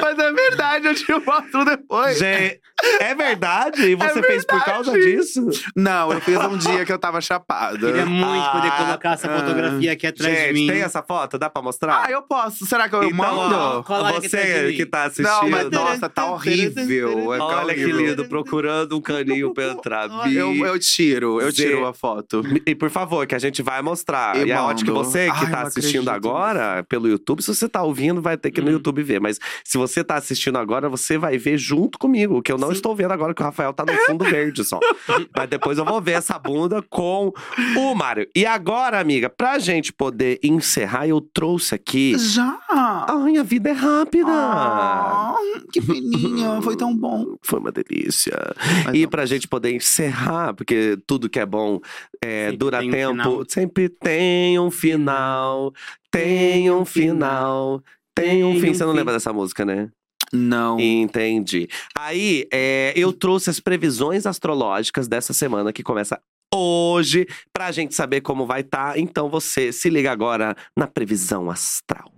[0.00, 2.18] Mas é verdade, eu te mostro depois.
[2.18, 2.60] Gente,
[3.00, 3.82] é verdade?
[3.90, 5.16] E você É fez por causa verdade.
[5.16, 5.46] disso?
[5.76, 7.78] Não, eu fiz um dia que eu tava chapada.
[7.78, 10.66] Queria muito poder Ah, colocar essa fotografia aqui atrás de Gente, mim.
[10.68, 11.38] tem essa foto?
[11.38, 12.04] Dá pra mostrar?
[12.06, 12.66] Ah, eu posso.
[12.66, 13.54] Será que eu então, mando?
[13.88, 15.28] ó, de você que tá assistindo.
[15.28, 17.26] Não, mas nossa, tá horrível.
[17.26, 18.06] Vai ficar Olha que horrível.
[18.06, 20.08] lindo, procurando um caninho pra entrar.
[20.32, 21.64] Eu, eu tiro, eu Zé.
[21.64, 22.42] tiro a foto.
[22.66, 24.36] E por favor, que a gente vai mostrar.
[24.36, 27.54] Eu e é ótimo que você que Ai, tá assistindo acredito agora pelo YouTube, se
[27.54, 28.72] você tá ouvindo, vai ter que ir no Hum.
[28.74, 29.20] YouTube ver.
[29.20, 32.74] Mas se você tá assistindo agora, você vai ver junto comigo, que eu não Sim.
[32.74, 34.78] estou vendo agora, que o Rafael tá no fundo verde só.
[35.36, 37.32] Mas depois eu vou ver essa bunda com
[37.76, 38.28] o Mário.
[38.34, 42.18] E agora, amiga, pra gente poder encerrar, eu trouxe aqui.
[42.18, 42.58] Já?
[42.68, 44.30] Ai, a vida é rápida!
[44.30, 45.34] Ah,
[45.72, 47.36] que fininha, foi tão bom.
[47.42, 48.34] Foi uma delícia.
[48.92, 49.08] E não.
[49.08, 51.80] pra gente poder encerrar, porque tudo que é bom
[52.22, 53.44] é, dura tem um tempo, final.
[53.48, 55.72] sempre tem um final,
[56.10, 57.82] tem um final,
[58.20, 58.70] tem um fim.
[58.70, 58.98] um Você não fim.
[58.98, 59.88] lembra dessa música, né?
[60.32, 60.78] Não.
[60.78, 61.68] Entendi.
[61.96, 66.20] Aí, é, eu trouxe as previsões astrológicas dessa semana que começa
[66.54, 68.98] hoje, pra gente saber como vai estar.
[68.98, 72.12] Então você se liga agora na previsão astral.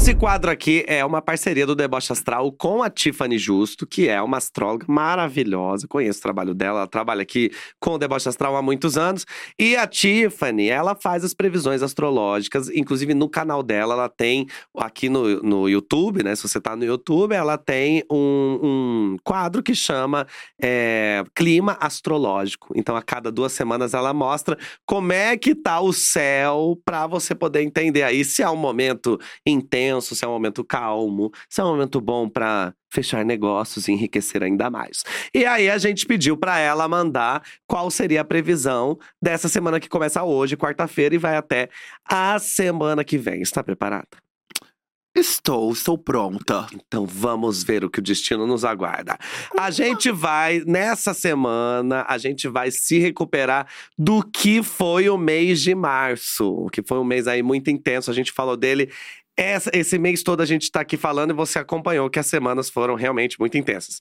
[0.00, 4.20] Esse quadro aqui é uma parceria do Deboche Astral com a Tiffany Justo, que é
[4.22, 5.86] uma astróloga maravilhosa.
[5.86, 9.26] Conheço o trabalho dela, ela trabalha aqui com o Deboche Astral há muitos anos.
[9.58, 15.10] E a Tiffany, ela faz as previsões astrológicas, inclusive no canal dela, ela tem aqui
[15.10, 16.34] no, no YouTube, né?
[16.34, 20.26] Se você tá no YouTube, ela tem um, um quadro que chama
[20.58, 22.72] é, Clima Astrológico.
[22.74, 27.34] Então, a cada duas semanas, ela mostra como é que tá o céu para você
[27.34, 31.64] poder entender aí se é um momento intenso, se é um momento calmo, se é
[31.64, 35.02] um momento bom para fechar negócios e enriquecer ainda mais.
[35.34, 39.88] E aí a gente pediu para ela mandar qual seria a previsão dessa semana que
[39.88, 41.70] começa hoje, quarta-feira, e vai até
[42.04, 43.40] a semana que vem.
[43.40, 44.08] Está preparada?
[45.12, 46.68] Estou, estou pronta.
[46.72, 49.18] Então vamos ver o que o destino nos aguarda.
[49.58, 53.66] A gente vai, nessa semana, a gente vai se recuperar
[53.98, 58.08] do que foi o mês de março, que foi um mês aí muito intenso.
[58.08, 58.88] A gente falou dele.
[59.36, 62.94] Esse mês todo a gente tá aqui falando e você acompanhou que as semanas foram
[62.94, 64.00] realmente muito intensas.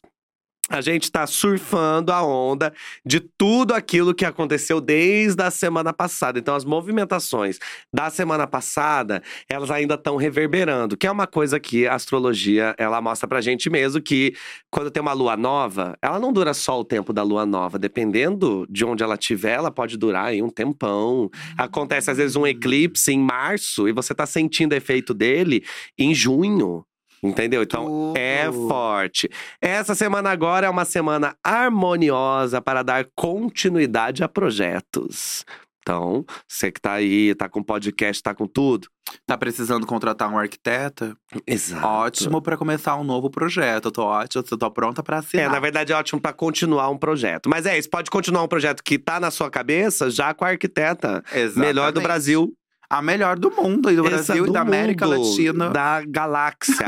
[0.69, 2.71] A gente tá surfando a onda
[3.03, 6.37] de tudo aquilo que aconteceu desde a semana passada.
[6.37, 7.57] Então, as movimentações
[7.91, 13.01] da semana passada, elas ainda estão reverberando, que é uma coisa que a astrologia, ela
[13.01, 14.35] mostra pra gente mesmo que
[14.69, 18.67] quando tem uma lua nova, ela não dura só o tempo da lua nova, dependendo
[18.69, 21.29] de onde ela estiver, ela pode durar aí um tempão.
[21.57, 25.63] Acontece às vezes um eclipse em março e você tá sentindo efeito dele
[25.97, 26.85] em junho.
[27.21, 27.63] Entendeu?
[27.63, 28.67] Então, é Tudo.
[28.67, 29.29] forte.
[29.61, 35.45] Essa semana agora é uma semana harmoniosa para dar continuidade a projetos.
[35.81, 38.87] Então, você que tá aí, tá com podcast, tá com tudo.
[39.25, 41.15] Tá precisando contratar um arquiteta?
[41.47, 41.87] Exato.
[41.87, 43.85] Ótimo pra começar um novo projeto.
[43.85, 45.49] Eu tô ótima, eu tô pronta pra É, assinar.
[45.51, 47.49] na verdade é ótimo para continuar um projeto.
[47.49, 50.49] Mas é isso, pode continuar um projeto que tá na sua cabeça já com a
[50.49, 51.23] arquiteta
[51.55, 52.03] melhor do Exatamente.
[52.03, 52.53] Brasil.
[52.91, 55.69] A melhor do mundo, e do Essa Brasil do e da América mundo, Latina.
[55.69, 56.87] Da galáxia.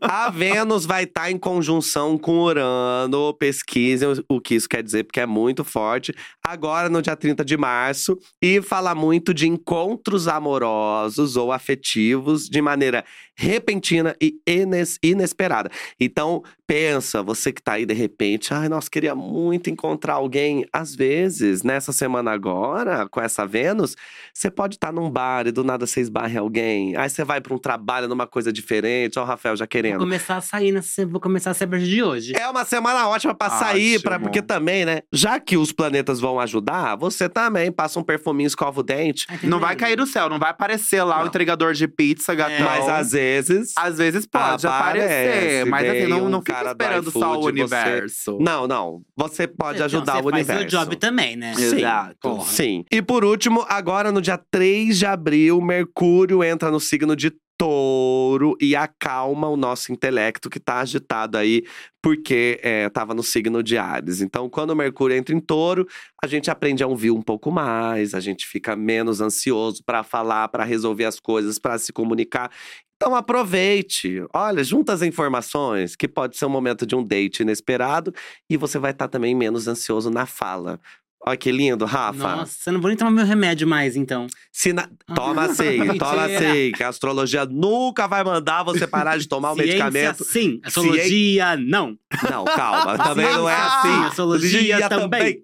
[0.00, 3.34] a Vênus vai estar em conjunção com Urano.
[3.34, 6.14] Pesquisem o- que isso quer dizer, porque é muito forte.
[6.44, 8.16] Agora, no dia 30 de março.
[8.40, 15.70] E fala muito de encontros amorosos ou afetivos de maneira repentina e ines- inesperada.
[15.98, 20.64] Então, pensa, você que tá aí de repente, ai, nossa, queria muito encontrar alguém.
[20.72, 23.96] Às vezes, nessa semana agora, com essa Vênus,
[24.32, 26.96] você pode estar num bar e do nada você esbarre alguém.
[26.96, 29.18] Aí você vai pra um trabalho numa coisa diferente.
[29.18, 29.98] Ó, o Rafael já Vou querendo.
[29.98, 32.32] começar a sair, nessa, vou começar a ser de hoje.
[32.36, 35.00] É uma semana ótima pra sair, pra, porque também, né?
[35.12, 39.24] Já que os planetas vão ajudar, você também passa um perfuminho, escova o dente.
[39.28, 41.24] Ai, Não vai cair do céu, não vai aparecer lá Não.
[41.24, 42.64] o entregador de pizza, gatão.
[42.66, 43.72] Mas às vezes.
[43.76, 47.42] Às vezes pode Aparece, aparecer, mas assim, não, um não fica esperando só o iFood,
[47.42, 48.38] você- universo.
[48.40, 49.00] Não, não.
[49.16, 50.60] Você pode Então, ajudar você o universo.
[50.60, 51.54] faz seu job também, né?
[51.54, 51.76] Sim.
[51.78, 52.16] Exato.
[52.20, 52.44] Porra.
[52.44, 52.84] Sim.
[52.90, 55.21] E por último, agora no dia 3 de abril,
[55.60, 61.62] Mercúrio entra no signo de Touro e acalma o nosso intelecto que tá agitado aí,
[62.02, 64.20] porque é, tava no signo de Ares.
[64.20, 65.86] Então, quando o Mercúrio entra em Touro,
[66.20, 70.48] a gente aprende a ouvir um pouco mais, a gente fica menos ansioso para falar,
[70.48, 72.50] para resolver as coisas, para se comunicar.
[72.96, 74.24] Então aproveite.
[74.32, 78.12] Olha, junta as informações, que pode ser um momento de um date inesperado
[78.48, 80.80] e você vai estar também menos ansioso na fala.
[81.24, 82.36] Olha que lindo, Rafa.
[82.36, 84.26] Nossa, eu não vou nem tomar meu remédio mais, então.
[84.50, 89.28] Se na- Toma assim, toma assim, que a astrologia nunca vai mandar você parar de
[89.28, 90.24] tomar o Ciência, medicamento.
[90.24, 90.60] sim.
[90.64, 91.96] Astrologia, não.
[92.28, 93.88] Não, calma, também não é Ciência, assim.
[94.00, 94.04] sim.
[94.06, 95.42] Astrologia também.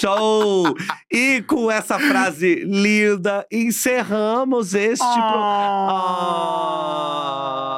[0.00, 0.74] Show!
[1.12, 5.92] E com essa frase linda, encerramos este programa.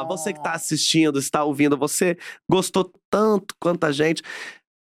[0.01, 2.17] Ah, você que está assistindo, está ouvindo, você
[2.49, 4.23] gostou tanto quanto a gente.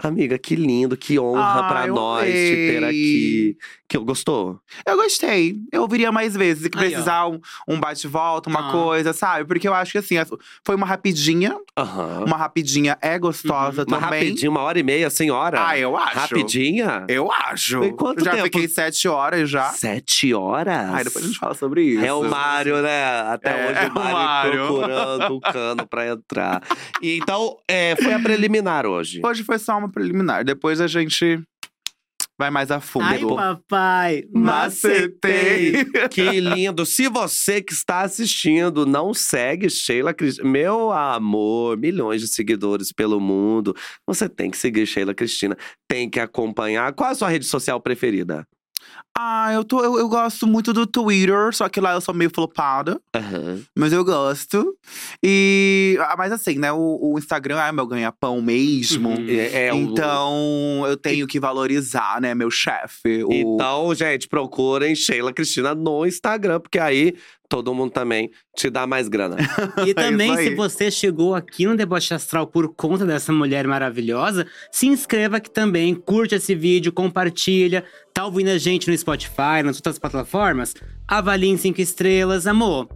[0.03, 2.89] Amiga, que lindo, que honra Ah, pra eu nós te ter amei.
[2.89, 3.59] aqui.
[3.91, 4.61] Que gostou?
[4.87, 5.57] Eu gostei.
[5.73, 6.63] Eu ouviria mais vezes.
[6.63, 8.73] Se Aí, precisar um, um bate-volta, uma Ah.
[8.73, 9.45] coisa, sabe?
[9.45, 10.15] Porque eu acho que assim,
[10.65, 11.59] foi uma rapidinha.
[11.77, 12.25] Aham.
[12.25, 14.21] Uma rapidinha é gostosa Uma também.
[14.23, 15.67] rapidinha, uma hora e meia, senhora.
[15.67, 16.17] Ah, eu acho.
[16.21, 17.05] Rapidinha?
[17.09, 17.83] Eu acho.
[17.83, 18.45] E quanto já tempo?
[18.45, 19.65] fiquei sete horas já.
[19.71, 20.89] Sete horas?
[20.91, 22.05] Ai, depois a gente fala sobre isso.
[22.05, 23.05] É o Mário, né?
[23.23, 24.67] Até É, hoje é o Mário.
[24.67, 26.63] procurando o cano pra entrar.
[27.03, 29.21] E então, é, foi a preliminar hoje.
[29.25, 30.45] Hoje foi só uma preliminar.
[30.45, 31.43] Depois a gente
[32.41, 33.05] vai mais a fundo.
[33.05, 35.85] Ai, papai, macetei.
[36.11, 36.87] Que lindo.
[36.87, 43.21] Se você que está assistindo não segue Sheila Cristina, meu amor, milhões de seguidores pelo
[43.21, 43.77] mundo,
[44.07, 45.55] você tem que seguir Sheila Cristina,
[45.87, 46.95] tem que acompanhar.
[46.95, 48.47] Qual é a sua rede social preferida?
[49.19, 52.31] Ah, eu, tô, eu, eu gosto muito do Twitter, só que lá eu sou meio
[52.33, 53.01] flopada.
[53.15, 53.61] Aham.
[53.77, 54.75] Mas eu gosto.
[55.23, 55.99] E.
[56.01, 56.73] ah, Mas assim, né?
[56.73, 59.11] O, o Instagram é meu ganha-pão mesmo.
[59.11, 59.27] Uhum.
[59.29, 63.23] É, é o- Então, eu tenho que valorizar, né, meu chefe.
[63.25, 67.15] o- Então, gente, procurem Sheila Cristina no Instagram, porque aí
[67.51, 69.37] todo mundo também te dá mais grana.
[69.87, 70.49] E também, É aí.
[70.49, 75.51] se você chegou aqui no Deboche Astral por conta dessa mulher maravilhosa, se inscreva aqui
[75.51, 77.85] também, curte esse vídeo, compartilha.
[78.15, 80.75] Tá ouvindo a gente no Spotify, nas outras plataformas?
[81.09, 82.89] Avalie em cinco estrelas, amor.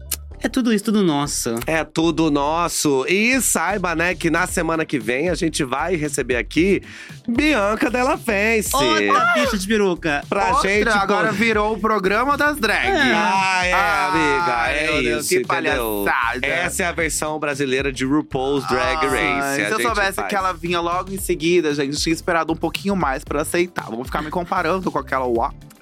[0.44, 1.54] É tudo isso, tudo nosso.
[1.66, 3.06] É tudo nosso.
[3.08, 6.82] E saiba, né, que na semana que vem a gente vai receber aqui
[7.26, 8.68] Bianca Della Fence.
[8.76, 10.22] Outra bicha de peruca.
[10.28, 10.88] Pra Outra, gente.
[10.90, 12.92] agora virou o programa das drags.
[12.94, 14.70] Ah, é, Ah, amiga.
[14.70, 16.04] É meu Deus, isso, que entendeu?
[16.04, 16.46] palhaçada.
[16.46, 19.62] Essa é a versão brasileira de RuPaul's Drag Race.
[19.62, 20.28] A se eu soubesse faz.
[20.28, 23.86] que ela vinha logo em seguida, gente, eu tinha esperado um pouquinho mais pra aceitar.
[23.86, 25.24] Vou ficar me comparando com aquela.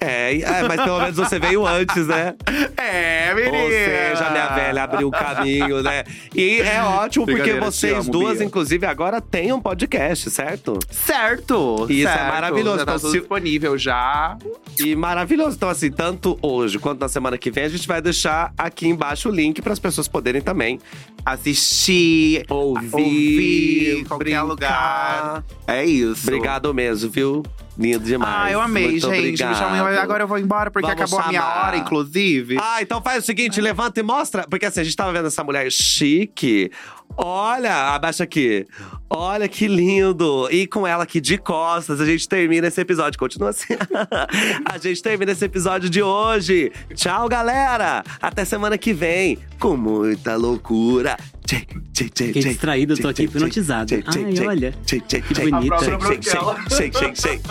[0.03, 2.35] É, é, mas pelo menos você veio antes, né?
[2.77, 6.05] É, Ou seja, minha velha abriu o caminho, né?
[6.35, 8.47] E é ótimo porque vocês amo, duas, Bia.
[8.47, 10.79] inclusive, agora têm um podcast, certo?
[10.91, 11.87] Certo!
[11.89, 12.29] Isso é certo.
[12.33, 12.79] maravilhoso.
[12.79, 14.37] Já tá Então, disponível já.
[14.79, 15.57] E maravilhoso.
[15.57, 19.29] Então, assim, tanto hoje quanto na semana que vem, a gente vai deixar aqui embaixo
[19.29, 20.81] o link para as pessoas poderem também
[21.25, 24.43] Assistir, ouvir, ouvir qualquer brincar.
[24.43, 25.45] lugar.
[25.67, 26.23] É isso.
[26.29, 27.43] Obrigado mesmo, viu?
[27.79, 28.35] Lindo demais.
[28.37, 29.19] Ah, eu amei, Muito gente.
[29.19, 29.51] Obrigado.
[29.51, 31.67] Me chamem, agora eu vou embora porque Vamos acabou a minha chamar.
[31.69, 32.59] hora, inclusive.
[32.61, 34.47] Ah, então faz o seguinte, levanta e mostra.
[34.49, 36.71] Porque assim, a gente tava vendo essa mulher chique.
[37.17, 38.67] Olha, abaixa aqui.
[39.11, 40.49] Olha que lindo.
[40.51, 43.19] E com ela aqui de costas, a gente termina esse episódio.
[43.19, 43.75] Continua assim.
[44.65, 46.73] a gente termina esse episódio de hoje.
[46.95, 48.03] Tchau, galera.
[48.21, 49.39] Até semana que vem.
[49.61, 51.17] Com muita loucura.
[51.47, 53.87] Tchê, tchê, tchê, Fiquei tchê, distraído, tô tchê, aqui tchê, hipnotizado.
[53.87, 54.75] tchê, tchê, Ai, tchê, olha.
[54.87, 55.51] tchê, tchê, Que tchê.
[55.51, 55.79] bonita.
[55.79, 57.43] Shake, shake, shake, shake, shake, shake.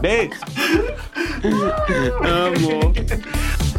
[0.00, 0.30] Beijo.
[2.22, 3.69] Amo.